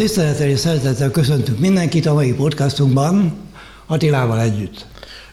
Tisztelettel 0.00 0.48
és 0.48 0.58
szeretettel 0.58 1.10
köszöntünk 1.10 1.58
mindenkit 1.58 2.06
a 2.06 2.14
mai 2.14 2.32
podcastunkban 2.32 3.32
Attilával 3.86 4.40
együtt. 4.40 4.86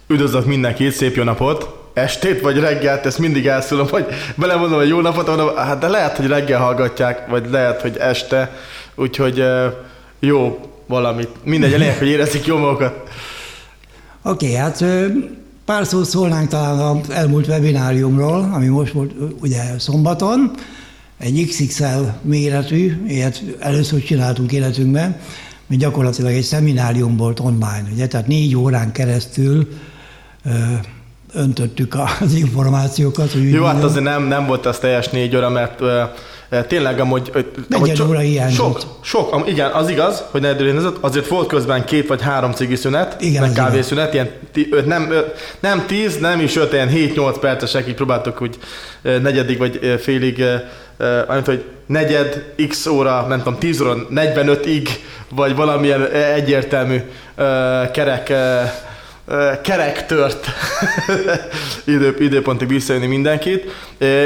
Üdvözlök 0.07 0.45
mindenkit, 0.45 0.91
szép 0.91 1.15
jó 1.15 1.23
napot! 1.23 1.89
Estét 1.93 2.41
vagy 2.41 2.59
reggelt, 2.59 3.05
ezt 3.05 3.19
mindig 3.19 3.47
elszólom, 3.47 3.88
hogy 3.89 4.05
belemondom, 4.36 4.77
hogy 4.77 4.88
jó 4.88 5.01
napot, 5.01 5.27
mondom, 5.27 5.55
hát 5.55 5.79
de 5.79 5.88
lehet, 5.88 6.18
hogy 6.18 6.27
reggel 6.27 6.59
hallgatják, 6.59 7.27
vagy 7.27 7.50
lehet, 7.50 7.82
hogy 7.82 7.97
este, 7.97 8.55
úgyhogy 8.95 9.43
jó 10.19 10.60
valamit. 10.86 11.29
Mindegy, 11.43 11.74
a 11.74 11.77
lényeg, 11.77 11.97
hogy 11.97 12.07
érezik 12.07 12.46
jó 12.46 12.57
magukat. 12.57 12.93
Oké, 14.21 14.46
okay, 14.46 14.57
hát 14.57 14.83
pár 15.65 15.86
szót 15.86 16.05
szólnánk 16.05 16.49
talán 16.49 16.79
az 16.79 17.10
elmúlt 17.10 17.47
webináriumról, 17.47 18.49
ami 18.54 18.68
most 18.68 18.91
volt 18.91 19.11
ugye 19.41 19.61
szombaton 19.77 20.52
egy 21.19 21.45
XXL 21.47 22.03
méretű, 22.21 23.05
ilyet 23.07 23.43
először 23.59 24.03
csináltunk 24.03 24.51
életünkben, 24.51 25.19
mi 25.67 25.77
gyakorlatilag 25.77 26.31
egy 26.31 26.43
szeminárium 26.43 27.17
volt 27.17 27.39
online, 27.39 27.83
ugye, 27.93 28.07
tehát 28.07 28.27
négy 28.27 28.55
órán 28.55 28.91
keresztül 28.91 29.67
ö, 30.45 30.49
öntöttük 31.33 31.97
az 32.19 32.33
információkat. 32.33 33.31
Hogy 33.31 33.52
Jó, 33.52 33.63
hát 33.63 33.83
azért 33.83 34.03
nem, 34.03 34.23
nem 34.23 34.45
volt 34.45 34.66
az 34.66 34.77
teljes 34.77 35.09
négy 35.09 35.35
óra, 35.35 35.49
mert 35.49 35.81
ö, 35.81 36.03
tényleg 36.67 37.00
amúgy... 37.00 37.31
Negyed 37.67 38.00
óra 38.00 38.22
Sok, 38.50 38.80
sok, 39.02 39.33
am, 39.33 39.44
igen, 39.47 39.72
az 39.72 39.89
igaz, 39.89 40.23
hogy 40.31 40.42
negyed 40.42 40.61
óra 40.61 40.97
azért 41.02 41.28
volt 41.28 41.47
közben 41.47 41.86
két 41.86 42.08
vagy 42.08 42.21
három 42.21 42.52
cigi 42.52 42.75
szünet, 42.75 43.21
igen, 43.21 43.41
meg 43.41 43.52
kávészünet, 43.52 44.13
ilyen 44.13 44.30
nem, 44.86 45.13
nem 45.59 45.86
tíz, 45.86 46.17
nem 46.17 46.39
is 46.39 46.55
öt, 46.55 46.73
ilyen 46.73 46.89
7-8 46.94 47.36
percesek, 47.39 47.88
így 47.88 47.95
próbáltuk 47.95 48.41
úgy 48.41 48.58
negyedik 49.02 49.58
vagy 49.58 49.99
félig 50.02 50.44
amit, 51.27 51.45
hogy 51.45 51.63
negyed, 51.86 52.53
x 52.67 52.86
óra, 52.86 53.25
nem 53.27 53.38
tudom, 53.38 53.59
10 53.59 53.81
óra, 53.81 53.95
45-ig, 54.16 54.89
vagy 55.30 55.55
valamilyen 55.55 56.11
egyértelmű 56.11 57.02
kerek 57.91 58.33
kerek 59.64 60.06
tört 60.06 60.45
idő, 61.86 62.16
időpontig 62.20 62.67
visszajönni 62.67 63.08
mindenkit. 63.08 63.66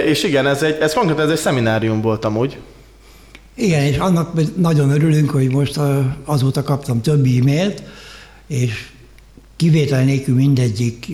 És 0.05 0.23
igen, 0.23 0.47
ez, 0.47 0.63
egy, 0.63 0.77
ez 0.81 0.93
konkrétan 0.93 1.25
ez 1.25 1.31
egy 1.31 1.37
szeminárium 1.37 2.01
volt 2.01 2.25
amúgy. 2.25 2.57
Igen, 3.55 3.81
és 3.81 3.97
annak 3.97 4.57
nagyon 4.57 4.89
örülünk, 4.89 5.29
hogy 5.29 5.51
most 5.51 5.79
azóta 6.25 6.63
kaptam 6.63 7.01
több 7.01 7.25
e-mailt, 7.25 7.83
és 8.47 8.89
kivétel 9.55 10.03
nélkül 10.03 10.35
mindegyik 10.35 11.07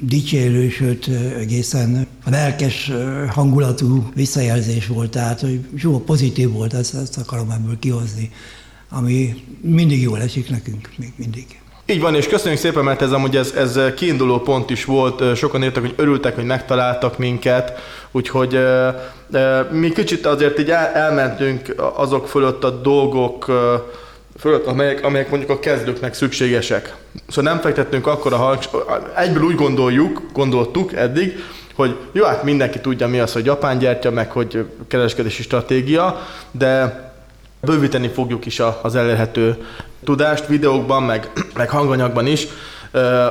dicsérő, 0.00 0.68
sőt 0.68 1.08
egészen 1.38 2.06
lelkes 2.24 2.90
hangulatú 3.28 4.10
visszajelzés 4.14 4.86
volt, 4.86 5.10
tehát 5.10 5.40
hogy 5.40 5.60
jó, 5.74 6.00
pozitív 6.00 6.50
volt, 6.50 6.74
ezt, 6.74 6.94
ezt 6.94 7.18
akarom 7.18 7.50
ebből 7.50 7.78
kihozni, 7.78 8.30
ami 8.88 9.44
mindig 9.60 10.02
jól 10.02 10.20
esik 10.20 10.50
nekünk, 10.50 10.90
még 10.96 11.12
mindig. 11.16 11.61
Így 11.86 12.00
van, 12.00 12.14
és 12.14 12.26
köszönjük 12.26 12.60
szépen, 12.60 12.84
mert 12.84 13.02
ez 13.02 13.12
amúgy 13.12 13.36
ez, 13.36 13.52
ez 13.56 13.78
kiinduló 13.96 14.38
pont 14.40 14.70
is 14.70 14.84
volt. 14.84 15.36
Sokan 15.36 15.62
írtak, 15.62 15.82
hogy 15.82 15.94
örültek, 15.96 16.34
hogy 16.34 16.44
megtaláltak 16.44 17.18
minket, 17.18 17.80
úgyhogy 18.10 18.58
mi 19.70 19.90
kicsit 19.90 20.26
azért 20.26 20.58
így 20.58 20.70
el, 20.70 20.86
elmentünk 20.86 21.74
azok 21.94 22.28
fölött 22.28 22.64
a 22.64 22.70
dolgok 22.70 23.44
fölött, 24.38 24.66
amelyek, 24.66 25.04
amelyek 25.04 25.30
mondjuk 25.30 25.50
a 25.50 25.58
kezdőknek 25.58 26.14
szükségesek. 26.14 26.94
Szóval 27.28 27.52
nem 27.52 27.62
fektettünk 27.62 28.06
akkor 28.06 28.32
a 28.32 28.36
halk, 28.36 28.62
egyből 29.16 29.42
úgy 29.42 29.54
gondoljuk, 29.54 30.22
gondoltuk 30.32 30.92
eddig, 30.92 31.44
hogy 31.74 31.96
jó, 32.12 32.24
hát 32.24 32.42
mindenki 32.42 32.80
tudja 32.80 33.08
mi 33.08 33.18
az, 33.18 33.32
hogy 33.32 33.44
japán 33.44 33.78
gyertya, 33.78 34.10
meg 34.10 34.30
hogy 34.30 34.66
kereskedési 34.88 35.42
stratégia, 35.42 36.26
de 36.50 37.11
bővíteni 37.66 38.08
fogjuk 38.08 38.46
is 38.46 38.60
az 38.82 38.94
elérhető 38.94 39.66
tudást 40.04 40.46
videókban, 40.46 41.02
meg, 41.02 41.30
meg 41.54 41.70
hanganyagban 41.70 42.26
is, 42.26 42.46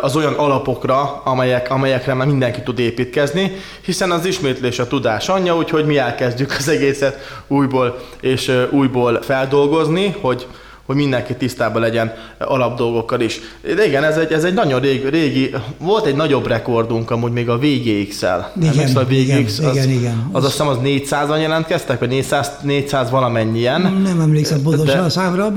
az 0.02 0.16
olyan 0.16 0.34
alapokra, 0.34 1.22
amelyek, 1.24 1.72
amelyekre 1.72 2.14
már 2.14 2.28
mindenki 2.28 2.62
tud 2.62 2.80
építkezni, 2.80 3.52
hiszen 3.82 4.12
az 4.12 4.26
ismétlés 4.26 4.80
a 4.80 4.88
tudás 4.88 5.30
anyja, 5.30 5.56
úgyhogy 5.56 5.86
mi 5.86 5.98
elkezdjük 5.98 6.56
az 6.58 6.68
egészet 6.68 7.44
újból 7.48 8.00
és 8.22 8.52
újból 8.70 9.22
feldolgozni, 9.22 10.16
hogy 10.22 10.48
hogy 10.92 11.02
mindenki 11.02 11.36
tisztában 11.36 11.82
legyen 11.82 12.14
alapdolgokkal 12.38 13.22
is. 13.22 13.40
De 13.76 13.88
igen, 13.88 14.04
ez 14.04 14.18
egy, 14.18 14.32
ez 14.32 14.44
egy 14.44 14.54
nagyon 14.54 14.80
régi, 14.80 15.10
régi, 15.10 15.56
volt 15.78 16.06
egy 16.06 16.16
nagyobb 16.16 16.48
rekordunk 16.48 17.12
amúgy 17.12 17.32
még 17.32 17.50
a 17.50 17.58
VGX-el. 17.58 18.52
Igen, 18.62 18.96
a 18.96 19.04
VGX, 19.04 19.58
igen, 19.58 19.70
az, 19.70 19.76
igen, 19.76 19.90
igen. 19.90 20.30
Az, 20.32 20.44
azt 20.44 20.52
hiszem 20.52 20.68
az 20.68 20.78
400-an 20.84 21.40
jelentkeztek, 21.40 22.00
vagy 22.00 22.10
400, 22.10 22.52
400 22.62 23.10
valamennyien. 23.10 23.82
Nem 23.82 24.20
emlékszem 24.20 24.62
pontosan 24.62 25.04
a 25.04 25.10
számra, 25.10 25.54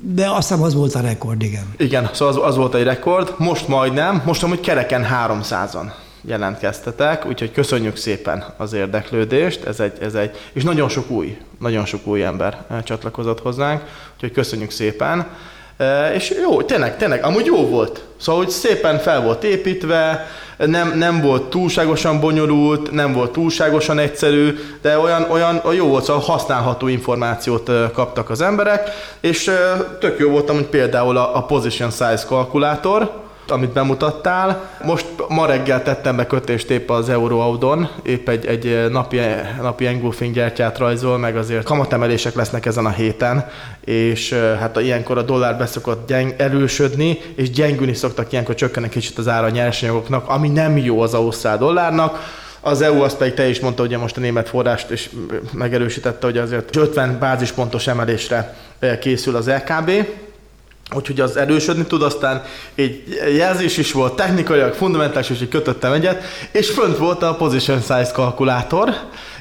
de 0.00 0.26
azt 0.26 0.48
hiszem 0.48 0.62
az 0.62 0.74
volt 0.74 0.94
a 0.94 1.00
rekord, 1.00 1.42
igen. 1.42 1.64
Igen, 1.76 2.10
szóval 2.12 2.34
az, 2.34 2.48
az 2.48 2.56
volt 2.56 2.74
egy 2.74 2.84
rekord, 2.84 3.34
most 3.38 3.68
majdnem, 3.68 4.22
most 4.24 4.42
amúgy 4.42 4.60
kereken 4.60 5.06
300-an 5.28 6.02
jelentkeztetek, 6.26 7.26
úgyhogy 7.26 7.52
köszönjük 7.52 7.96
szépen 7.96 8.44
az 8.56 8.72
érdeklődést, 8.72 9.64
ez 9.64 9.80
egy, 9.80 9.92
ez 10.00 10.14
egy, 10.14 10.30
és 10.52 10.62
nagyon 10.62 10.88
sok 10.88 11.10
új, 11.10 11.38
nagyon 11.58 11.84
sok 11.84 12.06
új 12.06 12.24
ember 12.24 12.64
csatlakozott 12.84 13.40
hozzánk, 13.40 13.82
úgyhogy 14.14 14.32
köszönjük 14.32 14.70
szépen. 14.70 15.26
E, 15.76 16.14
és 16.14 16.34
jó, 16.42 16.62
tényleg, 16.62 16.96
tényleg, 16.96 17.24
amúgy 17.24 17.46
jó 17.46 17.68
volt. 17.68 18.04
Szóval, 18.20 18.42
hogy 18.42 18.52
szépen 18.52 18.98
fel 18.98 19.22
volt 19.22 19.44
építve, 19.44 20.26
nem, 20.56 20.98
nem 20.98 21.20
volt 21.20 21.42
túlságosan 21.42 22.20
bonyolult, 22.20 22.90
nem 22.90 23.12
volt 23.12 23.32
túlságosan 23.32 23.98
egyszerű, 23.98 24.58
de 24.82 24.98
olyan, 24.98 25.26
olyan 25.30 25.60
jó 25.72 25.86
volt, 25.86 26.04
szóval 26.04 26.22
használható 26.22 26.86
információt 26.86 27.68
e, 27.68 27.90
kaptak 27.94 28.30
az 28.30 28.40
emberek, 28.40 28.90
és 29.20 29.50
tök 30.00 30.18
jó 30.18 30.30
volt 30.30 30.50
hogy 30.50 30.66
például 30.66 31.16
a, 31.16 31.36
a 31.36 31.42
Position 31.42 31.90
Size 31.90 32.24
kalkulátor, 32.26 33.23
amit 33.50 33.72
bemutattál. 33.72 34.70
Most 34.84 35.06
ma 35.28 35.46
reggel 35.46 35.82
tettem 35.82 36.16
be 36.16 36.26
kötést 36.26 36.70
épp 36.70 36.90
az 36.90 37.08
Euroaudon, 37.08 37.88
épp 38.02 38.28
egy, 38.28 38.46
egy 38.46 38.90
napi, 38.90 39.20
napi 39.60 39.86
engulfing 39.86 40.34
gyertyát 40.34 40.78
rajzol, 40.78 41.18
meg 41.18 41.36
azért 41.36 41.64
kamatemelések 41.64 42.34
lesznek 42.34 42.66
ezen 42.66 42.86
a 42.86 42.90
héten, 42.90 43.50
és 43.84 44.32
hát 44.32 44.80
ilyenkor 44.80 45.18
a 45.18 45.22
dollár 45.22 45.58
beszokott 45.58 46.08
gyeng, 46.08 46.34
erősödni, 46.36 47.18
és 47.34 47.50
gyengülni 47.50 47.94
szoktak 47.94 48.32
ilyenkor 48.32 48.54
csökkenni 48.54 48.88
kicsit 48.88 49.18
az 49.18 49.28
ára 49.28 49.46
a 49.46 49.50
nyersanyagoknak, 49.50 50.28
ami 50.28 50.48
nem 50.48 50.76
jó 50.78 51.00
az 51.00 51.14
ausztrál 51.14 51.58
dollárnak. 51.58 52.42
Az 52.60 52.82
EU 52.82 53.02
azt 53.02 53.16
pedig 53.16 53.34
te 53.34 53.48
is 53.48 53.60
mondta, 53.60 53.82
ugye 53.82 53.98
most 53.98 54.16
a 54.16 54.20
német 54.20 54.48
forrást 54.48 54.90
is 54.90 55.10
megerősítette, 55.52 56.26
hogy 56.26 56.38
azért 56.38 56.76
50 56.76 57.18
bázispontos 57.18 57.86
emelésre 57.86 58.56
készül 59.00 59.36
az 59.36 59.48
LKB 59.48 59.90
úgyhogy 60.94 61.20
az 61.20 61.36
erősödni 61.36 61.84
tud, 61.84 62.02
aztán 62.02 62.42
egy 62.74 63.18
jelzés 63.36 63.76
is 63.76 63.92
volt, 63.92 64.16
technikailag, 64.16 64.72
fundamentális, 64.72 65.30
úgyhogy 65.30 65.48
kötöttem 65.48 65.92
egyet, 65.92 66.22
és 66.52 66.70
fönt 66.70 66.96
volt 66.96 67.22
a 67.22 67.34
position 67.34 67.80
size 67.80 68.10
kalkulátor, 68.12 68.94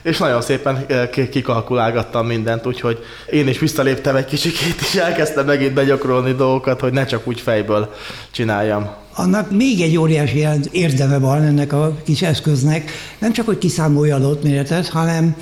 és 0.03 0.18
nagyon 0.18 0.42
szépen 0.42 0.86
eh, 0.88 1.09
kikalkulálgattam 1.30 2.28
mindent, 2.28 2.66
úgyhogy 2.66 3.00
én 3.32 3.48
is 3.48 3.59
visszaléptem 3.59 4.16
egy 4.16 4.26
kicsikét, 4.26 4.76
és 4.80 4.96
elkezdtem 4.96 5.46
megint 5.46 5.74
begyakorolni 5.74 6.34
dolgokat, 6.34 6.80
hogy 6.80 6.94
ne 6.94 7.06
csak 7.06 7.28
úgy 7.28 7.40
fejből 7.40 7.94
csináljam. 8.32 8.90
Annak 9.16 9.52
még 9.52 9.82
egy 9.82 9.98
óriási 9.98 10.48
érdeme 10.72 11.18
van 11.18 11.42
ennek 11.42 11.74
a 11.74 11.96
kis 12.06 12.22
eszköznek, 12.22 12.92
nem 13.20 13.32
csak, 13.32 13.46
hogy 13.46 13.58
kiszámolja 13.58 14.16
adott 14.16 14.44
méretet, 14.44 14.88
hanem 14.88 15.36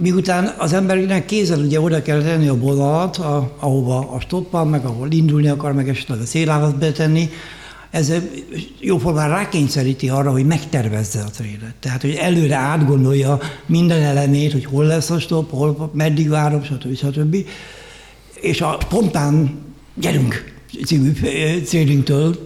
Miután 0.00 0.54
az 0.58 0.72
embernek 0.72 1.24
kézzel 1.24 1.58
ugye 1.58 1.80
oda 1.80 2.02
kell 2.02 2.22
tenni 2.22 2.48
a 2.48 2.58
vonalat, 2.58 3.16
a, 3.16 3.52
ahova 3.58 4.10
a 4.10 4.20
stoppal, 4.20 4.64
meg 4.64 4.84
ahol 4.84 5.10
indulni 5.10 5.48
akar, 5.48 5.72
meg 5.72 5.88
esetleg 5.88 6.20
a 6.20 6.24
szélávat 6.24 6.78
betenni, 6.78 7.30
ez 7.90 8.12
jóformán 8.80 9.28
rákényszeríti 9.28 10.08
arra, 10.08 10.30
hogy 10.30 10.46
megtervezze 10.46 11.20
a 11.20 11.30
trélet. 11.30 11.74
Tehát, 11.80 12.00
hogy 12.00 12.14
előre 12.14 12.54
átgondolja 12.54 13.38
minden 13.66 14.02
elemét, 14.02 14.52
hogy 14.52 14.64
hol 14.64 14.84
lesz 14.84 15.10
a 15.10 15.18
stop, 15.18 15.50
hol, 15.50 15.90
meddig 15.94 16.28
várom, 16.28 16.62
stb. 16.62 16.96
stb. 16.96 17.36
És 18.34 18.60
a 18.60 18.78
spontán 18.82 19.58
gyerünk 19.94 20.52
című 20.84 21.12
célünktől 21.64 22.42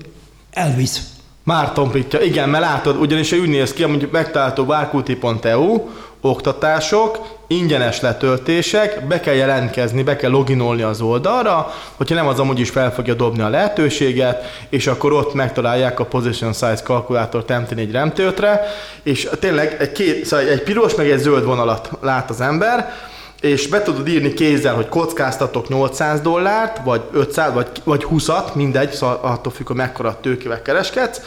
elvisz. 0.50 1.10
Már 1.44 1.72
tompítja, 1.72 2.20
igen, 2.20 2.48
mert 2.48 2.64
látod, 2.64 2.96
ugyanis 2.96 3.32
úgy 3.32 3.48
néz 3.48 3.72
ki, 3.72 3.82
hogy 3.82 4.08
megtalálható 4.12 4.64
várkulti.eu, 4.64 5.88
oktatások, 6.24 7.18
ingyenes 7.46 8.00
letöltések, 8.00 9.06
be 9.06 9.20
kell 9.20 9.34
jelentkezni, 9.34 10.02
be 10.02 10.16
kell 10.16 10.30
loginolni 10.30 10.82
az 10.82 11.00
oldalra, 11.00 11.74
hogyha 11.96 12.14
nem 12.14 12.26
az 12.26 12.38
amúgy 12.38 12.60
is 12.60 12.70
fel 12.70 12.92
fogja 12.92 13.14
dobni 13.14 13.42
a 13.42 13.48
lehetőséget, 13.48 14.44
és 14.68 14.86
akkor 14.86 15.12
ott 15.12 15.34
megtalálják 15.34 16.00
a 16.00 16.04
Position 16.04 16.52
Size 16.52 16.80
kalkulátort 16.84 17.52
MT4 17.52 17.88
remtőtre, 17.92 18.60
és 19.02 19.28
tényleg 19.38 19.76
egy, 19.80 19.92
két, 19.92 20.24
szóval 20.26 20.46
egy 20.46 20.62
piros 20.62 20.94
meg 20.94 21.10
egy 21.10 21.18
zöld 21.18 21.44
vonalat 21.44 21.90
lát 22.00 22.30
az 22.30 22.40
ember, 22.40 22.92
és 23.40 23.66
be 23.66 23.82
tudod 23.82 24.08
írni 24.08 24.32
kézzel, 24.32 24.74
hogy 24.74 24.88
kockáztatok 24.88 25.68
800 25.68 26.20
dollárt, 26.20 26.84
vagy 26.84 27.02
500, 27.12 27.52
vagy, 27.52 27.66
vagy 27.84 28.06
20-at, 28.10 28.52
mindegy, 28.54 28.90
szóval 28.90 29.18
attól 29.22 29.52
függ, 29.52 29.66
hogy 29.66 29.76
mekkora 29.76 30.18
tőkével 30.20 30.62
kereskedsz, 30.62 31.20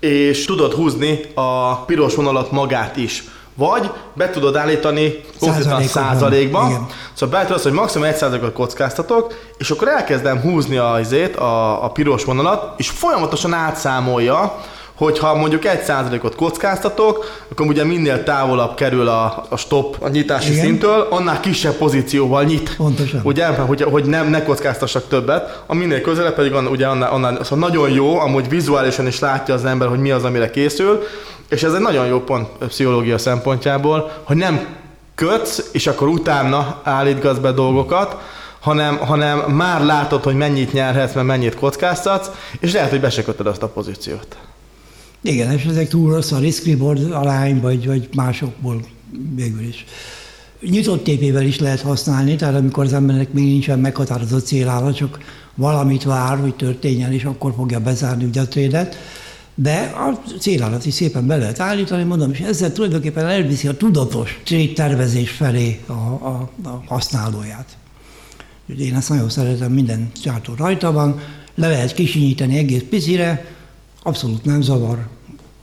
és 0.00 0.44
tudod 0.44 0.72
húzni 0.72 1.20
a 1.34 1.76
piros 1.84 2.14
vonalat 2.14 2.50
magát 2.50 2.96
is 2.96 3.24
vagy 3.68 3.90
be 4.14 4.30
tudod 4.30 4.56
állítani 4.56 5.20
konkrétan 5.40 5.82
százalékban. 5.82 6.68
Igen. 6.68 6.86
Szóval 7.12 7.28
beállítod 7.28 7.56
azt, 7.56 7.64
hogy 7.64 7.72
maximum 7.72 8.06
1 8.06 8.16
százalékot 8.16 8.52
kockáztatok, 8.52 9.34
és 9.58 9.70
akkor 9.70 9.88
elkezdem 9.88 10.40
húzni 10.40 10.76
a, 10.76 11.00
a, 11.38 11.84
a 11.84 11.90
piros 11.90 12.24
vonalat, 12.24 12.74
és 12.76 12.88
folyamatosan 12.88 13.52
átszámolja, 13.52 14.60
hogyha 14.94 15.34
mondjuk 15.34 15.64
egy 15.64 15.82
százalékot 15.82 16.34
kockáztatok, 16.34 17.24
akkor 17.50 17.66
ugye 17.66 17.84
minél 17.84 18.22
távolabb 18.22 18.74
kerül 18.74 19.08
a, 19.08 19.44
a 19.48 19.56
stop 19.56 19.96
a 20.00 20.08
nyitási 20.08 20.52
Igen. 20.52 20.64
szintől, 20.64 21.06
annál 21.10 21.40
kisebb 21.40 21.74
pozícióval 21.74 22.44
nyit. 22.44 22.76
Pontosan. 22.76 23.20
Ugye, 23.24 23.46
hogy, 23.46 23.82
hogy 23.82 24.04
nem, 24.04 24.28
ne 24.28 24.42
kockáztassak 24.42 25.08
többet, 25.08 25.62
a 25.66 25.74
minél 25.74 26.00
közelebb 26.00 26.34
pedig 26.34 26.54
ugye 26.70 26.86
annál, 26.86 27.10
annál 27.10 27.44
szóval 27.44 27.68
nagyon 27.68 27.90
jó, 27.90 28.18
amúgy 28.18 28.48
vizuálisan 28.48 29.06
is 29.06 29.18
látja 29.18 29.54
az 29.54 29.64
ember, 29.64 29.88
hogy 29.88 29.98
mi 29.98 30.10
az, 30.10 30.24
amire 30.24 30.50
készül, 30.50 31.02
és 31.52 31.62
ez 31.62 31.72
egy 31.72 31.80
nagyon 31.80 32.06
jó 32.06 32.20
pont 32.20 32.48
pszichológia 32.58 33.18
szempontjából, 33.18 34.12
hogy 34.22 34.36
nem 34.36 34.66
kötsz, 35.14 35.68
és 35.72 35.86
akkor 35.86 36.08
utána 36.08 36.80
állítgatsz 36.82 37.38
be 37.38 37.52
dolgokat, 37.52 38.16
hanem, 38.60 38.96
hanem 38.96 39.38
már 39.38 39.84
látod, 39.84 40.22
hogy 40.22 40.34
mennyit 40.34 40.72
nyerhetsz, 40.72 41.14
mert 41.14 41.26
mennyit 41.26 41.54
kockáztatsz, 41.54 42.30
és 42.60 42.72
lehet, 42.72 42.90
hogy 42.90 43.00
be 43.00 43.10
azt 43.44 43.62
a 43.62 43.68
pozíciót. 43.68 44.36
Igen, 45.22 45.52
és 45.52 45.64
ezek 45.64 45.88
túl 45.88 46.14
rossz 46.14 46.32
a 46.32 46.38
risk 46.38 46.66
reward 46.66 47.12
alány, 47.12 47.60
vagy, 47.60 47.86
vagy 47.86 48.08
másokból 48.14 48.80
végül 49.34 49.62
is. 49.62 49.84
Nyitott 50.60 51.04
tépével 51.04 51.42
is 51.42 51.58
lehet 51.58 51.80
használni, 51.80 52.36
tehát 52.36 52.54
amikor 52.54 52.84
az 52.84 52.92
embernek 52.92 53.32
még 53.32 53.44
nincsen 53.44 53.78
meghatározott 53.78 54.46
célállat, 54.46 54.96
csak 54.96 55.18
valamit 55.54 56.02
vár, 56.02 56.38
hogy 56.38 56.54
történjen, 56.54 57.12
és 57.12 57.24
akkor 57.24 57.52
fogja 57.56 57.80
bezárni 57.80 58.24
ugye 58.24 58.40
a 58.40 58.48
trédet. 58.48 58.96
De 59.62 59.92
a 59.94 60.20
célállat 60.38 60.86
is 60.86 60.94
szépen 60.94 61.26
be 61.26 61.36
lehet 61.36 61.60
állítani, 61.60 62.02
mondom, 62.02 62.32
és 62.32 62.40
ezzel 62.40 62.72
tulajdonképpen 62.72 63.26
elviszi 63.26 63.68
a 63.68 63.76
tudatos 63.76 64.40
tervezés 64.74 65.30
felé 65.30 65.80
a, 65.86 65.92
a, 65.92 66.50
a 66.64 66.82
használóját. 66.86 67.76
Úgyhogy 68.66 68.86
én 68.86 68.94
ezt 68.94 69.08
nagyon 69.08 69.28
szeretem, 69.28 69.72
minden 69.72 70.10
csártó 70.22 70.54
rajta 70.56 70.92
van, 70.92 71.20
le 71.54 71.68
lehet 71.68 71.94
kisinyítani 71.94 72.58
egész 72.58 72.82
picire, 72.90 73.44
abszolút 74.02 74.44
nem 74.44 74.60
zavar. 74.60 75.06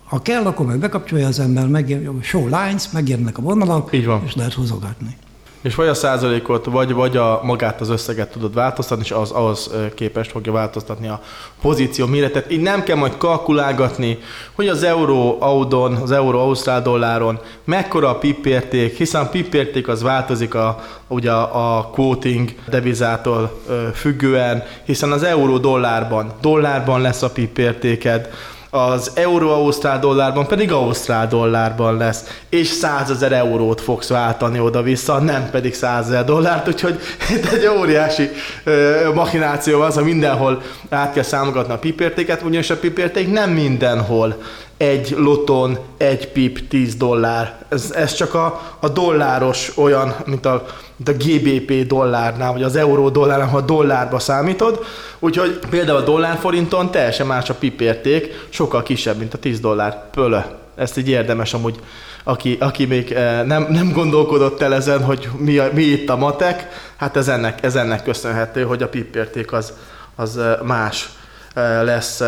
Ha 0.03 0.21
kell, 0.21 0.45
akkor 0.45 0.65
meg 0.65 0.79
bekapcsolja 0.79 1.27
az 1.27 1.39
ember, 1.39 1.67
meg 1.67 2.09
show 2.21 2.43
lines, 2.43 2.89
megjelennek 2.91 3.37
a 3.37 3.41
vonalak, 3.41 3.93
Így 3.93 4.05
van. 4.05 4.23
és 4.25 4.35
lehet 4.35 4.53
húzogatni. 4.53 5.17
És 5.61 5.75
vagy 5.75 5.87
a 5.87 5.93
százalékot, 5.93 6.65
vagy, 6.65 6.93
vagy 6.93 7.17
a 7.17 7.39
magát 7.43 7.81
az 7.81 7.89
összeget 7.89 8.31
tudod 8.31 8.53
változtatni, 8.53 9.03
és 9.03 9.11
az 9.11 9.31
ahhoz 9.31 9.71
képest 9.95 10.31
fogja 10.31 10.51
változtatni 10.51 11.07
a 11.07 11.21
pozíció 11.61 12.05
méretet. 12.05 12.51
Így 12.51 12.61
nem 12.61 12.83
kell 12.83 12.95
majd 12.95 13.17
kalkulálgatni, 13.17 14.17
hogy 14.55 14.67
az 14.67 14.83
euró 14.83 15.37
audon, 15.39 15.93
az 15.93 16.11
euró 16.11 16.39
ausztrál 16.39 16.81
dolláron 16.81 17.39
mekkora 17.63 18.09
a 18.09 18.17
pipérték, 18.17 18.97
hiszen 18.97 19.21
a 19.21 19.29
pipérték 19.29 19.87
az 19.87 20.01
változik 20.01 20.53
a, 20.53 20.83
ugye 21.07 21.31
a 21.31 21.89
quoting 21.91 22.49
devizától 22.69 23.59
függően, 23.93 24.63
hiszen 24.83 25.11
az 25.11 25.23
euró 25.23 25.57
dollárban, 25.57 26.33
dollárban 26.41 27.01
lesz 27.01 27.21
a 27.21 27.29
pipértéked, 27.29 28.29
az 28.69 29.11
euró 29.13 29.49
ausztrál 29.49 29.99
dollárban 29.99 30.47
pedig 30.47 30.71
ausztrál 30.71 31.27
dollárban 31.27 31.97
lesz, 31.97 32.41
és 32.49 32.67
100 32.67 33.09
ezer 33.09 33.31
eurót 33.31 33.81
fogsz 33.81 34.07
váltani 34.07 34.59
oda-vissza, 34.59 35.19
nem 35.19 35.49
pedig 35.49 35.73
100 35.73 36.05
ezer 36.05 36.25
dollárt, 36.25 36.67
úgyhogy 36.67 36.99
itt 37.35 37.45
egy 37.45 37.67
óriási 37.67 38.29
ö, 38.63 39.09
machináció 39.13 39.77
van, 39.77 39.89
szóval 39.89 40.05
mindenhol 40.05 40.61
át 40.89 41.13
kell 41.13 41.23
számogatni 41.23 41.73
a 41.73 41.77
pipértéket, 41.77 42.41
ugyanis 42.41 42.69
a 42.69 42.77
pipérték 42.77 43.31
nem 43.31 43.49
mindenhol 43.49 44.35
egy 44.79 45.15
loton, 45.17 45.77
egy 45.97 46.27
pip, 46.31 46.67
10 46.67 46.95
dollár. 46.95 47.65
Ez, 47.69 47.91
ez 47.95 48.13
csak 48.13 48.33
a, 48.33 48.75
a 48.79 48.89
dolláros 48.89 49.71
olyan, 49.77 50.15
mint 50.25 50.45
a, 50.45 50.65
mint 50.95 51.09
a 51.09 51.25
GBP 51.25 51.87
dollárnál, 51.87 52.51
vagy 52.51 52.63
az 52.63 52.75
euró 52.75 53.09
dollárnál, 53.09 53.47
ha 53.47 53.61
dollárba 53.61 54.19
számítod. 54.19 54.85
Úgyhogy 55.19 55.59
például 55.69 55.97
a 55.97 56.03
dollárforinton 56.03 56.91
teljesen 56.91 57.27
más 57.27 57.49
a 57.49 57.53
pip 57.53 57.81
érték, 57.81 58.47
sokkal 58.49 58.83
kisebb, 58.83 59.17
mint 59.17 59.33
a 59.33 59.37
10 59.37 59.59
dollár. 59.59 60.09
Pölö. 60.11 60.39
Ezt 60.75 60.97
így 60.97 61.09
érdemes 61.09 61.53
amúgy, 61.53 61.79
aki, 62.23 62.57
aki 62.59 62.85
még 62.85 63.11
eh, 63.11 63.43
nem, 63.43 63.67
nem 63.69 63.91
gondolkodott 63.91 64.61
el 64.61 64.73
ezen, 64.73 65.03
hogy 65.03 65.29
mi, 65.37 65.57
a, 65.57 65.69
mi 65.73 65.83
itt 65.83 66.09
a 66.09 66.15
matek, 66.15 66.67
hát 66.97 67.17
ez 67.17 67.27
ennek, 67.27 67.63
ez 67.63 67.75
ennek 67.75 68.03
köszönhető, 68.03 68.63
hogy 68.63 68.83
a 68.83 68.89
pip 68.89 69.15
érték 69.15 69.51
az, 69.51 69.73
az 70.15 70.37
eh, 70.37 70.57
más 70.63 71.09
eh, 71.53 71.83
lesz 71.83 72.21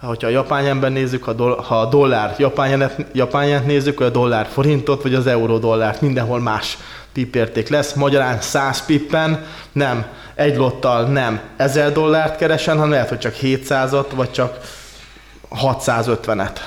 hogyha 0.00 0.26
a 0.26 0.30
japán 0.30 0.66
ember 0.66 0.92
nézzük, 0.92 1.24
ha, 1.24 1.32
do, 1.32 1.54
ha 1.54 1.80
a 1.80 1.88
dollár 1.88 2.34
japán 3.12 3.62
nézzük, 3.66 3.98
vagy 3.98 4.06
a 4.06 4.10
dollár 4.10 4.46
forintot, 4.46 5.02
vagy 5.02 5.14
az 5.14 5.26
euró 5.26 5.58
dollárt, 5.58 6.00
mindenhol 6.00 6.40
más 6.40 6.78
pipérték 7.12 7.68
lesz. 7.68 7.92
Magyarán 7.92 8.40
100 8.40 8.84
pippen 8.84 9.44
nem, 9.72 10.06
egy 10.34 10.56
lottal 10.56 11.04
nem 11.04 11.40
1000 11.56 11.92
dollárt 11.92 12.36
keresen, 12.36 12.76
hanem 12.76 12.90
lehet, 12.90 13.08
hogy 13.08 13.18
csak 13.18 13.34
700-at, 13.42 14.06
vagy 14.14 14.30
csak 14.30 14.60
650-et. 15.62 16.58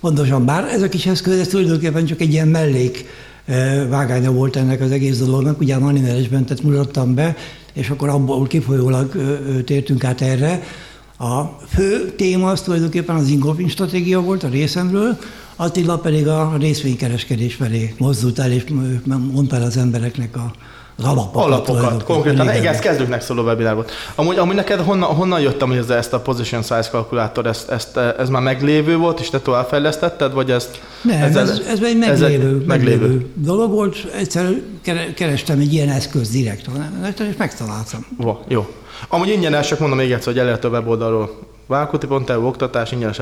Pontosan, 0.00 0.44
bár 0.44 0.64
ez 0.64 0.82
a 0.82 0.88
kis 0.88 1.06
eszköz, 1.06 1.40
ez 1.40 1.48
tulajdonképpen 1.48 2.06
csak 2.06 2.20
egy 2.20 2.32
ilyen 2.32 2.48
mellék 2.48 3.06
vágánya 3.88 4.32
volt 4.32 4.56
ennek 4.56 4.80
az 4.80 4.90
egész 4.90 5.18
dolognak, 5.18 5.60
ugye 5.60 5.74
a 5.74 5.78
money 5.78 6.00
managementet 6.00 6.62
mutattam 6.62 7.14
be, 7.14 7.36
és 7.72 7.90
akkor 7.90 8.08
abból 8.08 8.46
kifolyólag 8.46 9.12
tértünk 9.64 10.04
át 10.04 10.20
erre, 10.20 10.62
a 11.18 11.58
fő 11.68 12.14
téma 12.16 12.50
az 12.50 12.60
tulajdonképpen 12.60 13.16
az 13.16 13.28
ingolfing 13.28 13.70
stratégia 13.70 14.20
volt 14.20 14.42
a 14.42 14.48
részemről, 14.48 15.18
Attila 15.56 15.98
pedig 15.98 16.28
a 16.28 16.52
részvénykereskedés 16.58 17.54
felé 17.54 17.94
mozdult 17.98 18.38
el, 18.38 18.52
és 18.52 18.64
mondta 19.32 19.56
el 19.56 19.62
az 19.62 19.76
embereknek 19.76 20.36
a, 20.36 20.50
az 20.96 21.04
alapokat. 21.04 21.44
Alapokat, 21.44 22.04
konkrétan. 22.04 22.54
Igen, 22.54 22.74
ez 22.74 22.78
kezdőknek 22.78 23.20
szóló 23.20 23.42
webinár 23.42 23.74
volt. 23.74 23.90
Amúgy, 24.14 24.38
amúgy 24.38 24.54
neked 24.54 24.80
honnan, 24.80 25.14
honnan 25.14 25.40
jöttem, 25.40 25.68
hogy 25.68 25.76
ez, 25.76 25.90
ezt 25.90 26.12
a 26.12 26.20
Position 26.20 26.62
Size 26.62 26.88
kalkulátor, 26.90 27.46
ezt, 27.46 27.68
ezt, 27.70 27.96
ez 27.96 28.28
már 28.28 28.42
meglévő 28.42 28.96
volt, 28.96 29.20
és 29.20 29.30
te 29.30 29.40
továbbfejlesztetted, 29.40 30.32
vagy 30.32 30.50
ezt... 30.50 30.80
Nem, 31.02 31.22
ez, 31.22 31.36
ez, 31.36 31.62
ez 31.68 31.80
egy 31.82 31.98
meglévő, 31.98 32.12
ez 32.12 32.20
egy 32.22 32.38
meglévő, 32.38 32.64
meglévő 32.66 33.26
dolog 33.34 33.70
volt. 33.70 33.96
Egyszer 34.14 34.54
kerestem 35.14 35.58
egy 35.58 35.72
ilyen 35.72 35.88
eszköz 35.88 36.30
direkt, 36.30 36.66
és 37.18 37.36
megtaláltam. 37.36 38.06
Va, 38.16 38.44
jó. 38.48 38.66
Amúgy 39.08 39.28
ingyenes, 39.28 39.68
csak 39.68 39.78
mondom 39.78 39.98
még 39.98 40.12
egyszer, 40.12 40.32
hogy 40.32 40.38
elérhető 40.38 40.68
a 40.68 40.70
weboldalról. 40.70 41.38
Válkuti.eu 41.66 42.46
oktatás, 42.46 42.92
ingyenes 42.92 43.20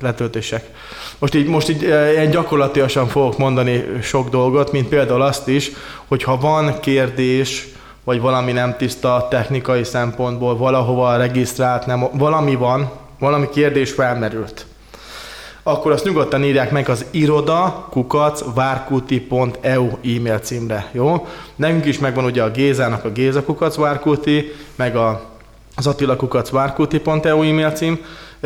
letöltések. 0.00 0.70
Most 1.18 1.34
így, 1.34 1.46
most 1.46 1.68
így 1.68 1.84
eh, 1.84 2.12
ilyen 2.12 2.30
gyakorlatilag 2.30 2.90
fogok 2.90 3.38
mondani 3.38 3.84
sok 4.02 4.28
dolgot, 4.28 4.72
mint 4.72 4.88
például 4.88 5.22
azt 5.22 5.48
is, 5.48 5.70
hogy 6.06 6.22
ha 6.22 6.36
van 6.36 6.80
kérdés, 6.80 7.68
vagy 8.04 8.20
valami 8.20 8.52
nem 8.52 8.76
tiszta 8.76 9.26
technikai 9.30 9.84
szempontból, 9.84 10.56
valahova 10.56 11.16
regisztrált, 11.16 11.86
nem, 11.86 12.08
valami 12.12 12.54
van, 12.54 12.90
valami 13.18 13.48
kérdés 13.48 13.92
felmerült 13.92 14.66
akkor 15.70 15.92
azt 15.92 16.04
nyugodtan 16.04 16.44
írják 16.44 16.70
meg 16.70 16.88
az 16.88 17.04
iroda 17.10 17.86
kukac 17.90 18.44
várkuti.eu 18.54 19.88
e-mail 20.16 20.38
címre, 20.38 20.88
jó? 20.92 21.26
Nekünk 21.56 21.84
is 21.84 21.98
megvan 21.98 22.24
ugye 22.24 22.42
a 22.42 22.50
Gézának 22.50 23.04
a 23.04 23.10
Géza 23.10 23.42
kukac 23.42 23.76
várkuti, 23.76 24.52
meg 24.76 24.96
a 24.96 25.30
az 25.76 25.86
Attila 25.86 26.16
kukac 26.16 26.50
várkuti.eu 26.50 27.42
e-mail 27.42 27.70
cím, 27.70 28.04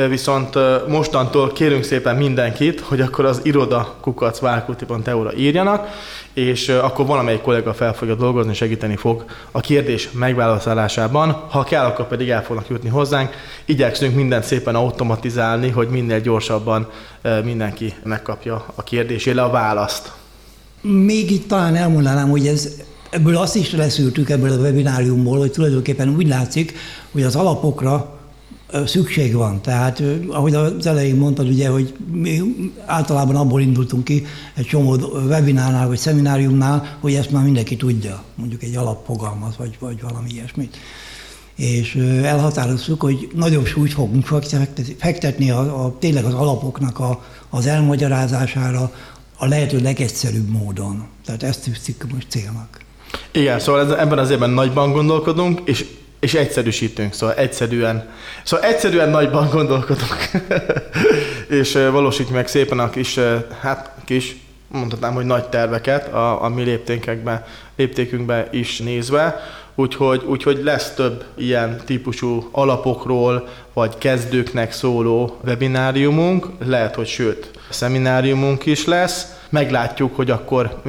viszont 0.08 0.58
mostantól 0.88 1.52
kérünk 1.52 1.84
szépen 1.84 2.16
mindenkit, 2.16 2.80
hogy 2.80 3.00
akkor 3.00 3.24
az 3.24 3.40
iroda 3.42 3.94
kukac 4.00 4.38
várkuti.eu-ra 4.38 5.34
írjanak, 5.34 5.88
és 6.32 6.68
akkor 6.68 7.06
valamelyik 7.06 7.40
kollega 7.40 7.74
fel 7.74 7.94
fogja 7.94 8.14
dolgozni, 8.14 8.54
segíteni 8.54 8.96
fog 8.96 9.24
a 9.50 9.60
kérdés 9.60 10.10
megválaszolásában. 10.12 11.30
Ha 11.30 11.64
kell, 11.64 11.84
akkor 11.84 12.06
pedig 12.06 12.28
el 12.28 12.42
fognak 12.42 12.68
jutni 12.68 12.88
hozzánk. 12.88 13.30
Igyekszünk 13.64 14.14
mindent 14.14 14.44
szépen 14.44 14.74
automatizálni, 14.74 15.70
hogy 15.70 15.88
minél 15.88 16.20
gyorsabban 16.20 16.88
mindenki 17.44 17.94
megkapja 18.02 18.64
a 18.74 18.82
kérdésére 18.82 19.42
a 19.42 19.50
választ. 19.50 20.12
Még 20.80 21.30
itt 21.30 21.48
talán 21.48 21.76
elmondanám, 21.76 22.28
hogy 22.30 22.46
ez 22.46 22.72
ebből 23.14 23.36
azt 23.36 23.56
is 23.56 23.72
leszűrtük 23.72 24.30
ebből 24.30 24.52
a 24.52 24.56
webináriumból, 24.56 25.38
hogy 25.38 25.50
tulajdonképpen 25.50 26.08
úgy 26.08 26.28
látszik, 26.28 26.74
hogy 27.12 27.22
az 27.22 27.36
alapokra 27.36 28.18
szükség 28.86 29.34
van. 29.34 29.60
Tehát, 29.62 30.02
ahogy 30.28 30.54
az 30.54 30.86
elején 30.86 31.16
mondtad, 31.16 31.48
ugye, 31.48 31.68
hogy 31.68 31.94
mi 32.12 32.42
általában 32.86 33.36
abból 33.36 33.60
indultunk 33.60 34.04
ki 34.04 34.24
egy 34.54 34.66
csomó 34.66 34.94
webinárnál 35.28 35.86
vagy 35.86 35.98
szemináriumnál, 35.98 36.96
hogy 37.00 37.14
ezt 37.14 37.30
már 37.30 37.44
mindenki 37.44 37.76
tudja, 37.76 38.22
mondjuk 38.34 38.62
egy 38.62 38.76
alapfogalmat, 38.76 39.56
vagy, 39.56 39.76
vagy 39.78 40.00
valami 40.00 40.30
ilyesmit. 40.30 40.76
És 41.54 41.94
elhatároztuk, 42.22 43.00
hogy 43.00 43.28
nagyobb 43.34 43.66
súlyt 43.66 43.92
fogunk 43.92 44.26
fektetni 44.98 45.50
a, 45.50 45.84
a, 45.84 45.96
tényleg 45.98 46.24
az 46.24 46.34
alapoknak 46.34 46.98
a, 46.98 47.24
az 47.50 47.66
elmagyarázására 47.66 48.92
a 49.36 49.46
lehető 49.46 49.78
legegyszerűbb 49.80 50.48
módon. 50.48 51.04
Tehát 51.24 51.42
ezt 51.42 51.62
tűztük 51.62 52.06
most 52.12 52.26
célnak. 52.30 52.83
Igen, 53.30 53.58
szóval 53.58 53.80
ez, 53.80 53.90
ebben 53.90 54.18
az 54.18 54.30
évben 54.30 54.50
nagyban 54.50 54.92
gondolkodunk, 54.92 55.60
és 55.64 55.84
és 56.24 56.34
egyszerűsítünk, 56.34 57.12
szóval 57.12 57.34
egyszerűen, 57.34 58.08
szóval 58.42 58.66
egyszerűen 58.66 59.10
nagyban 59.10 59.48
gondolkodunk, 59.50 60.30
és 61.60 61.72
valósítjuk 61.72 62.34
meg 62.34 62.48
szépen 62.48 62.78
a 62.78 62.90
kis, 62.90 63.18
hát 63.60 63.90
kis, 64.04 64.36
mondhatnám, 64.68 65.14
hogy 65.14 65.24
nagy 65.24 65.48
terveket 65.48 66.12
a, 66.12 66.44
a 66.44 66.48
mi 66.48 66.62
léptékekben, 66.62 67.44
léptékünkben 67.76 68.48
is 68.50 68.78
nézve, 68.78 69.40
úgyhogy, 69.74 70.22
úgyhogy 70.26 70.60
lesz 70.62 70.94
több 70.94 71.24
ilyen 71.36 71.80
típusú 71.84 72.48
alapokról, 72.52 73.48
vagy 73.72 73.98
kezdőknek 73.98 74.72
szóló 74.72 75.40
webináriumunk, 75.44 76.46
lehet, 76.66 76.94
hogy 76.94 77.06
sőt, 77.06 77.50
szemináriumunk 77.68 78.66
is 78.66 78.84
lesz, 78.84 79.26
meglátjuk, 79.48 80.16
hogy 80.16 80.30
akkor 80.30 80.82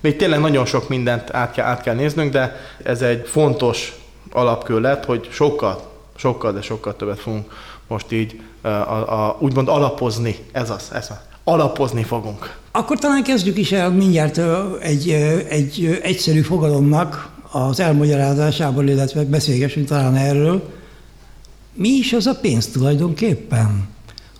még 0.00 0.16
tényleg 0.16 0.40
nagyon 0.40 0.66
sok 0.66 0.88
mindent 0.88 1.34
át 1.34 1.52
kell, 1.52 1.66
át 1.66 1.82
kell 1.82 1.94
néznünk, 1.94 2.32
de 2.32 2.56
ez 2.82 3.02
egy 3.02 3.26
fontos 3.26 3.96
alapkő 4.32 4.80
lett, 4.80 5.04
hogy 5.04 5.28
sokkal, 5.30 5.90
sokkal, 6.16 6.52
de 6.52 6.62
sokkal 6.62 6.96
többet 6.96 7.18
fogunk 7.18 7.52
most 7.88 8.12
így 8.12 8.40
a, 8.60 8.68
a, 8.68 9.36
úgymond 9.40 9.68
alapozni, 9.68 10.36
ez 10.52 10.70
az, 10.70 10.90
ez 10.92 11.06
az, 11.10 11.16
alapozni 11.44 12.02
fogunk. 12.02 12.56
Akkor 12.70 12.98
talán 12.98 13.22
kezdjük 13.22 13.58
is 13.58 13.72
el 13.72 13.90
mindjárt 13.90 14.40
egy, 14.80 15.10
egy 15.48 16.00
egyszerű 16.02 16.40
fogalomnak 16.40 17.28
az 17.50 17.80
elmagyarázásával, 17.80 18.88
illetve 18.88 19.24
beszélgessünk 19.24 19.86
talán 19.86 20.16
erről. 20.16 20.72
Mi 21.74 21.88
is 21.88 22.12
az 22.12 22.26
a 22.26 22.34
pénz 22.40 22.66
tulajdonképpen? 22.66 23.88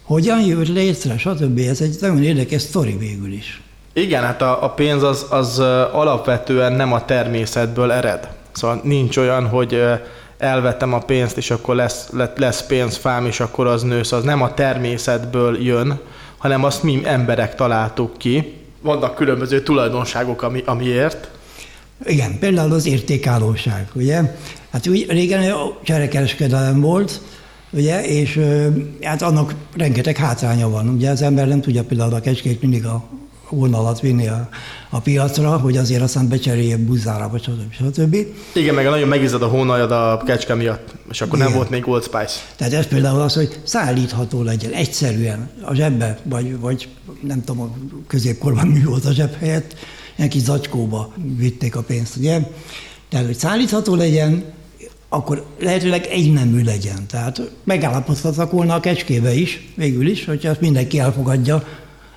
Hogyan 0.09 0.41
jött 0.41 0.69
létre, 0.69 1.19
stb. 1.19 1.59
Ez 1.59 1.81
egy 1.81 1.97
nagyon 2.00 2.23
érdekes 2.23 2.62
sztori 2.62 2.97
végül 2.97 3.33
is. 3.33 3.62
Igen, 3.93 4.23
hát 4.23 4.43
a, 4.43 4.65
a 4.65 4.71
pénz 4.71 5.03
az, 5.03 5.27
az 5.31 5.59
alapvetően 5.93 6.73
nem 6.73 6.93
a 6.93 7.05
természetből 7.05 7.93
ered. 7.93 8.29
Szóval 8.53 8.81
nincs 8.85 9.17
olyan, 9.17 9.49
hogy 9.49 9.83
elvettem 10.38 10.93
a 10.93 10.99
pénzt, 10.99 11.37
és 11.37 11.50
akkor 11.50 11.75
lesz, 11.75 12.09
lesz 12.37 12.67
pénzfám, 12.67 13.27
és 13.27 13.41
akkor 13.41 13.67
az 13.67 13.83
nősz. 13.83 14.12
Az 14.12 14.25
nem 14.25 14.43
a 14.43 14.55
természetből 14.55 15.62
jön, 15.62 16.00
hanem 16.38 16.65
azt 16.65 16.83
mi 16.83 17.00
emberek 17.05 17.55
találtuk 17.55 18.19
ki. 18.19 18.55
Vannak 18.81 19.15
különböző 19.15 19.62
tulajdonságok, 19.62 20.43
ami, 20.43 20.62
amiért. 20.67 21.29
Igen, 22.05 22.38
például 22.38 22.73
az 22.73 22.87
értékállóság, 22.87 23.88
ugye? 23.95 24.37
Hát 24.71 24.87
úgy 24.87 25.07
régen 25.09 25.55
cserekereskedelem 25.83 26.81
volt, 26.81 27.21
ugye, 27.70 28.06
és 28.06 28.40
hát 29.02 29.22
annak 29.22 29.54
rengeteg 29.76 30.16
hátránya 30.16 30.70
van. 30.70 30.88
Ugye 30.88 31.10
az 31.10 31.22
ember 31.22 31.48
nem 31.48 31.60
tudja 31.60 31.84
például 31.84 32.14
a 32.14 32.20
kecskét 32.20 32.60
mindig 32.60 32.87
a 32.87 33.04
vonalat 33.50 34.00
vinni 34.00 34.26
a, 34.26 34.48
a 34.90 35.00
piacra, 35.00 35.56
hogy 35.56 35.76
azért 35.76 36.02
aztán 36.02 36.28
becserélje 36.28 36.76
buzára, 36.76 37.28
vagy 37.28 37.42
stb. 37.42 37.72
stb. 37.72 38.16
Igen, 38.54 38.75
meg 38.75 38.84
nagyon 38.84 39.08
megizad 39.08 39.42
a 39.42 39.46
hónajad 39.46 39.90
a 39.90 40.22
kecske 40.26 40.54
miatt, 40.54 40.94
és 41.10 41.20
akkor 41.20 41.34
Igen. 41.34 41.48
nem 41.48 41.56
volt 41.56 41.70
még 41.70 41.88
Old 41.88 42.02
Spice. 42.02 42.40
Tehát 42.56 42.72
ez 42.72 42.87
például 42.87 43.20
az, 43.20 43.34
hogy 43.34 43.58
szállítható 43.62 44.42
legyen 44.42 44.72
egyszerűen 44.72 45.50
a 45.62 45.75
zsebbe, 45.75 46.18
vagy, 46.22 46.58
vagy 46.58 46.88
nem 47.22 47.44
tudom, 47.44 47.62
a 47.62 47.70
középkorban 48.06 48.66
mi 48.66 48.82
volt 48.84 49.04
a 49.04 49.12
zseb 49.12 49.34
helyett, 49.38 49.75
kis 50.28 50.42
zacskóba 50.42 51.12
vitték 51.37 51.76
a 51.76 51.82
pénzt, 51.82 52.16
ugye? 52.16 52.40
Tehát, 53.08 53.26
hogy 53.26 53.38
szállítható 53.38 53.94
legyen, 53.94 54.44
akkor 55.09 55.45
lehetőleg 55.59 56.07
egy 56.07 56.33
nemű 56.33 56.65
legyen. 56.65 57.07
Tehát 57.11 57.41
megállapodhatok 57.65 58.50
volna 58.50 58.75
a 58.75 58.81
kecskébe 58.81 59.35
is, 59.35 59.69
végül 59.75 60.09
is, 60.09 60.25
hogyha 60.25 60.50
azt 60.50 60.61
mindenki 60.61 60.99
elfogadja, 60.99 61.62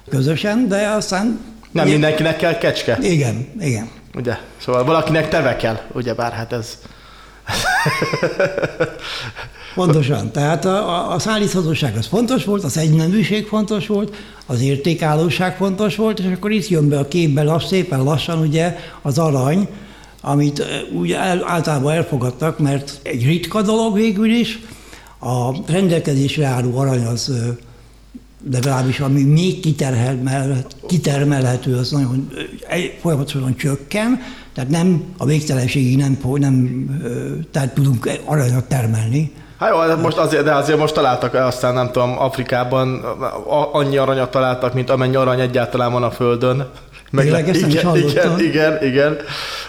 közösen, 0.09 0.67
de 0.67 0.87
aztán... 0.87 1.39
Nem 1.71 1.83
ugye, 1.83 1.93
mindenkinek 1.93 2.37
kell 2.37 2.57
kecske. 2.57 2.97
Igen, 3.01 3.47
igen. 3.59 3.89
Ugye? 4.15 4.37
Szóval 4.57 4.83
valakinek 4.83 5.29
teve 5.29 5.55
kell, 5.55 5.79
ugye 5.93 6.13
bár 6.13 6.31
hát 6.31 6.53
ez... 6.53 6.77
Pontosan. 9.75 10.31
Tehát 10.31 10.65
a, 10.65 10.89
a, 10.89 11.13
a 11.13 11.19
szállíthatóság 11.19 11.97
az 11.97 12.07
fontos 12.07 12.45
volt, 12.45 12.63
az 12.63 12.77
egyneműség 12.77 13.47
fontos 13.47 13.87
volt, 13.87 14.15
az 14.45 14.61
értékállóság 14.61 15.55
fontos 15.55 15.95
volt, 15.95 16.19
és 16.19 16.33
akkor 16.35 16.51
itt 16.51 16.67
jön 16.67 16.89
be 16.89 16.99
a 16.99 17.07
képbe 17.07 17.43
lass, 17.43 17.65
szépen 17.65 18.03
lassan 18.03 18.39
ugye 18.39 18.77
az 19.01 19.17
arany, 19.17 19.67
amit 20.21 20.65
úgy 20.93 21.11
általában 21.45 21.93
elfogadtak, 21.93 22.59
mert 22.59 22.99
egy 23.03 23.25
ritka 23.25 23.61
dolog 23.61 23.93
végül 23.93 24.29
is, 24.29 24.59
a 25.19 25.71
rendelkezésre 25.71 26.45
álló 26.45 26.77
arany 26.77 27.05
az 27.05 27.33
legalábbis 28.51 28.99
ami 28.99 29.23
még 29.23 29.59
kitermelhető, 30.87 31.77
az 31.77 31.91
nagyon 31.91 32.29
folyamatosan 33.01 33.55
csökken, 33.55 34.19
tehát 34.53 34.69
nem 34.69 35.03
a 35.17 35.25
végtelenségig 35.25 35.97
nem, 35.97 36.17
nem 36.35 36.85
tehát 37.51 37.73
tudunk 37.73 38.09
aranyat 38.25 38.63
termelni. 38.63 39.31
Hát 39.59 39.69
jó, 39.69 39.85
de, 39.85 39.95
most 39.95 40.17
azért, 40.17 40.43
de 40.43 40.55
azért 40.55 40.79
most 40.79 40.93
találtak 40.93 41.33
aztán 41.33 41.73
nem 41.73 41.91
tudom, 41.91 42.19
Afrikában 42.19 43.03
annyi 43.71 43.97
aranyat 43.97 44.31
találtak, 44.31 44.73
mint 44.73 44.89
amennyi 44.89 45.15
arany 45.15 45.39
egyáltalán 45.39 45.91
van 45.91 46.03
a 46.03 46.11
Földön. 46.11 46.69
Meg 47.11 47.23
Tényleg, 47.23 47.55
igen, 47.55 47.95
igen, 47.97 48.39
igen, 48.39 48.83
igen, 48.83 49.17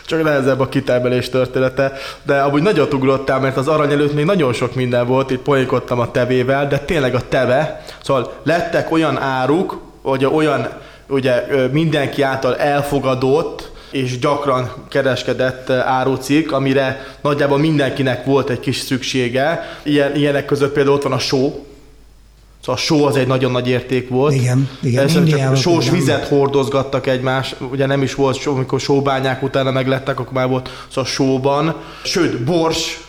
csak 0.07 0.23
nehezebb 0.23 0.61
a 0.61 0.69
kitermelés 0.69 1.29
története. 1.29 1.93
De 2.23 2.41
amúgy 2.41 2.63
nagyot 2.63 2.95
ugrottál, 2.95 3.41
mert 3.41 3.57
az 3.57 3.69
arany 3.69 3.93
előtt 3.93 4.15
még 4.15 4.25
nagyon 4.25 4.53
sok 4.53 4.75
minden 4.75 5.07
volt, 5.07 5.31
itt 5.31 5.43
poénkodtam 5.43 5.99
a 5.99 6.11
tevével, 6.11 6.69
de 6.69 6.79
tényleg 6.79 7.15
a 7.15 7.29
teve, 7.29 7.85
szóval 8.03 8.33
lettek 8.43 8.91
olyan 8.91 9.19
áruk, 9.19 9.81
vagy 10.03 10.25
olyan 10.25 10.69
ugye 11.09 11.45
mindenki 11.71 12.23
által 12.23 12.57
elfogadott, 12.57 13.71
és 13.91 14.19
gyakran 14.19 14.73
kereskedett 14.89 15.71
árucik, 15.71 16.53
amire 16.53 17.07
nagyjából 17.21 17.59
mindenkinek 17.59 18.25
volt 18.25 18.51
egy 18.51 18.61
kis 18.61 18.77
szüksége. 18.77 19.79
Ilyen, 19.83 20.17
ilyenek 20.17 20.45
között 20.45 20.73
például 20.73 20.97
ott 20.97 21.03
van 21.03 21.13
a 21.13 21.19
só, 21.19 21.67
Szóval 22.65 22.81
a 22.81 22.85
só 22.85 23.05
az 23.05 23.17
egy 23.17 23.27
nagyon 23.27 23.51
nagy 23.51 23.69
érték 23.69 24.09
volt. 24.09 24.35
Igen, 24.35 24.69
igen. 24.83 25.07
csak 25.27 25.57
sós 25.57 25.91
vizet 25.91 26.29
hordozgattak 26.29 27.07
egymás, 27.07 27.55
ugye 27.71 27.87
nem 27.87 28.03
is 28.03 28.15
volt 28.15 28.37
só, 28.37 28.53
amikor 28.53 28.81
sóbányák 28.81 29.43
utána 29.43 29.71
meglettek, 29.71 30.21
akkor 30.21 30.33
már 30.33 30.49
volt 30.49 30.71
szóval 30.89 31.11
sóban. 31.11 31.75
Sőt, 32.05 32.45
bors, 32.45 33.01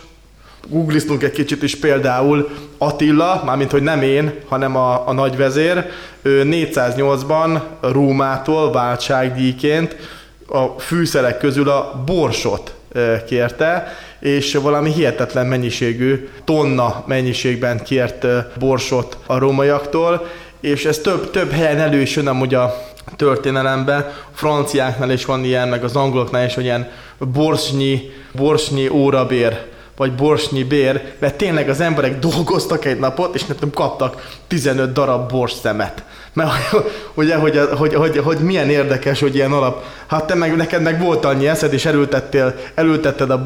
googliztunk 0.68 1.22
egy 1.22 1.30
kicsit 1.30 1.62
is 1.62 1.76
például 1.76 2.48
Attila, 2.78 3.42
mármint 3.44 3.70
hogy 3.70 3.82
nem 3.82 4.02
én, 4.02 4.32
hanem 4.48 4.76
a, 4.76 5.08
a 5.08 5.12
nagyvezér, 5.12 5.84
ő 6.22 6.42
408-ban 6.46 7.60
Rómától 7.80 8.72
váltságdíjként 8.72 9.96
a 10.48 10.80
fűszerek 10.80 11.38
közül 11.38 11.68
a 11.68 12.02
borsot 12.06 12.74
kérte, 13.26 13.96
és 14.24 14.54
valami 14.54 14.92
hihetetlen 14.92 15.46
mennyiségű, 15.46 16.28
tonna 16.44 17.04
mennyiségben 17.06 17.82
kért 17.82 18.26
borsot 18.58 19.16
a 19.26 19.38
rómaiaktól, 19.38 20.26
és 20.60 20.84
ez 20.84 20.98
több, 20.98 21.30
több 21.30 21.50
helyen 21.50 21.78
elő 21.78 22.00
is 22.00 22.16
jön 22.16 22.26
amúgy 22.26 22.54
a 22.54 22.74
történelemben. 23.16 24.00
A 24.00 24.12
franciáknál 24.32 25.10
is 25.10 25.24
van 25.24 25.44
ilyen, 25.44 25.68
meg 25.68 25.84
az 25.84 25.96
angoloknál 25.96 26.46
is, 26.46 26.54
hogy 26.54 26.64
ilyen 26.64 26.90
borsnyi, 27.18 28.10
borsnyi 28.32 28.88
órabér 28.88 29.66
vagy 29.96 30.14
borsnyi 30.14 30.64
bér, 30.64 31.02
mert 31.18 31.34
tényleg 31.34 31.68
az 31.68 31.80
emberek 31.80 32.18
dolgoztak 32.18 32.84
egy 32.84 32.98
napot, 32.98 33.34
és 33.34 33.44
nem 33.44 33.56
tudom, 33.56 33.74
kaptak 33.74 34.28
15 34.48 34.92
darab 34.92 35.30
borsszemet. 35.30 36.02
Mert 36.32 36.50
ugye, 37.14 37.36
hogy, 37.36 37.60
hogy, 37.76 37.94
hogy, 37.94 38.18
hogy, 38.18 38.38
milyen 38.38 38.70
érdekes, 38.70 39.20
hogy 39.20 39.34
ilyen 39.34 39.52
alap. 39.52 39.84
Hát 40.06 40.26
te 40.26 40.34
meg, 40.34 40.56
neked 40.56 40.82
meg 40.82 41.00
volt 41.00 41.24
annyi 41.24 41.48
eszed, 41.48 41.72
és 41.72 41.84
elültettél, 41.84 42.54
elültetted 42.74 43.30
a 43.30 43.42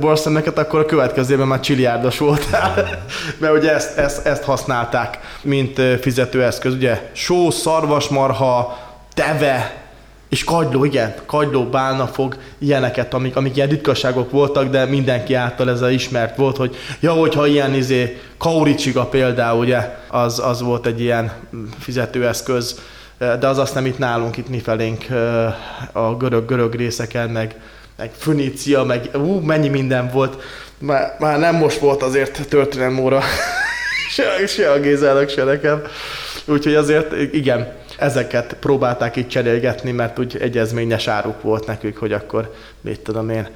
borszemeket, 0.00 0.58
akkor 0.58 0.80
a 0.80 0.84
következőben 0.84 1.46
már 1.46 1.60
csiliárdos 1.60 2.18
voltál. 2.18 2.74
Mert 3.40 3.56
ugye 3.56 3.74
ezt, 3.74 3.98
ezt, 3.98 4.26
ezt 4.26 4.42
használták, 4.42 5.18
mint 5.42 5.80
fizetőeszköz. 6.00 6.72
Ugye 6.72 7.10
só, 7.12 7.50
szarvasmarha, 7.50 8.78
teve, 9.14 9.85
és 10.28 10.44
kagyló, 10.44 10.84
igen, 10.84 11.14
kagyló, 11.26 11.64
bálna 11.64 12.06
fog, 12.06 12.36
ilyeneket, 12.58 13.14
amik, 13.14 13.36
amik 13.36 13.56
ilyen 13.56 13.68
ritkaságok 13.68 14.30
voltak, 14.30 14.70
de 14.70 14.84
mindenki 14.84 15.34
által 15.34 15.70
ez 15.70 15.80
a 15.80 15.90
ismert 15.90 16.36
volt, 16.36 16.56
hogy 16.56 16.76
ja, 17.00 17.12
hogyha 17.12 17.46
ilyen 17.46 17.74
izé, 17.74 18.20
kauricsiga 18.38 19.04
például, 19.04 19.60
ugye, 19.60 19.96
az, 20.08 20.38
az 20.38 20.62
volt 20.62 20.86
egy 20.86 21.00
ilyen 21.00 21.32
fizetőeszköz, 21.78 22.80
de 23.18 23.46
az 23.46 23.58
azt 23.58 23.74
nem 23.74 23.86
itt 23.86 23.98
nálunk, 23.98 24.36
itt 24.36 24.48
mi 24.48 24.58
felénk 24.58 25.06
a 25.92 26.16
görög-görög 26.16 26.74
részeken, 26.74 27.30
meg, 27.30 27.60
meg 27.96 28.10
Fönícia, 28.16 28.84
meg 28.84 29.10
ú, 29.14 29.38
mennyi 29.38 29.68
minden 29.68 30.10
volt. 30.12 30.42
Már, 30.78 31.16
már 31.18 31.38
nem 31.38 31.54
most 31.54 31.78
volt 31.78 32.02
azért 32.02 32.48
történelmóra 32.48 33.16
óra, 33.16 33.24
se, 34.14 34.46
se 34.46 34.70
a 34.70 34.80
Gézának, 34.80 35.28
se 35.28 35.44
nekem. 35.44 35.82
Úgyhogy 36.44 36.74
azért 36.74 37.12
igen, 37.32 37.72
ezeket 37.96 38.56
próbálták 38.60 39.16
így 39.16 39.28
cserélgetni, 39.28 39.90
mert 39.90 40.18
úgy 40.18 40.36
egyezményes 40.40 41.06
áruk 41.06 41.42
volt 41.42 41.66
nekük, 41.66 41.96
hogy 41.96 42.12
akkor 42.12 42.54
mit 42.80 43.00
tudom 43.00 43.30
én, 43.30 43.48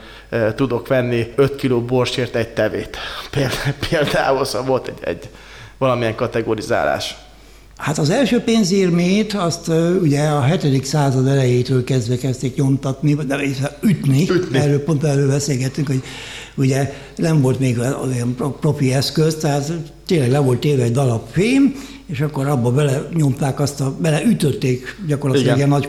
tudok 0.55 0.89
venni 0.89 1.33
5 1.37 1.57
kiló 1.57 1.81
borsért 1.81 2.35
egy 2.35 2.49
tevét. 2.49 2.97
Például 3.91 4.45
szóval 4.45 4.67
volt 4.67 4.89
egy, 4.89 4.99
egy 5.01 5.29
valamilyen 5.79 6.15
kategorizálás. 6.15 7.17
Hát 7.81 7.99
az 7.99 8.11
első 8.11 8.41
pénzérmét 8.41 9.33
azt 9.33 9.69
ugye 10.03 10.29
a 10.29 10.45
7. 10.45 10.85
század 10.85 11.27
elejétől 11.27 11.85
kezdve 11.85 12.17
kezdték 12.17 12.57
nyomtatni, 12.57 13.15
de 13.15 13.41
ütni. 13.81 14.31
ütni. 14.31 14.59
Erről 14.59 14.85
pont 14.85 15.05
erről 15.05 15.29
beszélgettünk, 15.29 15.87
hogy 15.87 16.03
ugye 16.61 16.93
nem 17.17 17.41
volt 17.41 17.59
még 17.59 17.79
olyan 17.79 18.37
profi 18.61 18.93
eszköz, 18.93 19.35
tehát 19.35 19.73
tényleg 20.07 20.31
le 20.31 20.39
volt 20.39 20.61
téve 20.61 20.83
egy 20.83 20.93
dalap 20.93 21.27
fém, 21.31 21.75
és 22.07 22.21
akkor 22.21 22.47
abba 22.47 22.71
bele 22.71 23.03
nyomták 23.15 23.61
azt, 23.61 23.81
a, 23.81 23.95
bele 23.99 24.23
ütötték 24.25 24.97
gyakorlatilag 25.07 25.57
Igen. 25.57 25.69
ilyen 25.69 25.69
nagy 25.69 25.89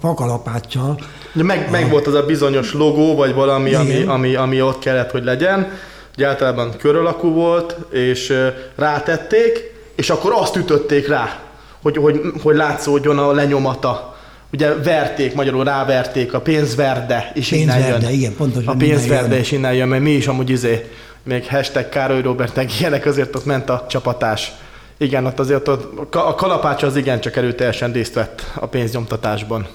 pakalapáccsal. 0.00 1.00
Meg, 1.32 1.68
meg 1.70 1.90
volt 1.90 2.06
az 2.06 2.14
a 2.14 2.22
bizonyos 2.22 2.72
logó, 2.72 3.14
vagy 3.14 3.34
valami, 3.34 3.74
ami, 3.74 4.02
ami, 4.02 4.34
ami 4.34 4.62
ott 4.62 4.78
kellett, 4.78 5.10
hogy 5.10 5.24
legyen. 5.24 5.68
Ugye 6.16 6.26
általában 6.26 6.76
kör 6.78 6.96
alakú 6.96 7.32
volt, 7.32 7.76
és 7.90 8.32
rátették, 8.74 9.74
és 9.94 10.10
akkor 10.10 10.32
azt 10.34 10.56
ütötték 10.56 11.08
rá, 11.08 11.40
hogy, 11.82 11.96
hogy, 11.96 12.20
hogy 12.42 12.56
látszódjon 12.56 13.18
a 13.18 13.32
lenyomata. 13.32 14.07
Ugye 14.52 14.74
verték, 14.74 15.34
magyarul 15.34 15.64
ráverték 15.64 16.34
a 16.34 16.40
pénzverde, 16.40 17.30
és 17.34 17.48
pénzverde, 17.48 17.86
innen 17.86 18.00
jön. 18.02 18.12
igen, 18.12 18.34
pontosan. 18.34 18.74
A 18.74 18.76
pénzverde, 18.76 19.38
és 19.38 19.52
innen 19.52 19.74
jön, 19.74 19.88
mert 19.88 20.02
mi 20.02 20.10
is 20.10 20.26
amúgy 20.26 20.50
izé, 20.50 20.84
még 21.22 21.46
hashtag 21.46 21.88
Károly 21.88 22.22
Robert, 22.22 22.56
meg 22.56 22.70
ilyenek, 22.80 23.06
azért 23.06 23.36
ott 23.36 23.44
ment 23.44 23.68
a 23.70 23.86
csapatás. 23.88 24.52
Igen, 24.98 25.26
ott 25.26 25.38
azért 25.38 25.68
ott, 25.68 26.14
a 26.14 26.34
kalapács 26.34 26.82
az 26.82 26.96
igen 26.96 27.20
csak 27.20 27.36
erőteljesen 27.36 27.92
részt 27.92 28.14
vett 28.14 28.42
a 28.54 28.66
pénznyomtatásban. 28.66 29.66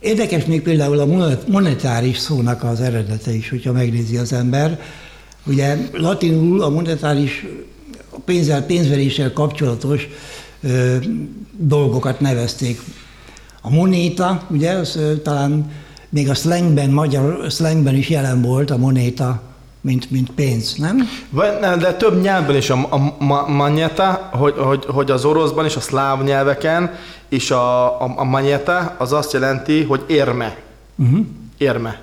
Érdekes 0.00 0.44
még 0.44 0.62
például 0.62 0.98
a 0.98 1.06
monetáris 1.46 2.18
szónak 2.18 2.64
az 2.64 2.80
eredete 2.80 3.32
is, 3.32 3.48
hogyha 3.48 3.72
megnézi 3.72 4.16
az 4.16 4.32
ember. 4.32 4.80
Ugye 5.46 5.76
latinul 5.92 6.62
a 6.62 6.68
monetáris 6.68 7.46
a 8.10 8.18
pénzzel, 8.24 8.62
pénzveréssel 8.62 9.32
kapcsolatos 9.32 10.08
ö, 10.62 10.96
dolgokat 11.56 12.20
nevezték. 12.20 12.80
A 13.66 13.70
monéta, 13.70 14.40
ugye, 14.50 14.70
az 14.70 14.98
talán 15.22 15.72
még 16.08 16.30
a 16.30 16.34
slangben, 16.34 16.90
magyar 16.90 17.50
slangben 17.50 17.94
is 17.94 18.08
jelen 18.08 18.42
volt 18.42 18.70
a 18.70 18.76
monéta, 18.76 19.40
mint, 19.80 20.10
mint 20.10 20.30
pénz, 20.30 20.74
nem? 20.76 21.08
De 21.78 21.94
több 21.94 22.20
nyelvben 22.22 22.56
is 22.56 22.70
a, 22.70 22.86
a, 22.90 23.24
a 23.32 23.48
manyeta, 23.50 24.28
hogy, 24.32 24.54
hogy, 24.56 24.84
hogy 24.84 25.10
az 25.10 25.24
oroszban 25.24 25.64
és 25.64 25.76
a 25.76 25.80
szláv 25.80 26.22
nyelveken, 26.22 26.94
és 27.28 27.50
a, 27.50 27.84
a, 28.02 28.12
a 28.16 28.24
manyeta 28.24 28.94
az 28.98 29.12
azt 29.12 29.32
jelenti, 29.32 29.82
hogy 29.82 30.04
érme. 30.06 30.56
Uh-huh. 30.96 31.26
Érme. 31.58 32.00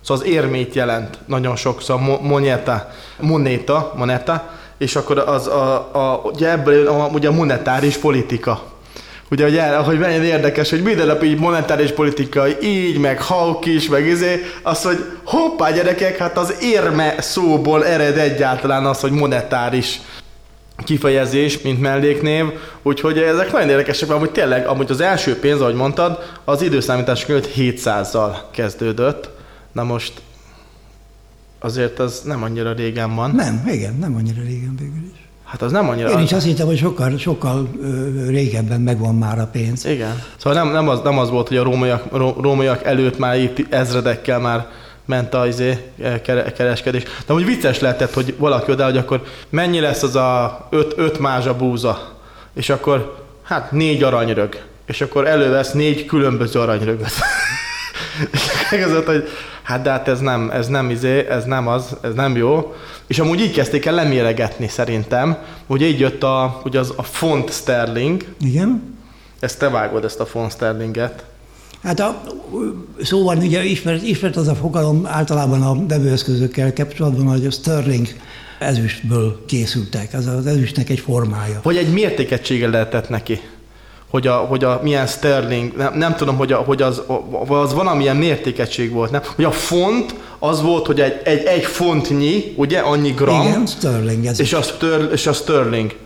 Szóval 0.00 0.22
az 0.22 0.28
érmét 0.28 0.74
jelent 0.74 1.18
nagyon 1.26 1.56
sokszor, 1.56 2.20
moneta, 2.22 2.90
monéta, 3.20 3.92
moneta, 3.96 4.50
és 4.78 4.96
akkor 4.96 5.18
az 5.18 5.46
a, 5.46 5.88
a, 5.92 6.20
ugye 6.24 6.50
ebből 6.50 6.86
a, 6.86 7.06
ugye 7.06 7.28
a 7.28 7.32
monetáris 7.32 7.96
politika. 7.96 8.76
Ugye, 9.30 9.44
hogy, 9.44 9.56
el, 9.56 9.82
hogy 9.82 9.98
mennyire 9.98 10.24
érdekes, 10.24 10.70
hogy 10.70 10.82
minden 10.82 11.06
nap 11.06 11.22
így 11.22 11.38
monetáris 11.38 11.90
politika, 11.90 12.60
így, 12.60 12.98
meg 12.98 13.22
hauk 13.22 13.66
is, 13.66 13.88
meg 13.88 14.06
izé, 14.06 14.44
az, 14.62 14.82
hogy 14.82 15.04
hoppá 15.24 15.70
gyerekek, 15.70 16.16
hát 16.16 16.38
az 16.38 16.54
érme 16.60 17.14
szóból 17.20 17.86
ered 17.86 18.18
egyáltalán 18.18 18.86
az, 18.86 19.00
hogy 19.00 19.10
monetáris 19.10 20.00
kifejezés, 20.84 21.60
mint 21.60 21.80
melléknév, 21.80 22.44
úgyhogy 22.82 23.18
ezek 23.18 23.52
nagyon 23.52 23.68
érdekesek, 23.68 24.08
mert 24.08 24.20
amúgy 24.20 24.32
tényleg, 24.32 24.66
amúgy 24.66 24.90
az 24.90 25.00
első 25.00 25.38
pénz, 25.38 25.60
ahogy 25.60 25.74
mondtad, 25.74 26.18
az 26.44 26.62
időszámítás 26.62 27.24
között 27.24 27.52
700-zal 27.56 28.36
kezdődött. 28.50 29.30
Na 29.72 29.84
most 29.84 30.12
azért 31.58 31.98
az 31.98 32.20
nem 32.24 32.42
annyira 32.42 32.72
régen 32.72 33.14
van. 33.14 33.30
Nem, 33.30 33.64
igen, 33.66 33.94
nem 33.94 34.14
annyira 34.14 34.42
régen 34.42 34.76
végül 34.78 35.10
is. 35.14 35.27
Hát 35.48 35.62
az 35.62 35.72
nem 35.72 35.88
annyira... 35.88 36.10
Én 36.10 36.18
is 36.18 36.32
azt 36.32 36.44
hittem, 36.44 36.66
hogy 36.66 36.78
sokkal, 36.78 37.18
sokkal 37.18 37.68
régebben 38.26 38.80
megvan 38.80 39.14
már 39.14 39.38
a 39.38 39.48
pénz. 39.52 39.84
Igen. 39.84 40.22
Szóval 40.36 40.62
nem, 40.62 40.72
nem, 40.72 40.88
az, 40.88 41.00
nem 41.04 41.18
az 41.18 41.30
volt, 41.30 41.48
hogy 41.48 41.56
a 41.56 41.62
rómaiak, 41.62 42.04
rómaiak 42.40 42.84
előtt 42.84 43.18
már 43.18 43.38
itt 43.38 43.72
ezredekkel 43.74 44.38
már 44.38 44.66
ment 45.04 45.34
a 45.34 45.46
izé, 45.46 45.92
e, 46.02 46.20
kereskedés. 46.52 47.02
De 47.26 47.32
úgy 47.32 47.44
vicces 47.44 47.78
lehetett, 47.78 48.12
hogy 48.12 48.34
valaki 48.38 48.70
oda, 48.70 48.84
hogy 48.84 48.96
akkor 48.96 49.22
mennyi 49.48 49.80
lesz 49.80 50.02
az 50.02 50.16
a 50.16 50.66
öt, 50.70 50.94
öt 50.96 51.18
mázsa 51.18 51.56
búza, 51.56 52.16
és 52.54 52.70
akkor 52.70 53.24
hát 53.42 53.72
négy 53.72 54.02
aranyrög, 54.02 54.62
és 54.86 55.00
akkor 55.00 55.26
elővesz 55.26 55.72
négy 55.72 56.04
különböző 56.04 56.60
aranyrögöt. 56.60 57.10
és 58.32 58.40
hogy 59.06 59.28
hát 59.68 59.82
de 59.82 59.90
hát 59.90 60.08
ez 60.08 60.20
nem, 60.20 60.50
ez 60.50 60.66
nem 60.66 60.90
izé, 60.90 61.26
ez 61.28 61.44
nem 61.44 61.66
az, 61.68 61.96
ez 62.00 62.14
nem 62.14 62.36
jó. 62.36 62.74
És 63.06 63.18
amúgy 63.18 63.40
így 63.40 63.52
kezdték 63.52 63.84
el 63.84 63.94
leméregetni 63.94 64.68
szerintem. 64.68 65.36
Ugye 65.66 65.86
így 65.86 65.98
jött 65.98 66.22
a, 66.22 66.60
ugye 66.64 66.78
az, 66.78 66.92
a 66.96 67.02
font 67.02 67.52
sterling. 67.52 68.24
Igen. 68.40 68.96
Ezt 69.40 69.58
te 69.58 69.68
vágod, 69.68 70.04
ezt 70.04 70.20
a 70.20 70.26
font 70.26 70.52
sterlinget. 70.52 71.24
Hát 71.82 72.00
a, 72.00 72.22
szóval 73.02 73.36
ugye 73.36 73.64
ismert, 73.64 74.02
ismert 74.02 74.36
az 74.36 74.48
a 74.48 74.54
fogalom 74.54 75.06
általában 75.06 75.62
a 75.62 75.86
vevőeszközökkel 75.86 76.72
kapcsolatban, 76.72 77.26
hogy 77.26 77.46
a 77.46 77.50
sterling 77.50 78.06
ezüstből 78.58 79.44
készültek, 79.46 80.12
ez 80.12 80.26
az 80.26 80.46
ezüstnek 80.46 80.90
egy 80.90 81.00
formája. 81.00 81.60
Vagy 81.62 81.76
egy 81.76 81.92
mértékegysége 81.92 82.68
lehetett 82.68 83.08
neki 83.08 83.40
hogy 84.10 84.26
a, 84.26 84.34
hogy 84.36 84.64
a 84.64 84.80
milyen 84.82 85.06
sterling, 85.06 85.76
nem, 85.76 85.94
nem 85.94 86.16
tudom, 86.16 86.36
hogy, 86.36 86.52
a, 86.52 86.56
hogy 86.56 86.82
az, 86.82 87.02
az 87.48 87.74
valamilyen 87.74 88.16
mértékegység 88.16 88.92
volt, 88.92 89.10
nem? 89.10 89.22
Hogy 89.34 89.44
a 89.44 89.50
font 89.50 90.14
az 90.38 90.62
volt, 90.62 90.86
hogy 90.86 91.00
egy, 91.00 91.20
egy, 91.24 91.44
egy 91.44 91.64
fontnyi, 91.64 92.54
ugye, 92.56 92.78
annyi 92.78 93.10
gram. 93.10 93.46
Igen, 93.46 93.66
sterling. 93.66 94.26
Ez 94.26 94.40
és, 94.40 94.52
a 94.52 94.62
ster, 94.62 95.08
és 95.12 95.26
a 95.26 95.32
sterling. 95.32 95.96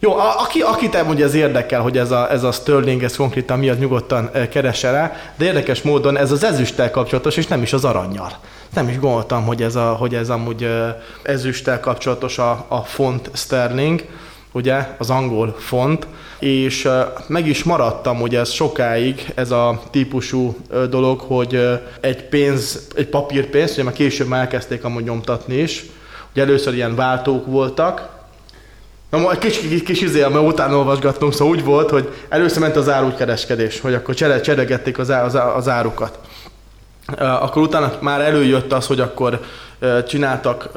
Jó, 0.00 0.16
a, 0.16 0.40
aki, 0.40 0.60
akit 0.60 1.04
ugye 1.08 1.24
ez 1.24 1.34
érdekel, 1.34 1.80
hogy 1.80 1.98
ez 1.98 2.10
a, 2.10 2.30
ez 2.30 2.42
a 2.42 2.52
sterling, 2.52 3.02
ez 3.02 3.16
konkrétan 3.16 3.58
miatt 3.58 3.78
nyugodtan 3.78 4.30
keresse 4.50 4.90
rá, 4.90 5.16
de 5.36 5.44
érdekes 5.44 5.82
módon 5.82 6.16
ez 6.16 6.30
az 6.30 6.44
ezüsttel 6.44 6.90
kapcsolatos, 6.90 7.36
és 7.36 7.46
nem 7.46 7.62
is 7.62 7.72
az 7.72 7.84
aranyjal. 7.84 8.32
Nem 8.74 8.88
is 8.88 8.98
gondoltam, 8.98 9.44
hogy 9.44 9.62
ez, 9.62 9.74
a, 9.74 9.92
hogy 9.92 10.14
ez 10.14 10.30
amúgy 10.30 10.68
ezüsttel 11.22 11.80
kapcsolatos 11.80 12.38
a, 12.38 12.64
a 12.68 12.80
font 12.80 13.30
sterling 13.34 14.04
ugye, 14.52 14.94
az 14.98 15.10
angol 15.10 15.54
font, 15.58 16.06
és 16.38 16.88
meg 17.26 17.46
is 17.46 17.64
maradtam, 17.64 18.16
hogy 18.16 18.34
ez 18.34 18.50
sokáig, 18.50 19.32
ez 19.34 19.50
a 19.50 19.82
típusú 19.90 20.56
dolog, 20.90 21.20
hogy 21.20 21.80
egy 22.00 22.24
pénz, 22.24 22.88
egy 22.94 23.08
papírpénz, 23.08 23.72
ugye 23.72 23.82
már 23.82 23.92
később 23.92 24.28
már 24.28 24.40
elkezdték 24.40 24.84
amúgy 24.84 25.04
nyomtatni 25.04 25.56
is, 25.56 25.84
ugye 26.32 26.42
először 26.42 26.74
ilyen 26.74 26.94
váltók 26.94 27.46
voltak, 27.46 28.16
Na, 29.10 29.30
egy 29.30 29.38
kis, 29.38 29.58
kis, 29.58 29.82
kis 29.82 30.00
izé, 30.00 30.20
mert 30.20 30.46
utána 30.46 30.76
olvasgattunk, 30.76 31.32
szóval 31.32 31.54
úgy 31.54 31.64
volt, 31.64 31.90
hogy 31.90 32.12
először 32.28 32.60
ment 32.60 32.76
az 32.76 32.88
árúkereskedés, 32.88 33.80
hogy 33.80 33.94
akkor 33.94 34.14
csere, 34.14 34.40
cseregették 34.40 34.98
az, 34.98 35.08
az, 35.08 35.38
az 35.56 35.68
árukat. 35.68 36.18
Akkor 37.18 37.62
utána 37.62 37.92
már 38.00 38.20
előjött 38.20 38.72
az, 38.72 38.86
hogy 38.86 39.00
akkor 39.00 39.40
csináltak 40.08 40.68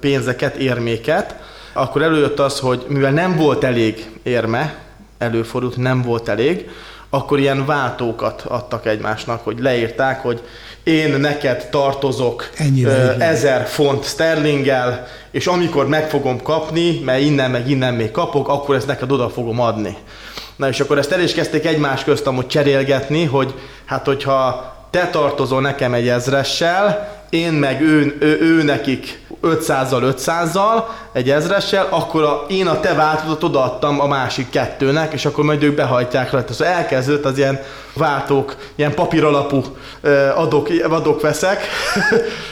pénzeket, 0.00 0.56
érméket, 0.56 1.34
akkor 1.72 2.02
előjött 2.02 2.38
az, 2.38 2.58
hogy 2.58 2.84
mivel 2.88 3.12
nem 3.12 3.36
volt 3.36 3.64
elég 3.64 4.10
érme, 4.22 4.74
előfordult, 5.18 5.76
nem 5.76 6.02
volt 6.02 6.28
elég, 6.28 6.68
akkor 7.10 7.38
ilyen 7.38 7.66
váltókat 7.66 8.42
adtak 8.48 8.86
egymásnak, 8.86 9.44
hogy 9.44 9.58
leírták, 9.58 10.22
hogy 10.22 10.40
én 10.82 11.20
neked 11.20 11.68
tartozok 11.70 12.50
Ennyire, 12.56 13.16
ezer 13.18 13.66
font 13.66 14.04
sterlinggel, 14.04 15.06
és 15.30 15.46
amikor 15.46 15.88
meg 15.88 16.08
fogom 16.08 16.42
kapni, 16.42 17.00
mert 17.04 17.20
innen 17.20 17.50
meg 17.50 17.70
innen 17.70 17.94
még 17.94 18.10
kapok, 18.10 18.48
akkor 18.48 18.74
ezt 18.74 18.86
neked 18.86 19.12
oda 19.12 19.28
fogom 19.28 19.60
adni. 19.60 19.96
Na 20.56 20.68
és 20.68 20.80
akkor 20.80 20.98
ezt 20.98 21.12
el 21.12 21.20
is 21.20 21.32
kezdték 21.32 21.66
egymás 21.66 22.04
közt 22.04 22.26
amúgy 22.26 22.46
cserélgetni, 22.46 23.24
hogy 23.24 23.54
hát 23.84 24.06
hogyha 24.06 24.74
te 24.90 25.08
tartozol 25.08 25.60
nekem 25.60 25.94
egy 25.94 26.08
ezressel, 26.08 27.19
én 27.30 27.52
meg 27.52 27.80
ő, 27.82 28.16
ő, 28.20 28.38
ő 28.40 28.62
nekik 28.62 29.20
500-zal, 29.42 30.14
500-zal, 30.16 30.84
egy 31.12 31.30
ezressel, 31.30 31.86
akkor 31.90 32.22
a, 32.22 32.46
én 32.48 32.66
a 32.66 32.80
te 32.80 32.94
változatot 32.94 33.42
odaadtam 33.42 34.00
a 34.00 34.06
másik 34.06 34.50
kettőnek, 34.50 35.12
és 35.12 35.24
akkor 35.24 35.44
majd 35.44 35.62
ők 35.62 35.74
behajtják 35.74 36.30
rajta. 36.30 36.52
Szóval 36.52 36.72
elkezdődött 36.72 37.24
az 37.24 37.38
ilyen 37.38 37.60
váltók, 37.92 38.56
ilyen 38.74 38.94
papír 38.94 39.24
alapú 39.24 39.64
adok, 40.34 40.68
adok 40.88 41.20
veszek. 41.20 41.62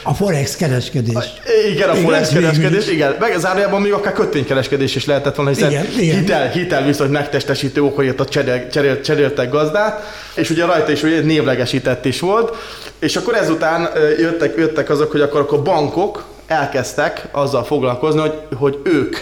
A 0.03 0.13
forex 0.13 0.55
kereskedés. 0.55 1.15
A, 1.15 1.23
igen, 1.71 1.89
a 1.89 1.91
igen, 1.91 2.03
forex 2.03 2.29
kereskedés, 2.29 2.87
igen. 2.87 3.15
Meg 3.19 3.35
zárójában 3.37 3.81
még 3.81 3.93
akár 3.93 4.13
kötvénykereskedés 4.13 4.95
is 4.95 5.05
lehetett 5.05 5.35
volna, 5.35 5.51
hiszen 5.51 5.69
igen, 5.69 5.85
igen. 5.97 6.19
hitel, 6.19 6.49
hitel 6.49 6.85
viszont 6.85 7.11
megtestesítő 7.11 7.83
okojért 7.83 8.19
a 8.19 8.25
cserél, 8.25 8.69
cserél, 8.69 9.01
cseréltek 9.01 9.49
gazdát, 9.49 10.03
és 10.33 10.49
ugye 10.49 10.65
rajta 10.65 10.91
is 10.91 11.03
ugye 11.03 11.21
névlegesített 11.21 12.05
is 12.05 12.19
volt, 12.19 12.55
és 12.99 13.15
akkor 13.15 13.35
ezután 13.35 13.89
jöttek, 14.19 14.53
jöttek 14.57 14.68
azok, 14.87 15.11
hogy 15.11 15.21
akkor, 15.21 15.39
akkor 15.39 15.61
bankok, 15.61 16.23
elkezdtek 16.47 17.27
azzal 17.31 17.63
foglalkozni, 17.63 18.19
hogy, 18.19 18.33
hogy 18.55 18.79
ők 18.83 19.17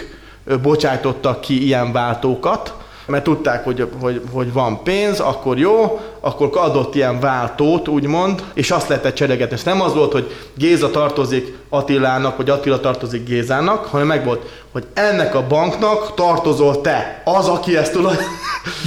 bocsájtottak 0.62 1.40
ki 1.40 1.64
ilyen 1.64 1.92
váltókat, 1.92 2.74
mert 3.08 3.24
tudták, 3.24 3.64
hogy, 3.64 3.88
hogy, 4.00 4.20
hogy 4.32 4.52
van 4.52 4.82
pénz, 4.82 5.20
akkor 5.20 5.58
jó, 5.58 6.00
akkor 6.20 6.50
adott 6.54 6.94
ilyen 6.94 7.20
váltót, 7.20 7.88
úgymond, 7.88 8.42
és 8.54 8.70
azt 8.70 8.88
lehetett 8.88 9.14
cseregetni. 9.14 9.54
Ez 9.54 9.62
nem 9.62 9.80
az 9.80 9.94
volt, 9.94 10.12
hogy 10.12 10.36
Géza 10.54 10.90
tartozik 10.90 11.56
Attilának, 11.68 12.36
vagy 12.36 12.50
Attila 12.50 12.80
tartozik 12.80 13.24
Gézának, 13.24 13.84
hanem 13.84 14.06
meg 14.06 14.24
volt, 14.24 14.50
hogy 14.72 14.84
ennek 14.94 15.34
a 15.34 15.46
banknak 15.46 16.14
tartozol 16.14 16.80
te, 16.80 17.22
az, 17.24 17.46
aki 17.48 17.76
ezt 17.76 17.92
tudod, 17.92 18.18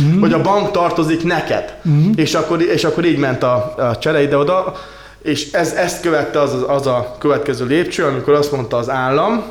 mm. 0.02 0.20
hogy 0.22 0.34
a 0.34 0.42
bank 0.42 0.72
tartozik 0.72 1.24
neked. 1.24 1.76
Mm. 1.90 2.12
És, 2.16 2.34
akkor, 2.34 2.62
és 2.62 2.84
akkor 2.84 3.06
így 3.06 3.18
ment 3.18 3.44
a, 3.44 3.74
a 3.78 3.98
csere 3.98 4.22
ide-oda, 4.22 4.76
és 5.24 5.52
ez, 5.52 5.74
ezt 5.74 6.02
követte 6.02 6.40
az, 6.40 6.56
az 6.68 6.88
a 6.88 7.16
következő 7.20 7.66
lépcső, 7.66 8.06
amikor 8.06 8.34
azt 8.34 8.52
mondta 8.52 8.78
az 8.78 8.90
állam, 8.90 9.44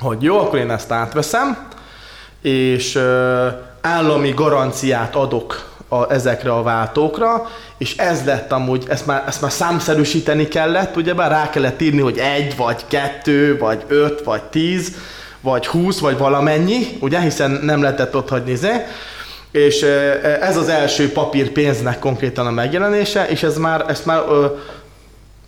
hogy 0.00 0.22
jó, 0.22 0.38
akkor 0.38 0.58
én 0.58 0.70
ezt 0.70 0.90
átveszem, 0.90 1.66
és 2.42 2.94
ö, 2.94 3.46
állami 3.80 4.32
garanciát 4.36 5.14
adok 5.14 5.68
a, 5.88 6.12
ezekre 6.12 6.52
a 6.52 6.62
váltókra, 6.62 7.46
és 7.78 7.96
ez 7.96 8.24
lett 8.24 8.52
amúgy, 8.52 8.84
ezt 8.88 9.06
már, 9.06 9.24
ezt 9.26 9.40
már 9.40 9.50
számszerűsíteni 9.50 10.48
kellett, 10.48 10.96
ugyebár 10.96 11.30
rá 11.30 11.50
kellett 11.50 11.80
írni, 11.80 12.00
hogy 12.00 12.18
egy, 12.18 12.56
vagy 12.56 12.84
kettő, 12.88 13.58
vagy 13.58 13.84
öt, 13.88 14.24
vagy 14.24 14.42
tíz, 14.42 14.92
vagy 15.40 15.66
húsz, 15.66 15.98
vagy 15.98 16.18
valamennyi, 16.18 16.86
ugye, 17.00 17.20
hiszen 17.20 17.50
nem 17.50 17.82
lehetett 17.82 18.16
ott 18.16 18.28
hagyni 18.28 18.54
zé. 18.54 18.72
És 19.50 19.82
ez 20.40 20.56
az 20.56 20.68
első 20.68 21.12
papírpénznek 21.12 21.98
konkrétan 21.98 22.46
a 22.46 22.50
megjelenése, 22.50 23.28
és 23.28 23.42
ez 23.42 23.56
már, 23.56 23.84
ezt 23.88 24.06
már 24.06 24.22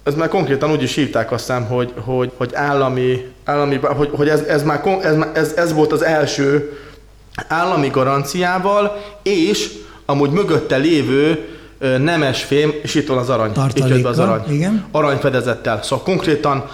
ez 0.02 0.14
már 0.14 0.28
konkrétan 0.28 0.70
úgy 0.70 0.82
is 0.82 0.94
hívták 0.94 1.32
azt 1.32 1.46
hiszem, 1.46 1.64
hogy, 1.64 1.92
hogy, 2.04 2.30
hogy 2.36 2.54
állami, 2.54 3.26
állami 3.44 3.76
hogy, 3.76 4.10
hogy 4.12 4.28
ez, 4.28 4.40
ez, 4.40 4.62
már, 4.62 4.80
ez, 5.02 5.16
ez, 5.34 5.52
ez 5.52 5.72
volt 5.72 5.92
az 5.92 6.02
első 6.02 6.78
állami 7.48 7.88
garanciával, 7.88 8.96
és 9.22 9.72
amúgy 10.06 10.30
mögötte 10.30 10.76
lévő 10.76 11.48
nemes 11.98 12.42
fém, 12.42 12.74
és 12.82 12.94
itt 12.94 13.08
van 13.08 13.18
az 13.18 13.28
arany. 13.28 13.52
Itt 13.74 13.88
jött 13.88 14.04
az 14.04 14.18
arany. 14.18 14.42
Igen. 14.48 14.84
Aranyfedezettel. 14.90 15.82
Szóval 15.82 16.04
konkrétan 16.04 16.64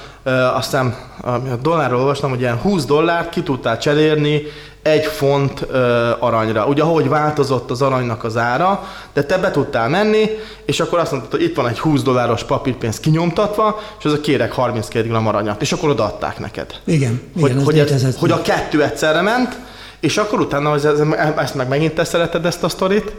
azt 0.54 0.70
hiszem, 0.70 0.94
a 1.22 1.38
dollárról 1.62 2.00
olvastam, 2.00 2.30
hogy 2.30 2.40
ilyen 2.40 2.56
20 2.56 2.84
dollárt 2.84 3.28
ki 3.28 3.42
tudtál 3.42 3.78
cserélni 3.78 4.42
egy 4.82 5.04
font 5.04 5.66
ö, 5.70 6.10
aranyra. 6.18 6.66
Ugye 6.66 6.82
ahogy 6.82 7.08
változott 7.08 7.70
az 7.70 7.82
aranynak 7.82 8.24
az 8.24 8.36
ára, 8.36 8.88
de 9.12 9.22
te 9.24 9.38
be 9.38 9.50
tudtál 9.50 9.88
menni, 9.88 10.30
és 10.64 10.80
akkor 10.80 10.98
azt 10.98 11.10
mondtad, 11.10 11.32
hogy 11.32 11.42
itt 11.42 11.56
van 11.56 11.68
egy 11.68 11.78
20 11.78 12.02
dolláros 12.02 12.44
papírpénz 12.44 13.00
kinyomtatva, 13.00 13.80
és 13.98 14.04
az 14.04 14.12
a 14.12 14.20
kérek 14.20 14.52
32 14.52 15.08
gram 15.08 15.26
aranyat, 15.26 15.62
és 15.62 15.72
akkor 15.72 15.88
odaadták 15.88 16.38
neked. 16.38 16.74
Igen, 16.84 17.20
hogy, 17.40 17.50
igen 17.50 17.64
hogy, 17.64 17.78
ez, 17.78 18.16
hogy 18.18 18.30
a 18.30 18.42
kettő 18.42 18.82
egyszerre 18.82 19.20
ment, 19.20 19.58
és 20.00 20.16
akkor 20.16 20.40
utána, 20.40 20.70
hogy 20.70 20.84
ez, 20.84 21.00
ezt 21.36 21.54
meg 21.54 21.68
megint 21.68 21.94
te 21.94 22.04
szereted 22.04 22.46
ezt 22.46 22.64
a 22.64 22.68
sztorit? 22.68 23.12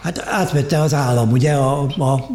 Hát 0.00 0.18
átvette 0.18 0.80
az 0.80 0.94
állam 0.94 1.32
ugye 1.32 1.52
a, 1.52 1.80
a, 1.82 2.28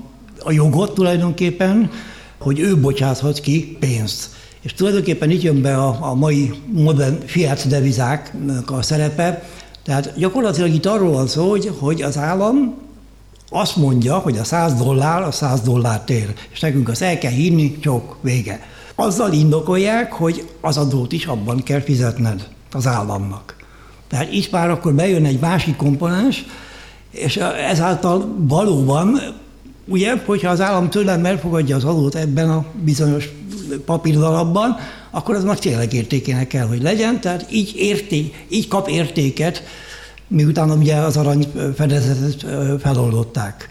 a 0.44 0.52
jogot 0.52 0.94
tulajdonképpen, 0.94 1.92
hogy 2.40 2.60
ő 2.60 2.78
bocsáthat 2.78 3.40
ki 3.40 3.78
pénzt. 3.80 4.30
És 4.62 4.74
tulajdonképpen 4.74 5.30
itt 5.30 5.42
jön 5.42 5.62
be 5.62 5.78
a, 5.78 5.98
a 6.00 6.14
mai 6.14 6.54
modern 6.72 7.26
fiat 7.26 7.68
devizáknak 7.68 8.72
a 8.72 8.82
szerepe. 8.82 9.44
Tehát 9.84 10.14
gyakorlatilag 10.18 10.74
itt 10.74 10.86
arról 10.86 11.12
van 11.12 11.28
szó, 11.28 11.50
hogy, 11.50 11.72
hogy 11.80 12.02
az 12.02 12.18
állam 12.18 12.76
azt 13.50 13.76
mondja, 13.76 14.18
hogy 14.18 14.38
a 14.38 14.44
100 14.44 14.74
dollár 14.74 15.22
a 15.22 15.32
100 15.32 15.62
dollár 15.62 16.02
tér, 16.02 16.34
és 16.52 16.60
nekünk 16.60 16.90
azt 16.90 17.02
el 17.02 17.18
kell 17.18 17.32
hinni, 17.32 17.80
csak 17.80 18.18
vége. 18.22 18.66
Azzal 18.96 19.34
indokolják, 19.34 20.14
hogy 20.14 20.48
az 20.62 20.78
adót 20.78 21.12
is 21.12 21.26
abban 21.26 21.64
kell 21.64 21.82
fizetned 21.82 22.48
az 22.72 22.88
államnak. 22.88 23.56
Tehát 24.08 24.34
itt 24.34 24.52
már 24.52 24.70
akkor 24.70 24.94
bejön 24.94 25.26
egy 25.26 25.40
másik 25.40 25.76
komponens, 25.76 26.46
és 27.12 27.38
ezáltal 27.70 28.36
valóban, 28.38 29.20
ugye, 29.86 30.14
hogyha 30.26 30.50
az 30.50 30.62
állam 30.62 30.90
tőlem 30.90 31.26
elfogadja 31.26 31.76
az 31.76 31.84
adót 31.84 32.16
ebben 32.16 32.50
a 32.50 32.66
bizonyos 32.74 33.30
papírdalapban, 33.86 34.78
akkor 35.12 35.36
az 35.36 35.44
már 35.44 35.60
tényleg 35.60 35.94
értékének 35.94 36.48
kell, 36.48 36.66
hogy 36.66 36.82
legyen, 36.82 37.22
tehát 37.22 37.46
így, 37.52 37.74
érték, 37.76 38.46
így 38.50 38.68
kap 38.68 38.90
értéket, 38.90 39.64
miután 40.28 40.72
ugye 40.72 40.96
az 40.96 41.18
arany 41.18 41.52
fedezetet 41.76 42.46
feloldották. 42.82 43.70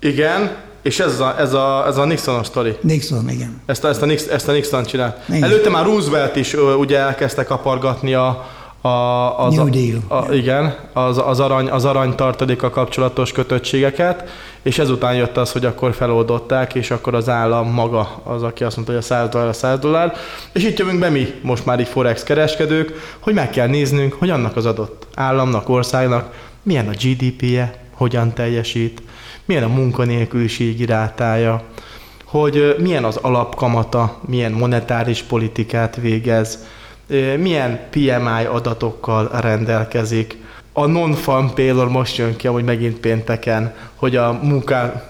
Igen, 0.00 0.56
és 0.82 1.00
ez 1.00 1.20
a, 1.20 1.34
ez 1.38 1.52
a, 1.52 1.86
ez 1.86 1.96
a 1.96 2.04
Nixon 2.04 2.44
sztori. 2.44 2.76
Nixon, 2.80 3.28
igen. 3.30 3.60
Ezt 3.66 3.84
a, 3.84 3.88
ezt 3.88 4.02
a, 4.02 4.06
Nixon, 4.06 4.32
ezt 4.32 4.48
a 4.48 4.52
Nixon 4.52 4.84
csinált. 4.84 5.16
Előtte 5.28 5.70
már 5.70 5.84
Roosevelt 5.84 6.36
is 6.36 6.54
ugye 6.54 6.98
elkezdte 6.98 7.44
kapargatni 7.44 8.14
a, 8.14 8.48
a, 8.86 9.44
az, 9.46 9.54
New 9.54 9.70
Deal. 9.70 9.98
A, 10.08 10.32
igen, 10.32 10.76
az, 10.92 11.22
az, 11.26 11.40
arany, 11.40 11.68
az 11.68 11.84
arany 11.84 12.14
a 12.60 12.70
kapcsolatos 12.70 13.32
kötöttségeket, 13.32 14.28
és 14.62 14.78
ezután 14.78 15.14
jött 15.14 15.36
az, 15.36 15.52
hogy 15.52 15.64
akkor 15.64 15.94
feloldották, 15.94 16.74
és 16.74 16.90
akkor 16.90 17.14
az 17.14 17.28
állam 17.28 17.72
maga 17.72 18.20
az, 18.24 18.42
aki 18.42 18.64
azt 18.64 18.76
mondta, 18.76 18.94
hogy 18.94 19.02
a 19.02 19.06
100 19.06 19.28
dollár 19.28 19.48
a 19.48 19.52
100 19.52 19.78
dollár, 19.78 20.12
és 20.52 20.64
itt 20.64 20.78
jövünk 20.78 20.98
be 20.98 21.08
mi, 21.08 21.26
most 21.42 21.66
már 21.66 21.80
így 21.80 21.88
forex 21.88 22.22
kereskedők, 22.22 23.16
hogy 23.20 23.34
meg 23.34 23.50
kell 23.50 23.66
néznünk, 23.66 24.12
hogy 24.12 24.30
annak 24.30 24.56
az 24.56 24.66
adott 24.66 25.06
államnak, 25.14 25.68
országnak 25.68 26.32
milyen 26.62 26.88
a 26.88 26.92
GDP-je, 27.02 27.84
hogyan 27.92 28.32
teljesít, 28.32 29.02
milyen 29.44 29.62
a 29.62 29.68
munkanélküliségi 29.68 30.84
rátája, 30.84 31.62
hogy 32.24 32.76
milyen 32.78 33.04
az 33.04 33.16
alapkamata, 33.16 34.18
milyen 34.26 34.52
monetáris 34.52 35.22
politikát 35.22 35.96
végez, 35.96 36.66
milyen 37.38 37.80
PMI 37.90 38.44
adatokkal 38.50 39.28
rendelkezik. 39.40 40.44
A 40.72 40.86
non-farm 40.86 41.46
payroll 41.46 41.88
most 41.88 42.16
jön 42.16 42.36
ki, 42.36 42.46
hogy 42.46 42.64
megint 42.64 42.98
pénteken, 42.98 43.74
hogy 43.94 44.16
a 44.16 44.38
munká 44.42 45.02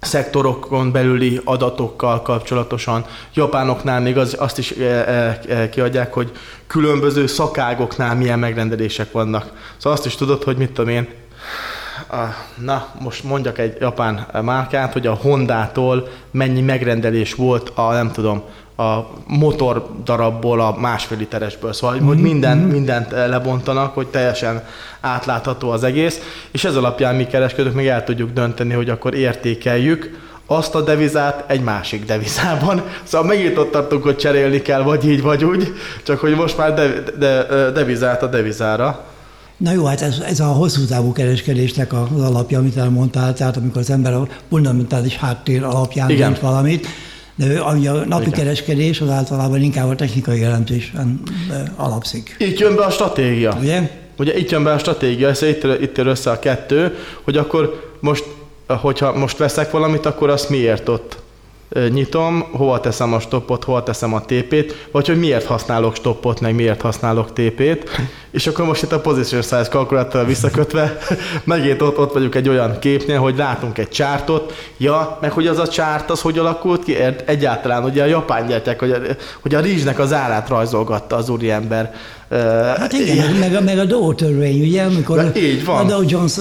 szektorokon 0.00 0.92
belüli 0.92 1.40
adatokkal 1.44 2.22
kapcsolatosan. 2.22 3.04
Japánoknál 3.34 4.00
még 4.00 4.18
az, 4.18 4.36
azt 4.38 4.58
is 4.58 4.70
e, 4.70 4.84
e, 5.48 5.68
kiadják, 5.68 6.12
hogy 6.12 6.32
különböző 6.66 7.26
szakágoknál 7.26 8.14
milyen 8.14 8.38
megrendelések 8.38 9.12
vannak. 9.12 9.52
Szóval 9.76 9.98
azt 9.98 10.06
is 10.06 10.14
tudod, 10.14 10.42
hogy 10.42 10.56
mit 10.56 10.72
tudom 10.72 10.90
én, 10.90 11.08
na, 12.56 12.86
most 13.00 13.24
mondjak 13.24 13.58
egy 13.58 13.76
japán 13.80 14.26
márkát, 14.42 14.92
hogy 14.92 15.06
a 15.06 15.14
Honda-tól 15.14 16.08
mennyi 16.30 16.60
megrendelés 16.60 17.34
volt 17.34 17.72
a, 17.74 17.92
nem 17.92 18.12
tudom, 18.12 18.42
a 18.76 19.06
motor 19.26 19.90
darabból, 20.04 20.60
a 20.60 20.76
másfél 20.78 21.18
literesből. 21.18 21.72
Szóval, 21.72 21.96
mm-hmm. 21.96 22.06
hogy 22.06 22.18
minden, 22.18 22.58
mhm. 22.58 22.70
mindent 22.70 23.10
lebontanak, 23.10 23.94
hogy 23.94 24.06
teljesen 24.06 24.62
átlátható 25.00 25.70
az 25.70 25.84
egész, 25.84 26.20
és 26.50 26.64
ez 26.64 26.76
alapján 26.76 27.14
mi 27.14 27.26
kereskedők 27.26 27.74
még 27.74 27.86
el 27.86 28.04
tudjuk 28.04 28.32
dönteni, 28.32 28.72
hogy 28.72 28.90
akkor 28.90 29.14
értékeljük 29.14 30.22
azt 30.46 30.74
a 30.74 30.80
devizát 30.80 31.44
egy 31.46 31.60
másik 31.60 32.04
devizában. 32.04 32.82
Szóval 33.02 33.26
megint 33.26 33.58
ott 33.58 33.70
tartunk, 33.70 34.02
hogy 34.02 34.16
cserélni 34.16 34.62
kell, 34.62 34.82
vagy 34.82 35.08
így, 35.08 35.22
vagy 35.22 35.44
úgy, 35.44 35.72
csak 36.02 36.18
hogy 36.18 36.34
most 36.34 36.56
már 36.56 36.74
de, 36.74 37.02
de, 37.18 37.46
devizát 37.70 38.22
a 38.22 38.26
devizára. 38.26 39.04
Na 39.56 39.72
jó, 39.72 39.84
hát 39.84 40.00
ez, 40.00 40.18
ez 40.26 40.40
a 40.40 40.46
hosszú 40.46 40.84
távú 40.84 41.12
kereskedésnek 41.12 41.92
az 41.92 42.20
alapja, 42.20 42.58
amit 42.58 42.76
elmondtál, 42.76 43.32
tehát 43.32 43.56
amikor 43.56 43.80
az 43.80 43.90
ember 43.90 44.12
a 44.12 44.26
fundamentális 44.48 45.16
háttér 45.16 45.62
alapján 45.62 46.16
dönt 46.16 46.40
valamit, 46.40 46.86
de 47.36 47.58
ami 47.58 47.86
a 47.86 47.92
napi 47.92 48.26
Igen. 48.26 48.38
kereskedés 48.38 49.00
az 49.00 49.08
általában 49.08 49.60
inkább 49.60 49.88
a 49.88 49.94
technikai 49.94 50.40
jelentésben 50.40 51.22
alapszik. 51.76 52.36
Itt 52.38 52.58
jön 52.58 52.76
be 52.76 52.84
a 52.84 52.90
stratégia. 52.90 53.56
Ugye? 53.60 53.90
Ugye 54.18 54.36
itt 54.38 54.50
jön 54.50 54.64
be 54.64 54.72
a 54.72 54.78
stratégia, 54.78 55.28
ez 55.28 55.42
itt, 55.42 55.64
itt 55.80 55.96
jön 55.96 56.06
össze 56.06 56.30
a 56.30 56.38
kettő, 56.38 56.96
hogy 57.22 57.36
akkor 57.36 57.92
most, 58.00 58.24
hogyha 58.66 59.12
most 59.12 59.36
veszek 59.36 59.70
valamit, 59.70 60.06
akkor 60.06 60.30
azt 60.30 60.48
miért 60.48 60.88
ott 60.88 61.22
nyitom, 61.92 62.44
hova 62.52 62.80
teszem 62.80 63.12
a 63.12 63.20
stoppot, 63.20 63.64
hova 63.64 63.82
teszem 63.82 64.14
a 64.14 64.20
TP-t, 64.20 64.88
vagy 64.90 65.06
hogy 65.06 65.18
miért 65.18 65.44
használok 65.44 65.94
stoppot, 65.94 66.40
meg 66.40 66.54
miért 66.54 66.80
használok 66.80 67.32
TP-t, 67.32 67.90
és 68.30 68.46
akkor 68.46 68.64
most 68.64 68.82
itt 68.82 68.92
a 68.92 69.00
position 69.00 69.42
size 69.42 69.66
kalkulátorral 69.70 70.26
visszakötve, 70.26 70.98
megint 71.44 71.82
ott, 71.82 71.98
ott 71.98 72.12
vagyunk 72.12 72.34
egy 72.34 72.48
olyan 72.48 72.78
képnél, 72.78 73.18
hogy 73.18 73.36
látunk 73.36 73.78
egy 73.78 73.88
csártot, 73.88 74.52
ja, 74.76 75.18
meg 75.20 75.30
hogy 75.32 75.46
az 75.46 75.58
a 75.58 75.68
csárt, 75.68 76.10
az 76.10 76.20
hogy 76.20 76.38
alakult 76.38 76.84
ki, 76.84 76.96
egyáltalán 77.24 77.84
ugye 77.84 78.02
a 78.02 78.06
japán 78.06 78.46
gyertek, 78.46 78.78
hogy 78.78 78.90
a, 78.90 78.98
hogy 79.40 79.54
a 79.54 79.60
rizsnek 79.60 79.98
az 79.98 80.12
árát 80.12 80.48
rajzolgatta 80.48 81.16
az 81.16 81.28
úriember. 81.28 81.94
Hát 82.78 82.92
igen, 82.92 83.14
ilyen. 83.14 83.32
meg, 83.32 83.54
a, 83.54 83.60
meg 83.60 83.78
a 83.78 83.84
Dow 83.84 84.14
törvény, 84.14 84.62
ugye, 84.62 84.82
amikor 84.82 85.16
De 85.16 85.40
így 85.40 85.64
van. 85.64 85.84
a 85.84 85.88
Dow 85.88 86.02
Jones 86.08 86.34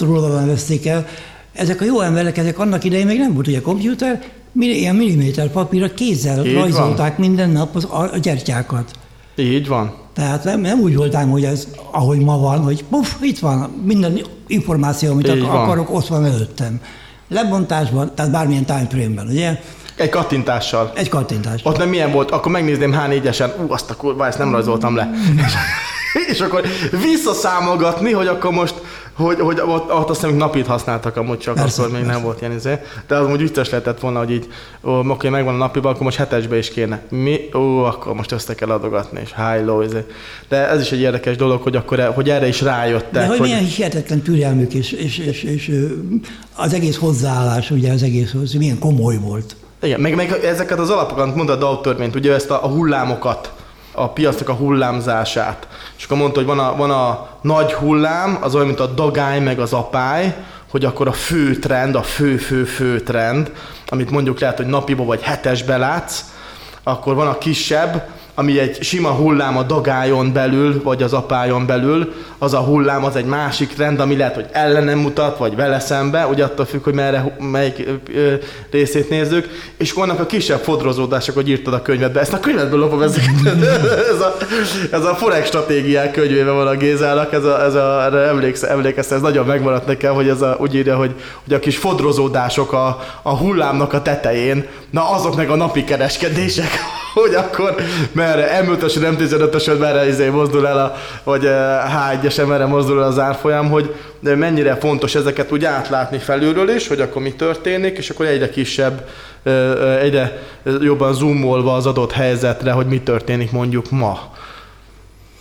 róla 0.00 0.46
veszték 0.46 0.86
el, 0.86 1.06
ezek 1.52 1.80
a 1.80 1.84
jó 1.84 2.00
emberek, 2.00 2.38
ezek 2.38 2.58
annak 2.58 2.84
idején 2.84 3.06
még 3.06 3.18
nem 3.18 3.34
volt 3.34 3.46
ugye 3.46 3.60
komputer, 3.60 4.22
ilyen 4.60 4.96
milliméter 4.96 5.50
papírra 5.50 5.94
kézzel 5.94 6.46
Így 6.46 6.54
rajzolták 6.54 7.16
van. 7.16 7.26
minden 7.28 7.50
nap 7.50 7.76
az, 7.76 7.84
a 7.84 8.18
gyertyákat. 8.22 8.90
Így 9.36 9.68
van. 9.68 9.94
Tehát 10.14 10.44
nem, 10.44 10.60
nem 10.60 10.80
úgy 10.80 10.96
voltam, 10.96 11.30
hogy 11.30 11.44
ez, 11.44 11.68
ahogy 11.90 12.18
ma 12.18 12.38
van, 12.38 12.58
hogy 12.58 12.84
puf, 12.84 13.16
itt 13.20 13.38
van 13.38 13.82
minden 13.84 14.20
információ, 14.46 15.10
amit 15.10 15.28
Így 15.28 15.40
akarok, 15.48 15.88
van. 15.88 15.96
ott 15.96 16.06
van 16.06 16.24
előttem. 16.24 16.80
Lebontásban, 17.28 18.12
tehát 18.14 18.30
bármilyen 18.32 18.64
time 18.64 18.86
frame-ben, 18.90 19.26
ugye? 19.26 19.60
Egy 19.96 20.08
kattintással. 20.08 20.92
Egy 20.94 21.08
kattintás. 21.08 21.60
Ott 21.64 21.78
nem 21.78 21.88
milyen 21.88 22.12
volt, 22.12 22.30
akkor 22.30 22.52
megnézném 22.52 22.96
H4-esen, 22.98 23.48
ú, 23.60 23.72
azt 23.72 23.90
a 23.90 23.96
kurva, 23.96 24.26
ezt 24.26 24.38
nem 24.38 24.52
rajzoltam 24.52 24.96
le. 24.96 25.10
és 26.32 26.40
akkor 26.40 26.62
visszaszámolgatni, 27.02 28.12
hogy 28.12 28.26
akkor 28.26 28.50
most, 28.50 28.74
hogy, 29.12 29.40
hogy 29.40 29.60
ott, 29.60 29.92
ott 29.92 30.08
azt 30.08 30.20
hiszem, 30.20 30.36
napit 30.36 30.66
használtak 30.66 31.16
amúgy 31.16 31.38
csak, 31.38 31.54
persze, 31.54 31.80
akkor 31.80 31.92
még 31.92 32.02
persze. 32.02 32.16
nem 32.16 32.26
volt 32.26 32.40
ilyen 32.40 32.52
izé. 32.52 32.78
De 33.06 33.16
az 33.16 33.30
úgy 33.30 33.40
vicces 33.40 33.70
lehetett 33.70 34.00
volna, 34.00 34.18
hogy 34.18 34.30
így, 34.30 34.48
ó, 34.84 34.90
oké, 35.08 35.28
megvan 35.28 35.54
a 35.54 35.56
napiba, 35.56 35.88
akkor 35.88 36.02
most 36.02 36.16
hetesbe 36.16 36.58
is 36.58 36.70
kéne. 36.70 37.02
Mi? 37.08 37.40
Ó, 37.54 37.84
akkor 37.84 38.14
most 38.14 38.32
össze 38.32 38.54
kell 38.54 38.70
adogatni, 38.70 39.20
és 39.22 39.34
high 39.36 39.64
low, 39.64 39.80
izé. 39.80 40.04
De 40.48 40.68
ez 40.68 40.80
is 40.80 40.92
egy 40.92 41.00
érdekes 41.00 41.36
dolog, 41.36 41.62
hogy 41.62 41.76
akkor 41.76 42.12
hogy 42.14 42.30
erre 42.30 42.46
is 42.46 42.60
rájöttek. 42.60 43.12
De 43.12 43.26
hogy, 43.26 43.38
hogy 43.38 43.48
milyen 43.48 43.64
hihetetlen 43.64 44.20
türelmük, 44.20 44.74
és, 44.74 44.92
és, 44.92 45.18
és, 45.18 45.42
és, 45.42 45.70
az 46.54 46.74
egész 46.74 46.96
hozzáállás, 46.96 47.70
ugye 47.70 47.92
az 47.92 48.02
egészhoz, 48.02 48.52
milyen 48.52 48.78
komoly 48.78 49.16
volt. 49.16 49.56
Igen, 49.82 50.00
meg, 50.00 50.14
meg 50.14 50.32
ezeket 50.44 50.78
az 50.78 50.90
alapokat, 50.90 51.34
mondta 51.34 51.52
a 51.52 51.56
Dow 51.56 51.80
törvényt, 51.80 52.14
ugye 52.14 52.34
ezt 52.34 52.50
a, 52.50 52.64
a 52.64 52.68
hullámokat, 52.68 53.52
a 53.92 54.08
piacnak 54.08 54.48
a 54.48 54.52
hullámzását. 54.52 55.66
És 55.98 56.04
akkor 56.04 56.16
mondta, 56.16 56.38
hogy 56.38 56.48
van 56.48 56.58
a, 56.58 56.76
van 56.76 56.90
a 56.90 57.28
nagy 57.40 57.72
hullám, 57.72 58.38
az 58.40 58.54
olyan, 58.54 58.66
mint 58.66 58.80
a 58.80 58.86
dagály 58.86 59.40
meg 59.40 59.58
az 59.58 59.72
apály, 59.72 60.36
hogy 60.70 60.84
akkor 60.84 61.08
a 61.08 61.12
fő 61.12 61.56
trend, 61.56 61.94
a 61.94 62.02
fő-fő-fő 62.02 63.00
trend, 63.00 63.52
amit 63.88 64.10
mondjuk 64.10 64.40
lehet, 64.40 64.56
hogy 64.56 64.66
napiba 64.66 65.04
vagy 65.04 65.22
hetesbe 65.22 65.76
látsz, 65.76 66.24
akkor 66.82 67.14
van 67.14 67.26
a 67.26 67.38
kisebb, 67.38 68.08
ami 68.34 68.58
egy 68.58 68.82
sima 68.82 69.10
hullám 69.10 69.56
a 69.56 69.62
dagájon 69.62 70.32
belül, 70.32 70.82
vagy 70.82 71.02
az 71.02 71.12
apájon 71.12 71.66
belül, 71.66 72.12
az 72.38 72.54
a 72.54 72.58
hullám 72.58 73.04
az 73.04 73.16
egy 73.16 73.24
másik 73.24 73.76
rend, 73.76 74.00
ami 74.00 74.16
lehet, 74.16 74.34
hogy 74.34 74.46
ellenem 74.52 74.98
mutat, 74.98 75.38
vagy 75.38 75.56
vele 75.56 75.80
szembe, 75.80 76.26
ugye 76.26 76.44
attól 76.44 76.66
függ, 76.66 76.84
hogy 76.84 76.94
merre, 76.94 77.36
melyik 77.38 77.88
ö, 78.14 78.34
részét 78.70 79.10
nézzük, 79.10 79.48
és 79.76 79.92
vannak 79.92 80.20
a 80.20 80.26
kisebb 80.26 80.60
fodrozódások, 80.60 81.34
hogy 81.34 81.48
írtad 81.48 81.74
a 81.74 81.82
könyvedbe. 81.82 82.20
Ezt 82.20 82.32
a 82.32 82.40
könyvedből 82.40 82.78
lopom 82.78 83.02
ezeket. 83.02 83.46
ez, 84.14 84.20
a, 84.20 84.36
ez 84.90 85.04
a 85.04 85.14
Forex 85.14 85.46
stratégiák 85.46 86.12
könyvében 86.12 86.54
van 86.54 86.66
a 86.66 86.76
Gézának, 86.76 87.32
ez 87.32 87.44
a, 87.44 87.62
ez 87.62 87.74
a, 87.74 88.04
erre 88.04 88.18
emléksz, 88.18 88.62
emlékeztem, 88.62 89.16
ez 89.16 89.22
nagyon 89.22 89.46
megmaradt 89.46 89.86
nekem, 89.86 90.14
hogy 90.14 90.28
ez 90.28 90.42
a, 90.42 90.56
úgy 90.60 90.74
írja, 90.74 90.96
hogy, 90.96 91.14
hogy 91.44 91.54
a 91.54 91.58
kis 91.58 91.76
fodrozódások 91.76 92.72
a, 92.72 93.00
a 93.22 93.36
hullámnak 93.36 93.92
a 93.92 94.02
tetején, 94.02 94.66
na 94.90 95.10
azok 95.10 95.36
meg 95.36 95.50
a 95.50 95.56
napi 95.56 95.84
kereskedések, 95.84 96.70
hogy 97.12 97.34
akkor 97.34 97.74
merre 98.12 98.60
M5-ös, 98.64 98.94
M15-ös, 99.00 99.78
merre 99.78 100.08
izé 100.08 100.28
mozdul 100.28 100.66
el, 100.66 100.78
a, 100.78 100.94
vagy 101.24 101.42
H1-esen 101.42 102.46
merre 102.46 102.66
mozdul 102.66 102.98
el 102.98 103.06
az 103.06 103.18
árfolyam, 103.18 103.70
hogy 103.70 103.94
mennyire 104.20 104.74
fontos 104.74 105.14
ezeket 105.14 105.52
úgy 105.52 105.64
átlátni 105.64 106.18
felülről 106.18 106.70
is, 106.70 106.88
hogy 106.88 107.00
akkor 107.00 107.22
mi 107.22 107.32
történik, 107.32 107.98
és 107.98 108.10
akkor 108.10 108.26
egyre 108.26 108.48
kisebb, 108.48 109.08
egyre 110.00 110.38
jobban 110.80 111.14
zoomolva 111.14 111.74
az 111.74 111.86
adott 111.86 112.12
helyzetre, 112.12 112.72
hogy 112.72 112.86
mi 112.86 113.00
történik 113.00 113.52
mondjuk 113.52 113.90
ma 113.90 114.31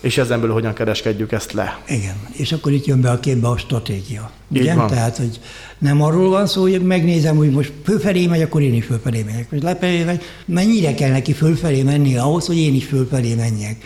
és 0.02 0.18
ezen 0.18 0.40
belül 0.40 0.54
hogyan 0.54 0.74
kereskedjük 0.74 1.32
ezt 1.32 1.52
le. 1.52 1.82
Igen, 1.88 2.16
és 2.32 2.52
akkor 2.52 2.72
itt 2.72 2.86
jön 2.86 3.02
be 3.02 3.10
a 3.10 3.20
képbe 3.20 3.48
a 3.48 3.58
stratégia. 3.58 4.32
Így 4.54 4.62
ugye? 4.62 4.74
Van. 4.74 4.88
Tehát, 4.88 5.18
hogy 5.18 5.40
nem 5.78 6.02
arról 6.02 6.30
van 6.30 6.48
szó, 6.48 6.62
hogy 6.62 6.82
megnézem, 6.82 7.36
hogy 7.36 7.52
most 7.52 7.74
fölfelé 7.84 8.28
megy, 8.28 8.42
akkor 8.42 8.62
én 8.62 8.74
is 8.74 8.86
fölfelé 8.86 9.24
megyek. 9.24 9.52
Most 9.52 9.64
lefelé 9.64 10.04
megy, 10.04 10.22
mennyire 10.46 10.94
kell 10.94 11.10
neki 11.10 11.34
fölfelé 11.34 11.84
menni 11.84 12.18
ahhoz, 12.18 12.46
hogy 12.46 12.58
én 12.58 12.76
is 12.76 12.86
fölfelé 12.86 13.34
menjek. 13.34 13.84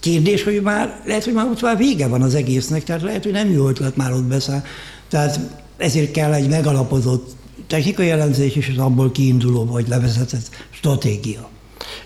Kérdés, 0.00 0.42
hogy 0.42 0.62
már 0.62 1.00
lehet, 1.06 1.24
hogy 1.24 1.32
már 1.32 1.46
ott 1.46 1.62
már 1.62 1.76
vége 1.76 2.06
van 2.08 2.22
az 2.22 2.34
egésznek, 2.34 2.84
tehát 2.84 3.02
lehet, 3.02 3.22
hogy 3.22 3.32
nem 3.32 3.50
jó 3.50 3.68
ötlet 3.68 3.96
már 3.96 4.12
ott 4.12 4.24
beszáll. 4.24 4.62
Tehát 5.08 5.40
ezért 5.76 6.10
kell 6.10 6.32
egy 6.32 6.48
megalapozott 6.48 7.30
technikai 7.66 8.10
elemzés 8.10 8.54
és 8.54 8.68
az 8.68 8.84
abból 8.84 9.12
kiinduló 9.12 9.64
vagy 9.64 9.88
levezetett 9.88 10.50
stratégia. 10.70 11.50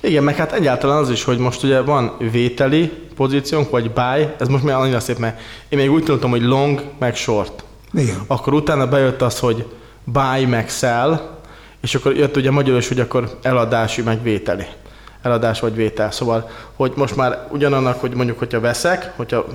Igen, 0.00 0.24
meg 0.24 0.36
hát 0.36 0.52
egyáltalán 0.52 0.96
az 0.96 1.10
is, 1.10 1.24
hogy 1.24 1.38
most 1.38 1.62
ugye 1.62 1.80
van 1.80 2.16
vételi 2.30 2.92
pozíciónk, 3.16 3.70
vagy 3.70 3.90
buy, 3.90 4.28
ez 4.38 4.48
most 4.48 4.64
már 4.64 4.76
annyira 4.76 5.00
szép, 5.00 5.18
mert 5.18 5.40
én 5.68 5.78
még 5.78 5.90
úgy 5.90 6.04
tudtam, 6.04 6.30
hogy 6.30 6.42
long, 6.42 6.82
meg 6.98 7.16
short. 7.16 7.64
Igen. 7.92 8.16
Akkor 8.26 8.54
utána 8.54 8.86
bejött 8.88 9.22
az, 9.22 9.38
hogy 9.38 9.66
buy, 10.04 10.44
meg 10.44 10.68
sell, 10.68 11.20
és 11.80 11.94
akkor 11.94 12.16
jött 12.16 12.36
ugye 12.36 12.50
magyarul 12.50 12.78
is, 12.78 12.88
hogy 12.88 13.00
akkor 13.00 13.38
eladási, 13.42 14.02
meg 14.02 14.22
vételi. 14.22 14.66
Eladás 15.22 15.60
vagy 15.60 15.74
vétel. 15.74 16.10
Szóval, 16.10 16.50
hogy 16.76 16.92
most 16.96 17.16
már 17.16 17.46
ugyanannak, 17.50 18.00
hogy 18.00 18.14
mondjuk, 18.14 18.38
hogyha 18.38 18.60
veszek, 18.60 19.12
hogyha 19.16 19.46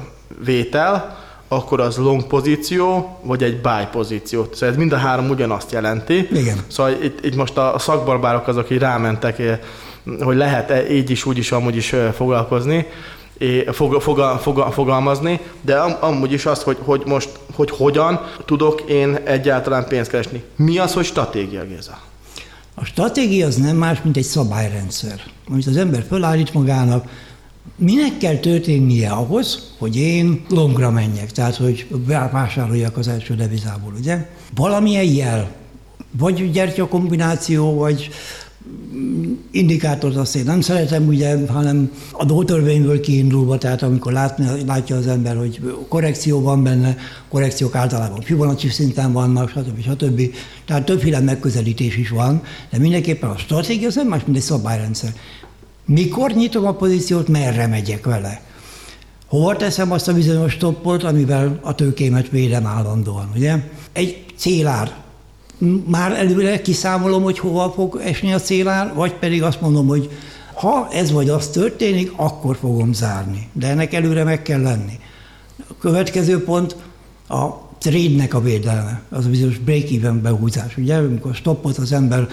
vétel, 0.43 1.17
akkor 1.53 1.79
az 1.79 1.97
long 1.97 2.23
pozíció, 2.23 3.17
vagy 3.23 3.43
egy 3.43 3.61
buy 3.61 3.87
pozíció. 3.91 4.47
Szóval 4.53 4.69
ez 4.69 4.75
mind 4.75 4.91
a 4.91 4.97
három 4.97 5.29
ugyanazt 5.29 5.71
jelenti. 5.71 6.27
Igen. 6.31 6.57
Szóval 6.67 6.91
itt, 7.03 7.25
itt 7.25 7.35
most 7.35 7.57
a 7.57 7.75
szakbarbárok 7.79 8.47
azok, 8.47 8.63
akik 8.63 8.79
rámentek 8.79 9.59
hogy 10.19 10.35
lehet 10.35 10.89
így 10.91 11.09
is, 11.09 11.25
úgy 11.25 11.37
is, 11.37 11.51
amúgy 11.51 11.75
is 11.75 11.95
foglalkozni, 12.13 12.87
fog, 13.71 14.01
fog, 14.01 14.19
fog, 14.41 14.67
fogalmazni, 14.71 15.39
de 15.61 15.75
am, 15.75 15.95
amúgy 15.99 16.31
is 16.31 16.45
azt, 16.45 16.61
hogy, 16.61 16.77
hogy 16.83 17.01
most, 17.05 17.29
hogy 17.53 17.69
hogyan 17.69 18.21
tudok 18.45 18.81
én 18.81 19.15
egyáltalán 19.23 19.87
pénzt 19.87 20.09
keresni. 20.09 20.43
Mi 20.55 20.77
az, 20.77 20.93
hogy 20.93 21.05
stratégia, 21.05 21.65
Géza? 21.65 21.99
A 22.75 22.85
stratégia 22.85 23.45
az 23.45 23.55
nem 23.55 23.77
más, 23.77 24.01
mint 24.03 24.17
egy 24.17 24.23
szabályrendszer. 24.23 25.21
Amit 25.49 25.67
az 25.67 25.77
ember 25.77 26.05
fölállít 26.07 26.53
magának, 26.53 27.05
minek 27.75 28.17
kell 28.17 28.35
történnie 28.35 29.09
ahhoz, 29.09 29.73
hogy 29.77 29.95
én 29.95 30.45
longra 30.49 30.91
menjek, 30.91 31.31
tehát 31.31 31.55
hogy 31.55 31.87
vásároljak 32.31 32.97
az 32.97 33.07
első 33.07 33.35
devizából, 33.35 33.93
ugye? 33.99 34.27
Valamilyen 34.55 35.03
jel, 35.03 35.51
vagy 36.17 36.51
gyertya 36.51 36.87
kombináció, 36.87 37.73
vagy 37.73 38.09
indikátort 39.51 40.15
azt 40.15 40.35
én 40.35 40.43
nem 40.43 40.61
szeretem, 40.61 41.07
ugye, 41.07 41.37
hanem 41.47 41.91
a 42.11 42.25
doltörvényből 42.25 42.99
kiindulva, 42.99 43.57
tehát 43.57 43.81
amikor 43.81 44.11
látni, 44.11 44.45
látja 44.65 44.95
az 44.95 45.07
ember, 45.07 45.37
hogy 45.37 45.61
korrekció 45.87 46.41
van 46.41 46.63
benne, 46.63 46.97
korrekciók 47.29 47.75
általában 47.75 48.21
Fibonacci 48.21 48.69
szinten 48.69 49.11
vannak, 49.11 49.49
stb. 49.49 49.81
stb. 49.81 50.21
Tehát 50.65 50.85
többféle 50.85 51.19
megközelítés 51.19 51.97
is 51.97 52.09
van, 52.09 52.41
de 52.69 52.77
mindenképpen 52.77 53.29
a 53.29 53.37
stratégia 53.37 53.87
az 53.87 53.95
nem 53.95 54.07
más, 54.07 54.25
mint 54.25 54.37
egy 54.37 54.43
szabályrendszer. 54.43 55.13
Mikor 55.85 56.31
nyitom 56.31 56.65
a 56.65 56.73
pozíciót, 56.73 57.27
merre 57.27 57.67
megyek 57.67 58.05
vele? 58.05 58.41
Hova 59.27 59.55
teszem 59.55 59.91
azt 59.91 60.07
a 60.07 60.13
bizonyos 60.13 60.51
stoppot, 60.51 61.03
amivel 61.03 61.59
a 61.61 61.75
tőkémet 61.75 62.29
védem 62.29 62.65
állandóan, 62.65 63.31
ugye? 63.35 63.55
Egy 63.91 64.25
célár 64.35 64.95
már 65.85 66.11
előre 66.11 66.61
kiszámolom, 66.61 67.23
hogy 67.23 67.39
hova 67.39 67.71
fog 67.71 67.99
esni 68.03 68.33
a 68.33 68.39
célár, 68.39 68.93
vagy 68.93 69.13
pedig 69.13 69.43
azt 69.43 69.61
mondom, 69.61 69.87
hogy 69.87 70.09
ha 70.53 70.87
ez 70.91 71.11
vagy 71.11 71.29
az 71.29 71.47
történik, 71.47 72.11
akkor 72.15 72.57
fogom 72.57 72.93
zárni. 72.93 73.47
De 73.53 73.67
ennek 73.67 73.93
előre 73.93 74.23
meg 74.23 74.41
kell 74.41 74.61
lenni. 74.61 74.99
A 75.69 75.73
következő 75.79 76.43
pont 76.43 76.75
a 77.27 77.47
trade-nek 77.77 78.33
a 78.33 78.41
védelme, 78.41 79.01
az 79.09 79.25
a 79.25 79.29
bizonyos 79.29 79.57
break-even 79.57 80.21
behúzás. 80.21 80.77
Ugye, 80.77 80.95
amikor 80.95 81.35
stoppot 81.35 81.77
az 81.77 81.91
ember 81.91 82.27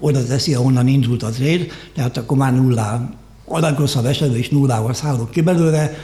oda 0.00 0.24
teszi, 0.24 0.54
ahonnan 0.54 0.88
indult 0.88 1.22
a 1.22 1.30
trade, 1.30 1.66
tehát 1.94 2.16
akkor 2.16 2.36
már 2.36 2.54
nullá, 2.54 3.10
a 3.44 3.58
legrosszabb 3.58 4.04
esetben 4.04 4.38
is 4.38 4.48
nullával 4.48 4.94
szállok 4.94 5.30
ki 5.30 5.40
belőle, 5.40 5.94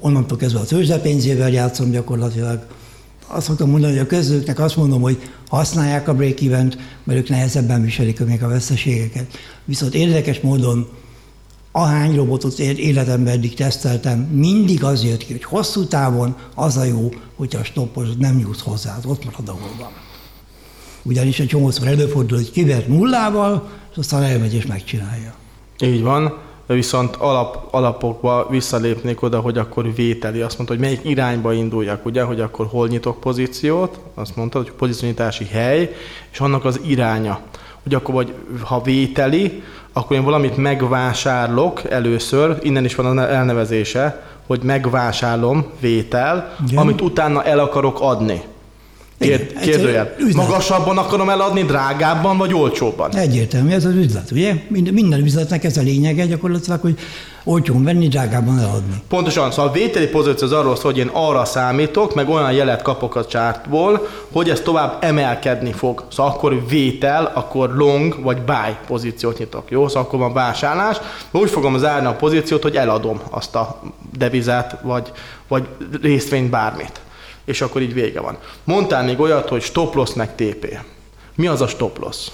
onnantól 0.00 0.38
kezdve 0.38 0.60
a 0.60 0.64
tőzsdepénzével 0.64 1.50
játszom 1.50 1.90
gyakorlatilag, 1.90 2.66
azt 3.26 3.46
szoktam 3.46 3.70
mondani, 3.70 3.92
hogy 3.92 4.02
a 4.02 4.06
közlőknek 4.06 4.58
azt 4.58 4.76
mondom, 4.76 5.00
hogy 5.00 5.18
használják 5.48 6.08
a 6.08 6.14
break 6.14 6.40
event 6.40 6.78
mert 7.04 7.18
ők 7.18 7.28
nehezebben 7.28 7.82
viselik 7.82 8.24
még 8.24 8.42
a 8.42 8.48
veszteségeket. 8.48 9.26
Viszont 9.64 9.94
érdekes 9.94 10.40
módon 10.40 10.88
ahány 11.72 12.14
robotot 12.14 12.58
életemben 12.58 13.32
eddig 13.32 13.54
teszteltem, 13.54 14.18
mindig 14.18 14.84
az 14.84 15.04
jött 15.04 15.24
ki, 15.24 15.32
hogy 15.32 15.44
hosszú 15.44 15.86
távon 15.86 16.36
az 16.54 16.76
a 16.76 16.84
jó, 16.84 17.08
hogyha 17.36 17.58
a 17.58 17.64
stoppos 17.64 18.08
nem 18.18 18.38
jut 18.38 18.60
hozzá, 18.60 18.98
ott 19.06 19.24
marad, 19.24 19.48
ahol 19.48 19.70
van. 19.78 20.05
Ugyanis 21.08 21.40
egy 21.40 21.46
csomószor 21.46 21.86
előfordul, 21.86 22.38
hogy 22.38 22.50
kivert 22.50 22.88
nullával, 22.88 23.68
és 23.90 23.96
aztán 23.96 24.22
elmegy 24.22 24.54
és 24.54 24.66
megcsinálja. 24.66 25.34
Így 25.80 26.02
van 26.02 26.44
viszont 26.66 27.16
alap, 27.16 27.68
alapokba 27.70 28.46
visszalépnék 28.50 29.22
oda, 29.22 29.40
hogy 29.40 29.58
akkor 29.58 29.94
vételi. 29.94 30.40
Azt 30.40 30.56
mondta, 30.56 30.74
hogy 30.74 30.82
melyik 30.84 31.00
irányba 31.02 31.52
induljak, 31.52 32.06
ugye, 32.06 32.22
hogy 32.22 32.40
akkor 32.40 32.66
hol 32.66 32.88
nyitok 32.88 33.20
pozíciót, 33.20 33.98
azt 34.14 34.36
mondta, 34.36 34.58
hogy 34.58 34.72
pozícionítási 34.72 35.44
hely, 35.44 35.94
és 36.32 36.40
annak 36.40 36.64
az 36.64 36.80
iránya. 36.86 37.40
Hogy 37.82 37.94
akkor 37.94 38.14
vagy, 38.14 38.32
ha 38.60 38.82
vételi, 38.82 39.62
akkor 39.92 40.16
én 40.16 40.24
valamit 40.24 40.56
megvásárlok 40.56 41.90
először, 41.90 42.58
innen 42.62 42.84
is 42.84 42.94
van 42.94 43.18
az 43.18 43.24
elnevezése, 43.24 44.24
hogy 44.46 44.62
megvásárlom, 44.62 45.66
vétel, 45.80 46.56
Igen. 46.66 46.78
amit 46.78 47.00
utána 47.00 47.44
el 47.44 47.58
akarok 47.58 48.00
adni. 48.00 48.42
Kér, 49.18 49.52
kérdőjel. 49.52 50.14
Magasabban 50.34 50.98
akarom 50.98 51.28
eladni, 51.28 51.62
drágábban 51.62 52.36
vagy 52.36 52.54
olcsóbban? 52.54 53.16
Egyértelmű, 53.16 53.72
ez 53.72 53.84
az 53.84 53.94
üzlet, 53.94 54.30
ugye? 54.30 54.54
Minden, 54.68 55.24
üzletnek 55.24 55.64
ez 55.64 55.76
a 55.76 55.82
lényege 55.82 56.26
gyakorlatilag, 56.26 56.80
hogy 56.80 56.98
olcsón 57.44 57.84
venni, 57.84 58.08
drágában 58.08 58.58
eladni. 58.58 59.02
Pontosan, 59.08 59.50
szóval 59.50 59.68
a 59.68 59.72
vételi 59.72 60.06
pozíció 60.06 60.46
az 60.46 60.52
arról 60.52 60.76
szól, 60.76 60.90
hogy 60.90 61.00
én 61.00 61.10
arra 61.12 61.44
számítok, 61.44 62.14
meg 62.14 62.28
olyan 62.28 62.52
jelet 62.52 62.82
kapok 62.82 63.16
a 63.16 63.26
csártból, 63.26 64.08
hogy 64.32 64.50
ez 64.50 64.60
tovább 64.60 64.96
emelkedni 65.00 65.72
fog. 65.72 66.04
Szóval 66.10 66.32
akkor 66.32 66.66
vétel, 66.68 67.30
akkor 67.34 67.74
long 67.74 68.22
vagy 68.22 68.38
buy 68.42 68.76
pozíciót 68.86 69.38
nyitok. 69.38 69.70
Jó, 69.70 69.88
szóval 69.88 70.02
akkor 70.02 70.18
van 70.18 70.32
vásárlás. 70.32 70.96
Úgy 71.30 71.50
fogom 71.50 71.78
zárni 71.78 72.06
a 72.06 72.14
pozíciót, 72.14 72.62
hogy 72.62 72.76
eladom 72.76 73.20
azt 73.30 73.54
a 73.54 73.80
devizát, 74.18 74.76
vagy, 74.82 75.12
vagy 75.48 75.66
részvényt, 76.02 76.50
bármit 76.50 77.00
és 77.46 77.60
akkor 77.60 77.82
így 77.82 77.94
vége 77.94 78.20
van. 78.20 78.38
Mondtál 78.64 79.04
még 79.04 79.20
olyat, 79.20 79.48
hogy 79.48 79.62
stop 79.62 79.94
loss 79.94 80.14
meg 80.14 80.34
TP. 80.34 80.78
Mi 81.34 81.46
az 81.46 81.60
a 81.60 81.66
stop 81.66 81.98
loss? 81.98 82.28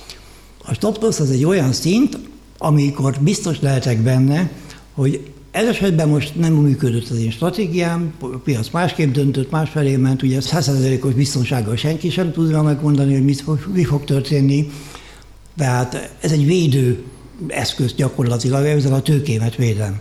A 0.64 0.74
stop 0.74 1.02
loss 1.02 1.20
az 1.20 1.30
egy 1.30 1.44
olyan 1.44 1.72
szint, 1.72 2.18
amikor 2.58 3.14
biztos 3.20 3.60
lehetek 3.60 3.98
benne, 3.98 4.50
hogy 4.94 5.32
ez 5.50 5.66
esetben 5.66 6.08
most 6.08 6.34
nem 6.34 6.52
működött 6.52 7.08
az 7.08 7.18
én 7.18 7.30
stratégiám, 7.30 8.12
a 8.20 8.26
piac 8.26 8.70
másképp 8.70 9.12
döntött, 9.12 9.50
másfelé 9.50 9.96
ment, 9.96 10.22
ugye 10.22 10.38
100%-os 10.40 11.12
biztonsággal 11.12 11.76
senki 11.76 12.10
sem 12.10 12.32
tudja 12.32 12.62
megmondani, 12.62 13.12
hogy 13.12 13.24
mit, 13.24 13.44
mi 13.72 13.84
fog 13.84 14.04
történni. 14.04 14.70
Tehát 15.56 16.16
ez 16.20 16.32
egy 16.32 16.46
védő 16.46 17.04
eszköz 17.48 17.94
gyakorlatilag, 17.94 18.64
ezzel 18.64 18.94
a 18.94 19.02
tőkémet 19.02 19.56
védem. 19.56 20.00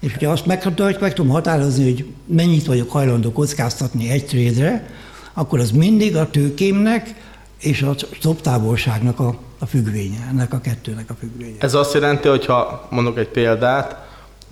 És 0.00 0.12
hogyha 0.12 0.30
azt 0.30 0.46
meg, 0.46 0.74
meg 1.00 1.14
tudom 1.14 1.30
határozni, 1.30 1.84
hogy 1.84 2.06
mennyit 2.26 2.66
vagyok 2.66 2.90
hajlandó 2.90 3.32
kockáztatni 3.32 4.10
egy 4.10 4.26
trédre, 4.26 4.90
akkor 5.32 5.58
az 5.58 5.70
mindig 5.70 6.16
a 6.16 6.30
tőkémnek 6.30 7.14
és 7.60 7.82
a 7.82 7.94
stop 8.12 8.40
távolságnak 8.40 9.20
a, 9.20 9.38
a 9.58 9.66
függvénye, 9.66 10.26
ennek 10.30 10.52
a 10.52 10.60
kettőnek 10.60 11.10
a 11.10 11.14
függvénye. 11.14 11.56
Ez 11.58 11.74
azt 11.74 11.94
jelenti, 11.94 12.28
hogy 12.28 12.46
ha 12.46 12.86
mondok 12.90 13.18
egy 13.18 13.28
példát, 13.28 14.08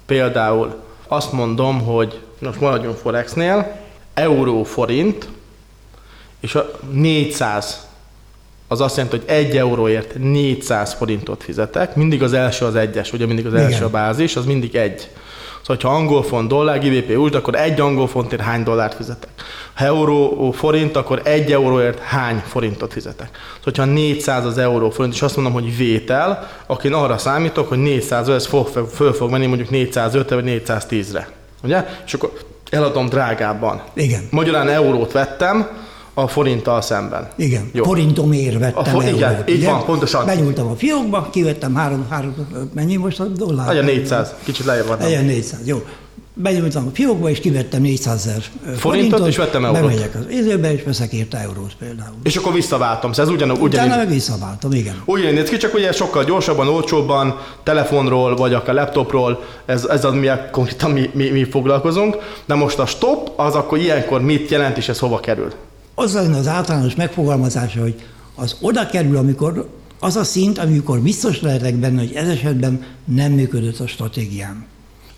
például 0.07 0.83
azt 1.09 1.33
mondom, 1.33 1.81
hogy 1.81 2.21
most 2.39 2.61
maradjunk 2.61 2.97
Forexnél, 2.97 3.81
euró-forint, 4.15 5.29
és 6.41 6.55
a 6.55 6.71
400 6.93 7.87
az 8.69 8.81
azt 8.81 8.97
jelenti, 8.97 9.17
hogy 9.17 9.29
1 9.29 9.57
euróért 9.57 10.15
400 10.19 10.93
forintot 10.93 11.43
fizetek. 11.43 11.95
Mindig 11.95 12.23
az 12.23 12.33
első 12.33 12.65
az 12.65 12.75
egyes, 12.75 13.13
ugye 13.13 13.27
mindig 13.27 13.47
az 13.47 13.53
Igen. 13.53 13.65
első 13.65 13.85
a 13.85 13.91
bázis, 13.91 14.37
az 14.37 14.45
mindig 14.45 14.75
egy. 14.75 15.11
Szóval, 15.67 15.91
ha 15.91 15.97
angol 15.97 16.23
font 16.23 16.49
dollár, 16.49 16.81
GBP 16.81 17.17
úgy, 17.17 17.35
akkor 17.35 17.55
egy 17.55 17.81
angol 17.81 18.09
fontért 18.09 18.43
hány 18.43 18.63
dollárt 18.63 18.95
fizetek. 18.95 19.31
Ha 19.75 19.85
euró 19.85 20.51
forint, 20.51 20.97
akkor 20.97 21.21
egy 21.25 21.53
euróért 21.53 21.99
hány 21.99 22.43
forintot 22.47 22.93
fizetek. 22.93 23.29
Szóval, 23.65 23.87
ha 23.87 23.93
400 23.93 24.45
az 24.45 24.59
euró 24.59 24.91
forint, 24.91 25.15
és 25.15 25.23
azt 25.23 25.37
mondom, 25.37 25.55
hogy 25.55 25.77
vétel, 25.77 26.49
akkor 26.67 26.85
én 26.85 26.93
arra 26.93 27.19
számítok, 27.19 27.69
hogy 27.69 27.79
400 27.79 28.29
ez 28.29 28.47
fog, 28.47 28.67
föl 28.95 29.13
fog 29.13 29.31
menni 29.31 29.47
mondjuk 29.47 29.69
405-re 29.73 30.35
vagy 30.35 30.63
410-re. 30.67 31.29
Ugye? 31.63 31.85
És 32.07 32.15
akkor 32.15 32.33
eladom 32.71 33.09
drágábban. 33.09 33.83
Igen. 33.95 34.29
Magyarán 34.31 34.69
eurót 34.69 35.13
vettem, 35.13 35.69
a 36.23 36.29
forinttal 36.29 36.81
szemben. 36.81 37.29
Igen, 37.37 37.71
Jó. 37.73 37.85
forintomért 37.85 38.59
vettem 38.59 38.83
a 38.83 38.85
for, 38.85 39.05
Igen, 39.05 39.45
így 39.49 39.65
van, 39.65 39.85
pontosan. 39.85 40.27
Benyúltam 40.27 40.67
a 40.67 40.75
fiókba, 40.77 41.29
kivettem 41.31 41.75
három, 41.75 42.07
három 42.09 42.35
mennyi 42.75 42.97
most 42.97 43.21
a 43.21 43.25
dollár? 43.25 43.67
Legyen 43.67 43.85
400, 43.85 44.35
kicsit 44.43 44.65
lejjebb 44.65 44.87
van. 44.87 44.99
Legyen 45.01 45.25
400, 45.25 45.61
jó. 45.67 45.83
Benyúltam 46.35 46.87
a 46.87 46.91
fiókba, 46.93 47.31
és 47.31 47.41
kivettem 47.41 47.81
400 47.81 48.27
ezer 48.27 48.43
forintot, 48.63 48.81
forintot, 48.81 49.27
és 49.27 49.37
vettem 49.37 49.65
eurót. 49.65 49.81
Bemegyek 49.81 50.15
az 50.15 50.25
izőbe, 50.31 50.73
és 50.73 50.83
veszek 50.83 51.13
érte 51.13 51.39
eurót 51.39 51.75
például. 51.79 52.15
És 52.23 52.37
akkor 52.37 52.53
visszaváltam, 52.53 53.13
szóval 53.13 53.31
ez 53.31 53.37
ugyanúgy. 53.37 53.61
Utána 53.61 53.85
ugyanígy, 53.85 54.07
meg 54.07 54.15
visszaváltam, 54.15 54.73
igen. 54.73 55.03
Ugyanígy 55.05 55.35
néz 55.35 55.49
ki, 55.49 55.57
csak 55.57 55.75
ugye 55.75 55.93
sokkal 55.93 56.25
gyorsabban, 56.25 56.69
olcsóbban, 56.69 57.41
telefonról, 57.63 58.37
vagy 58.37 58.55
akár 58.55 58.75
laptopról, 58.75 59.45
ez, 59.67 59.85
ez 59.85 60.05
az, 60.05 60.15
mi 60.15 60.29
konkrétan 60.51 60.91
mi, 60.91 61.11
mi, 61.13 61.29
mi 61.29 61.45
foglalkozunk. 61.45 62.17
De 62.47 62.55
most 62.55 62.79
a 62.79 62.87
stop, 62.87 63.33
az 63.37 63.55
akkor 63.55 63.79
ilyenkor 63.79 64.21
mit 64.21 64.51
jelent, 64.51 64.77
és 64.77 64.89
ez 64.89 64.99
hova 64.99 65.21
kerül? 65.21 65.53
Az 65.99 66.15
lenne 66.15 66.37
az 66.37 66.47
általános 66.47 66.95
megfogalmazása, 66.95 67.81
hogy 67.81 67.95
az 68.35 68.57
oda 68.61 68.87
kerül, 68.87 69.17
amikor 69.17 69.69
az 70.01 70.17
a 70.17 70.25
szint, 70.25 70.59
amikor 70.59 71.01
biztos 71.01 71.41
lehetek 71.41 71.75
benne, 71.75 71.99
hogy 71.99 72.13
ez 72.15 72.29
esetben 72.29 72.85
nem 73.05 73.33
működött 73.33 73.79
a 73.79 73.87
stratégiám. 73.87 74.67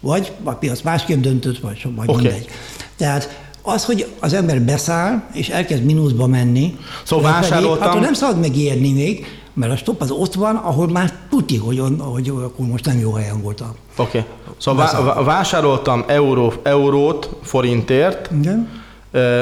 Vagy 0.01 0.33
a 0.43 0.53
piac 0.53 0.83
másképp 0.83 1.21
döntött, 1.21 1.59
vagy, 1.59 1.87
vagy 1.97 2.09
okay. 2.09 2.23
mindegy. 2.23 2.49
Tehát 2.97 3.49
az, 3.63 3.85
hogy 3.85 4.07
az 4.21 4.33
ember 4.33 4.63
beszáll, 4.63 5.23
és 5.33 5.49
elkezd 5.49 5.85
mínuszba 5.85 6.27
menni, 6.27 6.77
szóval 7.05 7.33
vásároltam... 7.33 7.91
Hát 7.91 8.01
nem 8.01 8.13
szabad 8.13 8.41
megérni 8.41 8.93
még, 8.93 9.27
mert 9.53 9.73
a 9.73 9.77
stop 9.77 10.01
az 10.01 10.11
ott 10.11 10.35
van, 10.35 10.57
ahol 10.57 10.89
már 10.89 11.13
tuti, 11.31 11.57
hogy, 11.57 11.81
on, 11.81 11.99
hogy 12.01 12.29
akkor 12.29 12.67
most 12.67 12.85
nem 12.85 12.99
jó 12.99 13.13
helyen 13.13 13.43
volt 13.43 13.61
a... 13.61 13.75
Oké. 13.97 14.19
Okay. 14.19 14.31
Szóval 14.59 15.05
vá- 15.05 15.25
vásároltam 15.25 16.05
euró, 16.07 16.53
eurót 16.63 17.31
forintért, 17.43 18.31
Igen 18.33 18.80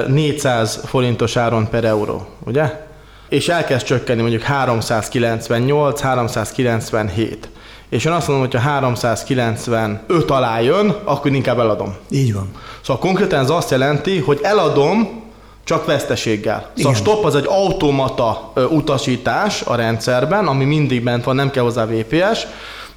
400 0.07 0.81
forintos 0.85 1.37
áron 1.37 1.69
per 1.69 1.85
euró, 1.85 2.27
ugye? 2.45 2.87
És 3.29 3.49
elkezd 3.49 3.87
csökkenni 3.87 4.21
mondjuk 4.21 4.43
398, 4.43 6.01
397. 6.01 7.49
És 7.89 8.05
én 8.05 8.13
azt 8.13 8.29
mondom, 8.29 8.47
hogy 8.47 8.61
ha 8.61 8.69
395 8.69 10.31
alá 10.31 10.61
jön, 10.61 10.95
akkor 11.05 11.33
inkább 11.33 11.59
eladom. 11.59 11.97
Így 12.11 12.35
van. 12.35 12.51
Szóval 12.81 13.03
konkrétan 13.03 13.41
ez 13.41 13.51
azt 13.51 13.71
jelenti, 13.71 14.19
hogy 14.19 14.39
eladom 14.43 15.23
csak 15.65 15.87
veszteséggel. 15.87 16.71
Szóval 16.77 16.93
a 16.93 16.97
stop 16.97 17.25
az 17.25 17.35
egy 17.35 17.47
automata 17.49 18.53
utasítás 18.71 19.63
a 19.63 19.75
rendszerben, 19.75 20.47
ami 20.47 20.65
mindig 20.65 21.03
bent 21.03 21.25
van, 21.25 21.35
nem 21.35 21.51
kell 21.51 21.63
hozzá 21.63 21.87
VPS, 21.87 22.47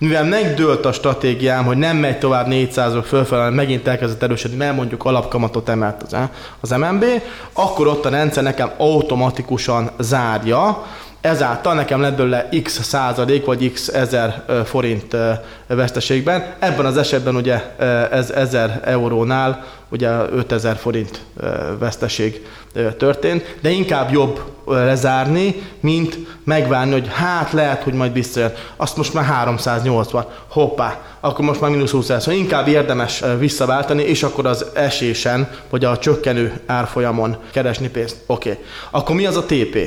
mivel 0.01 0.23
megdőlt 0.23 0.85
a 0.85 0.91
stratégiám, 0.91 1.65
hogy 1.65 1.77
nem 1.77 1.97
megy 1.97 2.17
tovább 2.19 2.47
400-ok 2.49 3.03
fölfelé, 3.05 3.55
megint 3.55 3.87
elkezdett 3.87 4.23
erősödni, 4.23 4.57
mert 4.57 4.75
mondjuk 4.75 5.05
alapkamatot 5.05 5.69
emelt 5.69 6.03
az, 6.03 6.15
az 6.59 6.69
MNB, 6.69 7.05
akkor 7.53 7.87
ott 7.87 8.05
a 8.05 8.09
rendszer 8.09 8.43
nekem 8.43 8.71
automatikusan 8.77 9.89
zárja, 9.99 10.85
ezáltal 11.21 11.73
nekem 11.73 12.01
lett 12.01 12.15
belőle 12.15 12.49
x 12.63 12.81
százalék 12.83 13.45
vagy 13.45 13.71
x 13.71 13.87
ezer 13.87 14.43
forint 14.65 15.15
veszteségben. 15.67 16.53
Ebben 16.59 16.85
az 16.85 16.97
esetben 16.97 17.35
ugye 17.35 17.75
ez 18.11 18.29
1000 18.29 18.79
eurónál 18.83 19.65
ugye 19.89 20.09
5000 20.09 20.75
forint 20.75 21.21
veszteség 21.79 22.45
történt, 22.97 23.55
de 23.61 23.69
inkább 23.69 24.11
jobb 24.11 24.41
lezárni, 24.65 25.61
mint 25.79 26.17
megvárni, 26.43 26.91
hogy 26.91 27.07
hát 27.13 27.51
lehet, 27.51 27.83
hogy 27.83 27.93
majd 27.93 28.13
visszajön. 28.13 28.53
Azt 28.75 28.97
most 28.97 29.13
már 29.13 29.23
380, 29.23 30.25
hoppá, 30.47 31.01
akkor 31.19 31.45
most 31.45 31.61
már 31.61 31.71
mínusz 31.71 31.91
20 31.91 32.05
szóval 32.05 32.33
inkább 32.33 32.67
érdemes 32.67 33.23
visszaváltani, 33.39 34.03
és 34.03 34.23
akkor 34.23 34.45
az 34.45 34.65
esésen, 34.73 35.49
vagy 35.69 35.85
a 35.85 35.97
csökkenő 35.97 36.61
árfolyamon 36.65 37.37
keresni 37.51 37.89
pénzt. 37.89 38.15
Oké. 38.25 38.49
Okay. 38.49 38.63
Akkor 38.91 39.15
mi 39.15 39.25
az 39.25 39.37
a 39.37 39.45
TP? 39.45 39.77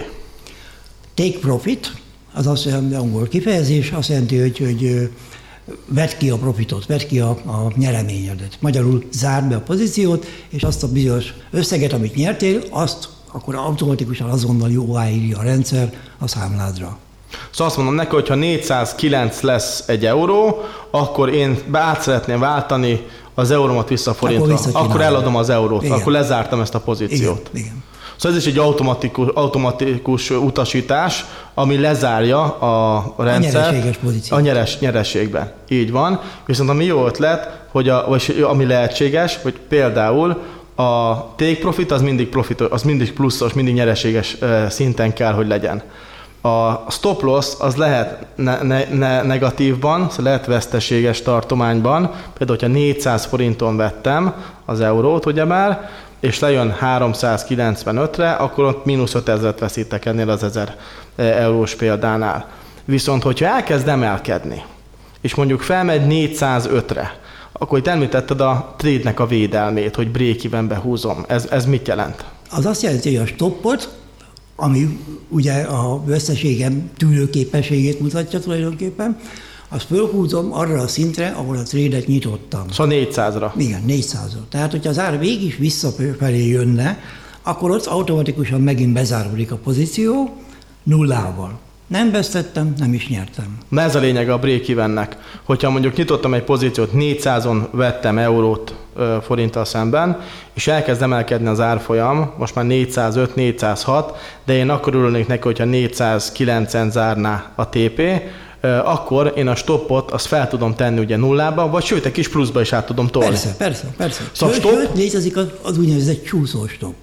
Take 1.14 1.38
profit, 1.38 1.92
az 2.32 2.46
azt 2.46 2.64
jelenti, 2.64 2.94
angol 2.94 3.28
kifejezés, 3.28 3.90
azt 3.90 4.08
jelenti, 4.08 4.38
hogy, 4.38 4.58
hogy 4.58 5.10
vedd 5.86 6.08
ki 6.18 6.30
a 6.30 6.36
profitot, 6.36 6.86
vedd 6.86 7.06
ki 7.06 7.20
a, 7.20 7.28
a 7.30 7.72
nyereményedet. 7.76 8.56
Magyarul 8.60 9.04
zárd 9.12 9.48
be 9.48 9.56
a 9.56 9.60
pozíciót, 9.60 10.26
és 10.48 10.62
azt 10.62 10.82
a 10.82 10.88
bizonyos 10.88 11.34
összeget, 11.50 11.92
amit 11.92 12.14
nyertél, 12.14 12.62
azt 12.70 13.08
akkor 13.32 13.54
automatikusan 13.54 14.30
azonnal 14.30 14.70
jóváírja 14.70 15.38
a 15.38 15.42
rendszer 15.42 15.92
a 16.18 16.28
számládra. 16.28 16.98
Szóval 17.50 17.66
azt 17.66 17.76
mondom 17.76 17.94
neki, 17.94 18.14
hogy 18.14 18.28
ha 18.28 18.34
409 18.34 19.40
lesz 19.40 19.84
egy 19.86 20.06
euró, 20.06 20.60
akkor 20.90 21.28
én 21.28 21.58
át 21.72 22.02
szeretném 22.02 22.40
váltani 22.40 23.06
az 23.34 23.50
eurómat 23.50 23.88
vissza 23.88 24.14
forintra. 24.14 24.54
Akkor, 24.54 24.70
akkor 24.72 25.00
eladom 25.00 25.36
az 25.36 25.50
eurót, 25.50 25.82
igen. 25.82 25.98
akkor 25.98 26.12
lezártam 26.12 26.60
ezt 26.60 26.74
a 26.74 26.80
pozíciót. 26.80 27.50
Igen, 27.52 27.64
igen. 27.66 27.82
Szóval 28.16 28.38
ez 28.38 28.46
is 28.46 28.52
egy 28.52 28.58
automatikus, 28.58 29.28
automatikus 29.34 30.30
utasítás, 30.30 31.24
ami 31.54 31.78
lezárja 31.78 32.42
a 32.58 33.14
rendszer. 33.18 33.60
A 33.60 33.70
nyereséges 33.70 33.96
pozíciót. 33.96 34.38
A 34.40 34.42
nyeres, 34.42 34.78
nyereségben. 34.78 35.52
Így 35.68 35.90
van. 35.90 36.20
Viszont 36.46 36.70
ami 36.70 36.84
jó 36.84 37.06
ötlet, 37.06 37.62
hogy 37.70 37.88
a, 37.88 38.04
vagy 38.08 38.44
ami 38.48 38.64
lehetséges, 38.64 39.38
hogy 39.42 39.58
például 39.68 40.42
a 40.74 41.14
take 41.36 41.56
profit 41.60 41.90
az 41.90 42.02
mindig 42.02 42.28
profit, 42.28 42.60
az 42.60 42.82
mindig 42.82 43.12
pluszos, 43.12 43.52
mindig 43.52 43.74
nyereséges 43.74 44.36
szinten 44.68 45.12
kell, 45.12 45.32
hogy 45.32 45.46
legyen. 45.46 45.82
A 46.42 46.90
stop 46.90 47.22
loss 47.22 47.54
az 47.58 47.76
lehet 47.76 48.26
ne, 48.34 48.62
ne, 48.62 48.84
ne 48.84 49.22
negatívban, 49.22 50.08
szóval 50.10 50.24
lehet 50.24 50.46
veszteséges 50.46 51.22
tartományban, 51.22 52.10
például, 52.38 52.58
hogyha 52.58 52.74
400 52.74 53.24
forinton 53.24 53.76
vettem 53.76 54.34
az 54.64 54.80
eurót, 54.80 55.26
ugye 55.26 55.44
már, 55.44 55.90
és 56.24 56.38
lejön 56.38 56.76
395-re, 56.80 58.32
akkor 58.32 58.64
ott 58.64 58.84
mínusz 58.84 59.12
5000-et 59.14 59.56
veszítek 59.58 60.04
ennél 60.04 60.30
az 60.30 60.42
1000 60.42 60.76
eh, 61.16 61.40
eurós 61.40 61.74
példánál. 61.74 62.48
Viszont, 62.84 63.22
hogyha 63.22 63.46
elkezd 63.46 63.88
emelkedni, 63.88 64.62
és 65.20 65.34
mondjuk 65.34 65.60
felmegy 65.60 66.02
405-re, 66.08 67.18
akkor 67.52 67.78
itt 67.78 67.86
említetted 67.86 68.40
a 68.40 68.74
trade-nek 68.78 69.20
a 69.20 69.26
védelmét, 69.26 69.94
hogy 69.94 70.10
break 70.10 70.66
behúzom. 70.66 71.24
Ez, 71.28 71.46
ez 71.50 71.66
mit 71.66 71.88
jelent? 71.88 72.24
Az 72.50 72.66
azt 72.66 72.82
jelenti, 72.82 73.16
hogy 73.16 73.22
a 73.22 73.26
stoppot 73.26 73.88
ami 74.56 74.98
ugye 75.28 75.52
a 75.52 76.02
összességem 76.06 76.90
tűrőképességét 76.96 78.00
mutatja 78.00 78.40
tulajdonképpen, 78.40 79.16
azt 79.74 79.86
fölhúzom 79.86 80.52
arra 80.52 80.80
a 80.80 80.86
szintre, 80.86 81.34
ahol 81.36 81.56
a 81.56 81.62
trédet 81.62 82.06
nyitottam. 82.06 82.68
Szóval 82.70 82.96
400-ra. 82.96 83.50
Igen, 83.56 83.82
400-ra. 83.88 84.48
Tehát, 84.48 84.70
hogyha 84.70 84.90
az 84.90 84.98
ár 84.98 85.18
végig 85.18 85.56
visszafelé 85.58 86.48
jönne, 86.48 86.98
akkor 87.42 87.70
ott 87.70 87.86
automatikusan 87.86 88.60
megint 88.60 88.92
bezáródik 88.92 89.52
a 89.52 89.56
pozíció 89.56 90.36
nullával. 90.82 91.58
Nem 91.86 92.10
vesztettem, 92.10 92.74
nem 92.78 92.94
is 92.94 93.08
nyertem. 93.08 93.58
Na 93.68 93.80
ez 93.80 93.94
a 93.94 93.98
lényeg 93.98 94.30
a 94.30 94.38
break 94.38 94.68
evennek. 94.68 95.16
Hogyha 95.42 95.70
mondjuk 95.70 95.96
nyitottam 95.96 96.34
egy 96.34 96.42
pozíciót, 96.42 96.90
400-on 96.94 97.66
vettem 97.70 98.18
eurót 98.18 98.74
ö, 98.96 99.16
forinttal 99.22 99.64
szemben, 99.64 100.20
és 100.52 100.66
elkezd 100.66 101.02
emelkedni 101.02 101.48
az 101.48 101.60
árfolyam, 101.60 102.32
most 102.38 102.54
már 102.54 102.64
405, 102.64 103.34
406, 103.34 104.16
de 104.44 104.52
én 104.52 104.70
akkor 104.70 104.94
örülnék 104.94 105.26
neki, 105.26 105.42
hogyha 105.42 105.64
409-en 105.66 106.90
zárná 106.90 107.52
a 107.54 107.68
TP, 107.68 108.00
akkor 108.64 109.32
én 109.36 109.46
a 109.46 109.54
stoppot 109.54 110.10
azt 110.10 110.26
fel 110.26 110.48
tudom 110.48 110.74
tenni 110.74 111.00
ugye 111.00 111.16
nullába, 111.16 111.68
vagy 111.68 111.84
sőt, 111.84 112.04
egy 112.04 112.12
kis 112.12 112.28
pluszba 112.28 112.60
is 112.60 112.72
át 112.72 112.86
tudom 112.86 113.06
tolni. 113.06 113.28
Persze, 113.28 113.54
persze, 113.58 113.86
persze. 113.96 114.22
Szóval 114.32 114.54
sőt, 114.54 114.64
stop... 114.64 114.96
létezik 114.96 115.36
az, 115.36 115.46
az 115.62 115.78
úgynevezett 115.78 116.24
csúszóstop. 116.24 116.94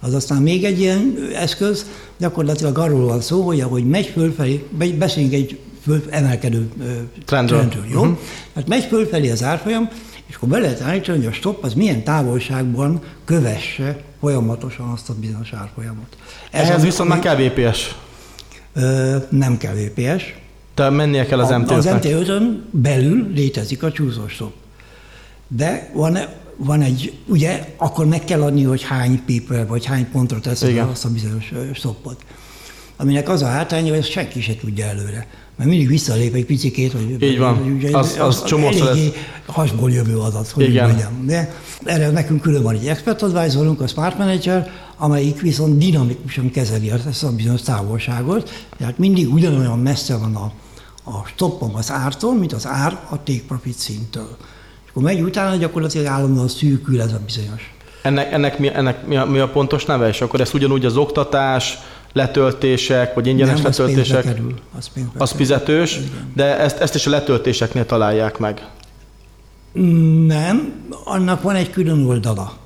Az 0.00 0.14
aztán 0.14 0.42
még 0.42 0.64
egy 0.64 0.80
ilyen 0.80 1.28
eszköz, 1.34 1.86
gyakorlatilag 2.18 2.78
arról 2.78 3.06
van 3.06 3.20
szó, 3.20 3.42
hogy 3.42 3.60
ahogy 3.60 3.84
megy 3.84 4.06
fölfelé, 4.06 4.68
beszéljünk 4.98 5.34
egy 5.34 5.58
föl, 5.82 6.02
emelkedő 6.10 6.68
trendről, 7.24 7.58
trendről 7.58 7.84
jó? 7.92 8.00
Uh-huh. 8.00 8.18
Hát 8.54 8.68
megy 8.68 8.84
fölfelé 8.84 9.30
az 9.30 9.42
árfolyam, 9.42 9.88
és 10.26 10.34
akkor 10.34 10.48
be 10.48 10.58
lehet 10.58 10.80
állítani, 10.80 11.18
hogy 11.18 11.26
a 11.26 11.32
stop 11.32 11.64
az 11.64 11.74
milyen 11.74 12.04
távolságban 12.04 13.02
kövesse 13.24 14.00
folyamatosan 14.20 14.88
azt 14.88 15.08
a 15.08 15.14
bizonyos 15.20 15.52
árfolyamot. 15.52 16.16
Ez 16.50 16.68
Ehhez 16.68 16.82
viszont 16.82 17.08
már 17.08 17.18
kell 17.18 17.36
VPS. 17.36 17.94
Ö, 18.74 19.16
nem 19.28 19.56
kell 19.56 19.74
VPS. 19.74 20.34
De 20.74 20.90
mennie 20.90 21.26
kell 21.26 21.38
az 21.38 21.50
mt 21.50 21.70
Az 21.70 21.88
MT5-ön 21.90 22.64
belül 22.70 23.32
létezik 23.34 23.82
a 23.82 23.92
csúszóstop. 23.92 24.52
De 25.48 25.90
van, 25.94 26.18
van 26.56 26.80
egy, 26.80 27.12
ugye 27.26 27.74
akkor 27.76 28.06
meg 28.06 28.24
kell 28.24 28.42
adni, 28.42 28.62
hogy 28.62 28.82
hány 28.82 29.24
pípel, 29.24 29.66
vagy 29.66 29.84
hány 29.84 30.10
pontra 30.10 30.40
teszed 30.40 30.78
azt 30.78 31.04
a 31.04 31.08
bizonyos 31.08 31.52
stoppot. 31.74 32.24
Aminek 32.96 33.28
az 33.28 33.42
a 33.42 33.46
hátránya, 33.46 33.88
hogy 33.88 33.98
ezt 33.98 34.10
senki 34.10 34.40
se 34.40 34.56
tudja 34.56 34.86
előre. 34.86 35.26
Mert 35.56 35.70
mindig 35.70 35.88
visszalép 35.88 36.34
egy 36.34 36.44
picikét, 36.44 36.92
hogy 36.92 37.22
Így 37.22 37.38
van, 37.38 37.76
ugye, 37.76 37.96
az, 37.96 38.16
az, 38.18 38.26
az 38.26 38.44
csomószor 38.44 38.88
ez... 38.88 38.98
hasból 39.46 39.90
jövő 39.90 40.16
adat, 40.16 40.48
hogy 40.48 40.68
Igen. 40.68 40.88
mondjam. 40.88 41.26
De 41.26 41.54
erre 41.84 42.10
nekünk 42.10 42.40
külön 42.40 42.62
van 42.62 42.74
egy 42.74 42.86
expert 42.86 43.22
advisorunk, 43.22 43.80
a 43.80 43.86
Smart 43.86 44.18
Manager, 44.18 44.70
amelyik 45.02 45.40
viszont 45.40 45.78
dinamikusan 45.78 46.50
kezeli 46.50 46.90
ezt 46.90 47.24
a 47.24 47.34
bizonyos 47.34 47.60
távolságot, 47.62 48.66
tehát 48.78 48.98
mindig 48.98 49.32
ugyanolyan 49.32 49.78
messze 49.78 50.16
van 50.16 50.36
a, 50.36 50.52
a 51.04 51.26
stoppom 51.26 51.74
az 51.74 51.90
ártól, 51.90 52.34
mint 52.34 52.52
az 52.52 52.66
ár 52.66 53.00
a 53.10 53.22
take 53.22 53.42
profit 53.46 53.78
szinttől. 53.78 54.36
És 54.84 54.90
akkor 54.90 55.02
megy 55.02 55.20
utána, 55.20 55.56
gyakorlatilag 55.56 56.06
állandóan 56.06 56.48
szűkül 56.48 57.00
ez 57.00 57.12
a 57.12 57.20
bizonyos. 57.24 57.74
Ennek, 58.02 58.32
ennek, 58.32 58.58
mi, 58.58 58.74
ennek 58.74 59.06
mi, 59.06 59.16
a, 59.16 59.24
mi 59.24 59.38
a 59.38 59.48
pontos 59.48 59.84
neve? 59.84 60.08
És 60.08 60.20
akkor 60.20 60.40
ezt 60.40 60.54
ugyanúgy 60.54 60.84
az 60.84 60.96
oktatás, 60.96 61.78
letöltések, 62.12 63.14
vagy 63.14 63.26
ingyenes 63.26 63.54
Nem, 63.54 63.64
letöltések, 63.64 64.18
az, 64.18 64.24
kerül, 64.24 64.54
az, 64.78 64.90
az 65.16 65.30
fizetős, 65.30 65.96
Igen. 65.96 66.32
de 66.34 66.58
ezt, 66.58 66.78
ezt 66.78 66.94
is 66.94 67.06
a 67.06 67.10
letöltéseknél 67.10 67.86
találják 67.86 68.38
meg. 68.38 68.68
Nem, 70.26 70.72
annak 71.04 71.42
van 71.42 71.54
egy 71.54 71.70
külön 71.70 72.06
oldala. 72.06 72.60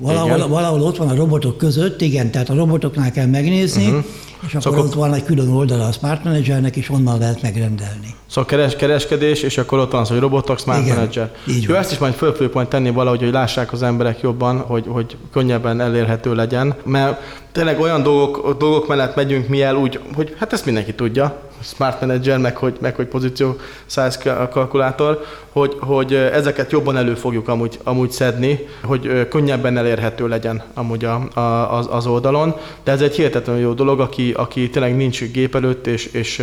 Valahol, 0.00 0.48
valahol 0.48 0.82
ott 0.82 0.96
van 0.96 1.08
a 1.08 1.14
robotok 1.14 1.56
között, 1.56 2.00
igen, 2.00 2.30
tehát 2.30 2.48
a 2.48 2.54
robotoknál 2.54 3.10
kell 3.10 3.26
megnézni, 3.26 3.86
uh-huh. 3.86 4.04
és 4.46 4.54
akkor 4.54 4.62
szóval 4.62 4.80
ott 4.80 4.94
van 4.94 5.14
egy 5.14 5.24
külön 5.24 5.48
oldala 5.48 5.86
a 5.86 5.92
Smart 5.92 6.24
Managernek, 6.24 6.76
és 6.76 6.90
onnan 6.90 7.18
lehet 7.18 7.42
megrendelni. 7.42 8.14
Szóval 8.26 8.44
keres, 8.44 8.76
kereskedés, 8.76 9.42
és 9.42 9.58
akkor 9.58 9.78
ott 9.78 9.90
van 9.92 10.00
az, 10.00 10.08
hogy 10.08 10.18
robotok, 10.18 10.58
Smart 10.58 10.80
igen, 10.82 10.94
Manager. 10.94 11.30
Így 11.48 11.62
Jó, 11.62 11.74
ezt 11.74 11.92
is 11.92 11.98
majd 11.98 12.14
föl 12.14 12.32
fogjuk 12.32 12.52
majd 12.52 12.68
tenni 12.68 12.90
valahogy, 12.90 13.20
hogy 13.20 13.32
lássák 13.32 13.72
az 13.72 13.82
emberek 13.82 14.20
jobban, 14.20 14.58
hogy, 14.58 14.84
hogy 14.88 15.16
könnyebben 15.32 15.80
elérhető 15.80 16.34
legyen. 16.34 16.74
Mert 16.84 17.20
tényleg 17.52 17.80
olyan 17.80 18.02
dolgok, 18.02 18.58
dolgok 18.58 18.88
mellett 18.88 19.16
megyünk 19.16 19.48
mi 19.48 19.62
el 19.62 19.76
úgy, 19.76 20.00
hogy 20.14 20.34
hát 20.38 20.52
ezt 20.52 20.64
mindenki 20.64 20.94
tudja, 20.94 21.49
Smart 21.62 22.00
Manager, 22.00 22.38
meg 22.38 22.56
hogy, 22.56 22.76
meg 22.80 22.94
hogy 22.94 23.06
pozíció 23.06 23.56
size 23.86 24.48
kalkulátor, 24.50 25.24
hogy, 25.52 25.76
hogy 25.80 26.14
ezeket 26.14 26.72
jobban 26.72 26.96
elő 26.96 27.14
fogjuk 27.14 27.48
amúgy, 27.48 27.78
amúgy 27.84 28.10
szedni, 28.10 28.68
hogy 28.84 29.28
könnyebben 29.28 29.76
elérhető 29.76 30.28
legyen 30.28 30.62
amúgy 30.74 31.04
a, 31.04 31.28
a, 31.34 31.76
az, 31.76 31.88
az 31.90 32.06
oldalon. 32.06 32.56
De 32.84 32.92
ez 32.92 33.00
egy 33.00 33.14
hihetetlenül 33.14 33.62
jó 33.62 33.72
dolog, 33.72 34.00
aki, 34.00 34.32
aki 34.32 34.70
tényleg 34.70 34.96
nincs 34.96 35.22
gép 35.22 35.54
előtt, 35.54 35.86
és, 35.86 36.06
és 36.06 36.42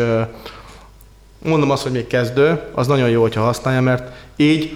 mondom 1.44 1.72
azt, 1.72 1.84
hogy 1.84 1.92
még 1.92 2.08
kezdő, 2.08 2.60
az 2.72 2.88
nagyon 2.88 3.10
jó, 3.10 3.22
hogyha 3.22 3.42
használja, 3.42 3.82
mert 3.82 4.12
így 4.36 4.76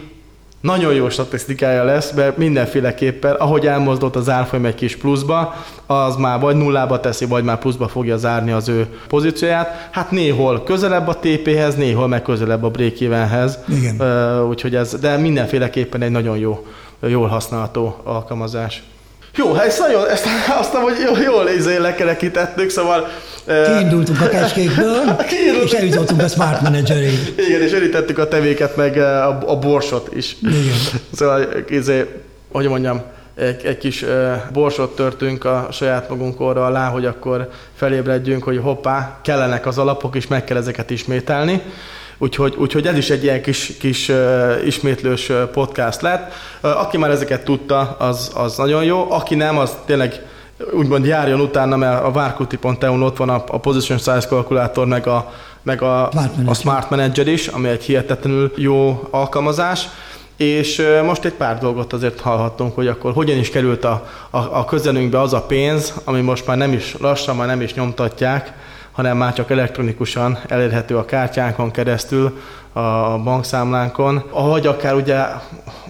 nagyon 0.62 0.94
jó 0.94 1.10
statisztikája 1.10 1.84
lesz, 1.84 2.12
mert 2.12 2.38
mindenféleképpen, 2.38 3.36
ahogy 3.36 3.68
elmozdult 3.68 4.16
az 4.16 4.30
árfolyam 4.30 4.66
egy 4.66 4.76
kis 4.76 4.96
pluszba, 4.96 5.56
az 5.86 6.16
már 6.16 6.40
vagy 6.40 6.56
nullába 6.56 7.00
teszi, 7.00 7.26
vagy 7.26 7.44
már 7.44 7.60
pluszba 7.60 7.88
fogja 7.88 8.18
zárni 8.18 8.52
az 8.52 8.68
ő 8.68 8.88
pozícióját. 9.08 9.90
Hát 9.92 10.12
néhol 10.12 10.64
közelebb 10.64 11.08
a 11.08 11.16
TP-hez, 11.16 11.76
néhol 11.76 12.08
meg 12.08 12.22
közelebb 12.22 12.64
a 12.64 12.70
break 12.70 13.00
Igen. 13.00 13.96
Uh, 14.00 14.50
úgyhogy 14.50 14.76
ez, 14.76 15.00
de 15.00 15.18
mindenféleképpen 15.18 16.02
egy 16.02 16.12
nagyon 16.12 16.38
jó, 16.38 16.66
jól 17.00 17.28
használható 17.28 18.02
alkalmazás. 18.04 18.84
Jó, 19.36 19.54
hát 19.54 19.66
ezt 19.66 19.80
nagyon, 19.80 20.10
ezt 20.10 20.26
azt 20.60 20.74
hogy 20.74 20.94
jól, 21.06 21.18
jól 21.18 21.50
izé 21.50 21.78
lekerekítettük, 21.78 22.70
szóval... 22.70 23.08
Kiindultunk 23.66 24.22
a 24.22 24.30
kecskékből, 24.30 25.18
és 25.66 25.72
eljutottunk 25.72 26.22
a 26.22 26.28
Smart 26.28 26.62
Managerig. 26.62 27.34
Igen, 27.38 27.62
és 27.62 27.72
elítettük 27.72 28.18
a 28.18 28.28
tevéket, 28.28 28.76
meg 28.76 28.98
a, 28.98 29.50
a 29.52 29.60
borsot 29.60 30.16
is. 30.16 30.36
Igen. 30.42 30.78
Szóval, 31.18 31.48
izé, 31.70 32.06
hogy 32.52 32.68
mondjam, 32.68 33.02
egy, 33.36 33.66
egy 33.66 33.78
kis 33.78 34.06
borsot 34.54 34.96
törtünk 34.96 35.46
a 35.46 35.68
saját 35.72 36.10
magunk 36.10 36.40
orra 36.40 36.66
alá, 36.66 36.88
hogy 36.88 37.06
akkor 37.06 37.50
felébredjünk, 37.76 38.44
hogy 38.44 38.58
hoppá, 38.58 39.20
kellenek 39.24 39.66
az 39.66 39.78
alapok, 39.78 40.16
és 40.16 40.28
meg 40.28 40.44
kell 40.44 40.58
ezeket 40.58 40.90
ismételni. 40.90 41.62
Úgyhogy, 42.22 42.56
úgyhogy 42.58 42.88
ez 42.88 42.98
is 42.98 43.10
egy 43.10 43.24
ilyen 43.24 43.42
kis, 43.42 43.78
kis 43.80 44.10
uh, 44.10 44.66
ismétlős 44.66 45.32
podcast 45.52 46.02
lett. 46.02 46.34
Uh, 46.64 46.82
aki 46.82 46.98
már 46.98 47.10
ezeket 47.10 47.44
tudta, 47.44 47.96
az, 48.00 48.32
az 48.36 48.58
nagyon 48.58 48.84
jó. 48.84 49.12
Aki 49.12 49.36
nem, 49.36 49.58
az 49.58 49.78
tényleg 49.86 50.26
úgymond 50.74 51.06
járjon 51.06 51.40
utána, 51.40 51.76
mert 51.76 52.04
a 52.04 52.12
várkuti.eu-n 52.12 53.02
ott 53.02 53.18
van 53.18 53.30
a, 53.30 53.44
a 53.48 53.58
Position 53.58 53.98
Size 53.98 54.28
kalkulátor, 54.30 54.88
meg 54.88 55.08
a, 55.08 55.34
meg 55.64 55.82
a, 55.82 56.10
Smart 56.12 56.48
a 56.48 56.54
Smart 56.54 56.90
Manager 56.90 57.28
is, 57.28 57.48
ami 57.48 57.68
egy 57.68 57.84
hihetetlenül 57.84 58.54
jó 58.56 59.08
alkalmazás. 59.10 59.88
És 60.38 60.82
most 61.04 61.26
egy 61.26 61.34
pár 61.34 61.60
dolgot 61.60 61.94
azért 61.94 62.20
hallhattunk, 62.20 62.76
hogy 62.76 62.88
akkor 62.88 63.14
hogyan 63.14 63.38
is 63.38 63.50
került 63.50 63.84
a, 63.84 64.08
a, 64.30 64.38
a 64.38 64.66
közelünkbe 64.66 65.22
az 65.22 65.34
a 65.34 65.42
pénz, 65.42 65.94
ami 66.04 66.22
most 66.22 66.48
már 66.48 66.58
nem 66.58 66.74
is 66.74 66.96
lassan, 67.00 67.36
már 67.36 67.48
nem 67.48 67.62
is 67.62 67.74
nyomtatják, 67.74 68.54
hanem 68.92 69.18
már 69.18 69.34
csak 69.34 69.52
elektronikusan 69.52 70.40
elérhető 70.48 70.98
a 70.98 71.06
kártyánkon 71.06 71.72
keresztül, 71.72 72.40
a 72.74 73.18
bankszámlánkon, 73.18 74.24
ahogy 74.30 74.68
akár 74.68 74.94
ugye, 74.94 75.26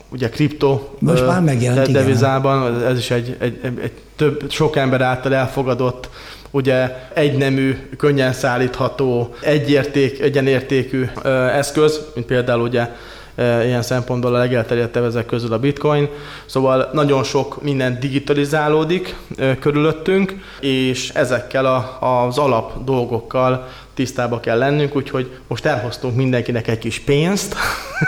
ugye 0.09 0.29
kripto 0.29 0.89
Most 0.99 1.25
már 1.25 1.41
megjelent, 1.41 1.91
devizában, 1.91 2.75
igen. 2.75 2.87
ez 2.87 2.97
is 2.97 3.11
egy, 3.11 3.37
egy, 3.39 3.59
egy, 3.63 3.79
egy 3.83 3.91
több, 4.15 4.51
sok 4.51 4.75
ember 4.75 5.01
által 5.01 5.33
elfogadott 5.33 6.09
ugye 6.51 7.07
egynemű, 7.13 7.89
könnyen 7.97 8.33
szállítható, 8.33 9.35
egyérték, 9.41 10.19
egyenértékű 10.19 11.09
eszköz, 11.53 11.99
mint 12.15 12.27
például 12.27 12.61
ugye 12.61 12.89
ilyen 13.37 13.81
szempontból 13.81 14.35
a 14.35 14.37
legelterjedtebb 14.37 15.03
ezek 15.03 15.25
közül 15.25 15.53
a 15.53 15.59
bitcoin. 15.59 16.09
Szóval 16.45 16.89
nagyon 16.93 17.23
sok 17.23 17.61
minden 17.61 17.99
digitalizálódik 17.99 19.15
körülöttünk, 19.59 20.35
és 20.59 21.09
ezekkel 21.09 21.65
a, 21.65 21.97
az 22.25 22.37
alap 22.37 22.83
dolgokkal 22.83 23.67
tisztába 23.93 24.39
kell 24.39 24.57
lennünk, 24.57 24.95
úgyhogy 24.95 25.39
most 25.47 25.65
elhoztunk 25.65 26.15
mindenkinek 26.15 26.67
egy 26.67 26.77
kis 26.77 26.99
pénzt, 26.99 27.55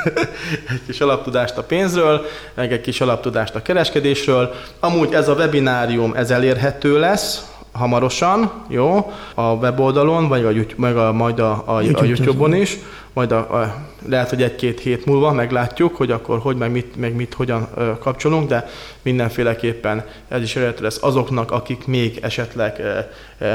egy 0.69 0.81
kis 0.85 0.99
alaptudást 1.01 1.57
a 1.57 1.63
pénzről, 1.63 2.25
meg 2.53 2.71
egy 2.71 2.81
kis 2.81 3.01
alaptudást 3.01 3.55
a 3.55 3.61
kereskedésről. 3.61 4.53
Amúgy 4.79 5.13
ez 5.13 5.27
a 5.27 5.33
webinárium, 5.33 6.13
ez 6.15 6.31
elérhető 6.31 6.99
lesz, 6.99 7.51
hamarosan, 7.71 8.51
jó, 8.67 9.11
a 9.33 9.51
weboldalon, 9.51 10.27
vagy, 10.27 10.43
vagy 10.43 10.73
meg 10.77 10.97
a, 10.97 11.11
majd 11.11 11.39
a, 11.39 11.63
a, 11.65 11.75
a 11.75 12.03
YouTube-on 12.03 12.53
is, 12.53 12.77
majd 13.13 13.31
a, 13.31 13.37
a, 13.37 13.75
lehet, 14.07 14.29
hogy 14.29 14.41
egy-két 14.41 14.79
hét 14.79 15.05
múlva 15.05 15.31
meglátjuk, 15.31 15.95
hogy 15.95 16.11
akkor 16.11 16.39
hogy, 16.39 16.57
meg 16.57 16.71
mit, 16.71 16.95
meg 16.95 17.15
mit 17.15 17.33
hogyan 17.33 17.69
kapcsolunk, 17.99 18.49
de 18.49 18.69
mindenféleképpen 19.01 20.05
ez 20.27 20.41
is 20.41 20.55
elérhető 20.55 20.83
lesz 20.83 20.99
azoknak, 21.01 21.51
akik 21.51 21.87
még 21.87 22.19
esetleg 22.21 22.81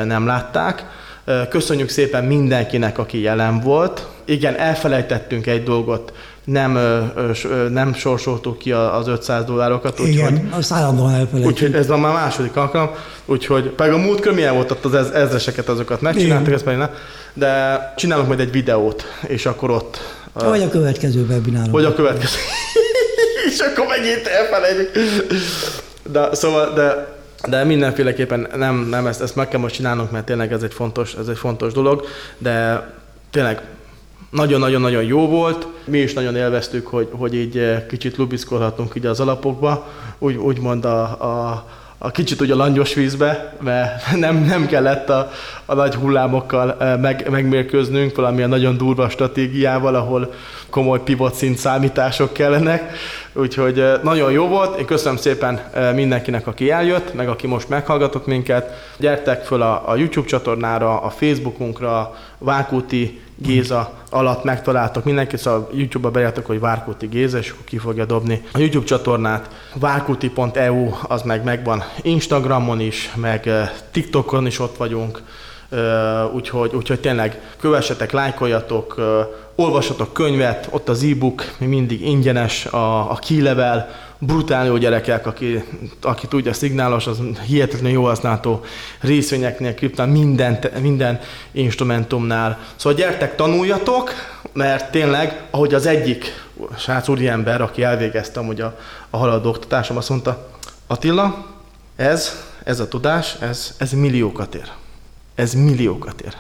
nem 0.05 0.27
látták. 0.27 0.85
Köszönjük 1.49 1.89
szépen 1.89 2.25
mindenkinek, 2.25 2.99
aki 2.99 3.21
jelen 3.21 3.61
volt. 3.61 4.07
Igen, 4.25 4.57
elfelejtettünk 4.57 5.47
egy 5.47 5.63
dolgot, 5.63 6.13
nem, 6.45 6.79
nem 7.71 7.95
sorsoltuk 7.95 8.59
ki 8.59 8.73
az 8.73 9.09
500 9.09 9.45
dollárokat. 9.45 10.01
Úgy, 10.01 10.09
Igen, 10.09 10.49
azt 10.51 10.73
állandóan 10.73 11.15
elfelejtjük. 11.15 11.47
Úgyhogy 11.47 11.75
ez 11.75 11.87
már 11.87 12.13
második 12.13 12.57
alkalom, 12.57 12.91
úgyhogy 13.25 13.69
pedig 13.69 13.93
a 13.93 13.97
múltkor 13.97 14.35
milyen 14.35 14.55
volt 14.55 14.71
ott 14.71 14.85
az 14.85 14.95
ez, 14.95 15.11
ezreseket, 15.11 15.69
azokat 15.69 16.01
megcsináltak, 16.01 16.53
ezt 16.53 16.65
pedig 16.65 16.79
nem. 16.79 16.91
De 17.33 17.79
csinálunk 17.97 18.27
majd 18.29 18.41
egy 18.41 18.53
videót, 18.53 19.05
és 19.27 19.47
akkor 19.47 19.71
ott... 19.71 20.18
Vagy 20.45 20.63
a 20.63 20.69
következő 20.69 21.27
webinárban. 21.29 21.71
Vagy 21.71 21.85
a 21.85 21.95
következő. 21.95 22.37
és 23.51 23.59
akkor 23.59 23.87
megint 23.87 24.27
elfelejtjük. 24.27 24.91
De, 26.13 26.35
szóval, 26.35 26.73
de 26.75 27.17
de 27.49 27.65
mindenféleképpen 27.65 28.49
nem, 28.57 28.87
nem 28.91 29.07
ezt, 29.07 29.23
ezt 29.23 29.37
meg 29.37 29.49
kell 29.49 29.61
most 29.61 29.75
csinálnunk, 29.75 30.11
mert 30.11 30.25
tényleg 30.25 30.53
ez 30.53 30.63
egy 30.63 30.73
fontos, 30.75 31.15
ez 31.15 31.29
egy 31.29 31.39
fontos 31.39 31.73
dolog, 31.73 32.05
de 32.39 32.87
tényleg 33.31 33.63
nagyon-nagyon-nagyon 34.31 35.03
jó 35.03 35.29
volt. 35.29 35.67
Mi 35.85 35.99
is 35.99 36.13
nagyon 36.13 36.37
élveztük, 36.37 36.87
hogy, 36.87 37.09
hogy 37.11 37.35
így 37.35 37.59
eh, 37.59 37.83
kicsit 37.89 38.17
lubiszkolhatunk 38.17 38.93
így 38.97 39.07
az 39.07 39.21
alapokba, 39.21 39.89
úgy, 40.19 40.37
úgymond 40.37 40.85
a, 40.85 41.03
a, 41.03 41.65
a 41.99 42.11
kicsit 42.11 42.41
ugye 42.41 42.53
a 42.53 42.57
langyos 42.57 42.95
vízbe, 42.95 43.57
mert 43.61 44.11
nem, 44.17 44.37
nem 44.37 44.67
kellett 44.67 45.09
a, 45.09 45.31
a 45.71 45.75
nagy 45.75 45.95
hullámokkal 45.95 46.77
eh, 46.79 46.99
meg, 46.99 47.31
megmérkőznünk 47.31 48.17
valamilyen 48.17 48.49
nagyon 48.49 48.77
durva 48.77 49.09
stratégiával, 49.09 49.95
ahol 49.95 50.33
komoly 50.71 51.03
pivot 51.03 51.35
szint 51.35 51.59
számítások 51.59 52.33
kellenek. 52.33 52.93
Úgyhogy 53.33 53.81
eh, 53.81 54.01
nagyon 54.03 54.33
jó 54.33 54.47
volt. 54.47 54.79
Én 54.79 54.87
köszönöm 54.87 55.17
szépen 55.17 55.61
mindenkinek, 55.95 56.47
aki 56.47 56.71
eljött, 56.71 57.15
meg 57.15 57.29
aki 57.29 57.47
most 57.47 57.69
meghallgatott 57.69 58.27
minket. 58.27 58.93
Gyertek 58.97 59.45
föl 59.45 59.63
a, 59.63 59.91
a 59.91 59.97
YouTube 59.97 60.27
csatornára, 60.27 61.01
a 61.01 61.11
Facebookunkra, 61.11 62.15
Vákúti 62.39 63.21
Géza 63.43 63.93
alatt 64.11 64.45
megtaláltok 64.45 65.05
mindenki, 65.05 65.37
szóval 65.37 65.69
YouTube-ba 65.73 66.11
beírtok, 66.11 66.47
hogy 66.47 66.61
Várkuti 66.61 67.07
Géza, 67.07 67.39
és 67.39 67.51
akkor 67.51 67.65
ki 67.65 67.79
fogja 67.79 68.05
dobni 68.05 68.43
a 68.53 68.59
YouTube 68.59 68.85
csatornát. 68.85 69.51
Várkuti.eu 69.75 70.91
az 71.03 71.23
meg 71.23 71.45
megvan 71.45 71.83
Instagramon 72.03 72.81
is, 72.81 73.13
meg 73.15 73.47
eh, 73.47 73.71
TikTokon 73.91 74.47
is 74.47 74.59
ott 74.59 74.77
vagyunk, 74.77 75.17
eh, 75.17 75.23
úgyhogy, 76.33 76.75
úgyhogy 76.75 77.01
tényleg 77.01 77.41
kövessetek, 77.61 78.13
lájkoljatok, 78.13 78.97
olvassatok 79.55 80.13
könyvet, 80.13 80.69
ott 80.71 80.89
az 80.89 81.03
e-book, 81.03 81.45
mi 81.59 81.67
mindig 81.67 82.07
ingyenes, 82.07 82.67
a, 82.67 83.11
a 83.11 83.19
key 83.27 83.43
level, 83.43 83.89
brutál 84.19 84.67
jó 84.67 84.77
gyerekek, 84.77 85.27
aki, 85.27 85.65
aki 86.03 86.27
tudja, 86.27 86.53
szignálos, 86.53 87.07
az 87.07 87.19
hihetetlenül 87.47 87.99
jó 87.99 88.05
használható 88.05 88.65
részvényeknél, 89.01 89.75
kriptán, 89.75 90.09
minden, 90.09 90.59
minden 90.81 91.21
instrumentumnál. 91.53 92.59
Szóval 92.77 92.99
gyertek, 92.99 93.37
tanuljatok, 93.37 94.13
mert 94.53 94.91
tényleg, 94.91 95.43
ahogy 95.51 95.75
az 95.75 95.87
egyik 95.87 96.47
srác 96.79 97.09
ember, 97.09 97.61
aki 97.61 97.83
elvégezte 97.83 98.41
amúgy 98.41 98.61
a, 98.61 98.79
a 99.11 99.17
haladó 99.17 99.49
oktatásom, 99.49 99.97
azt 99.97 100.09
mondta, 100.09 100.49
Attila, 100.87 101.47
ez, 101.97 102.33
ez 102.65 102.81
a 102.81 102.89
tudás, 102.89 103.37
ez, 103.41 103.75
ez 103.79 103.93
milliókat 103.93 104.55
ér. 104.55 104.71
Ez 105.39 105.55
milliókat 105.55 106.21
ér. 106.21 106.37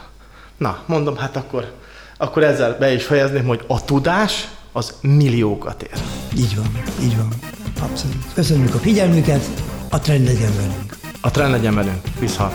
Na, 0.56 0.82
mondom, 0.86 1.16
hát 1.16 1.36
akkor, 1.36 1.72
akkor 2.16 2.42
ezzel 2.42 2.76
be 2.78 2.92
is 2.92 3.04
fejezném, 3.04 3.46
hogy 3.46 3.64
a 3.66 3.84
tudás 3.84 4.48
az 4.72 4.94
milliókat 5.00 5.82
ér. 5.82 5.98
Így 6.36 6.56
van, 6.56 6.82
így 7.02 7.16
van. 7.16 7.28
Abszolút. 7.80 8.32
Köszönjük 8.34 8.74
a 8.74 8.78
figyelmüket, 8.78 9.48
a 9.90 10.00
trend 10.00 10.26
legyen 10.26 10.56
velünk. 10.56 10.96
A 11.20 11.30
trend 11.30 11.50
legyen 11.50 11.74
velünk. 11.74 12.00
Viszont. 12.20 12.54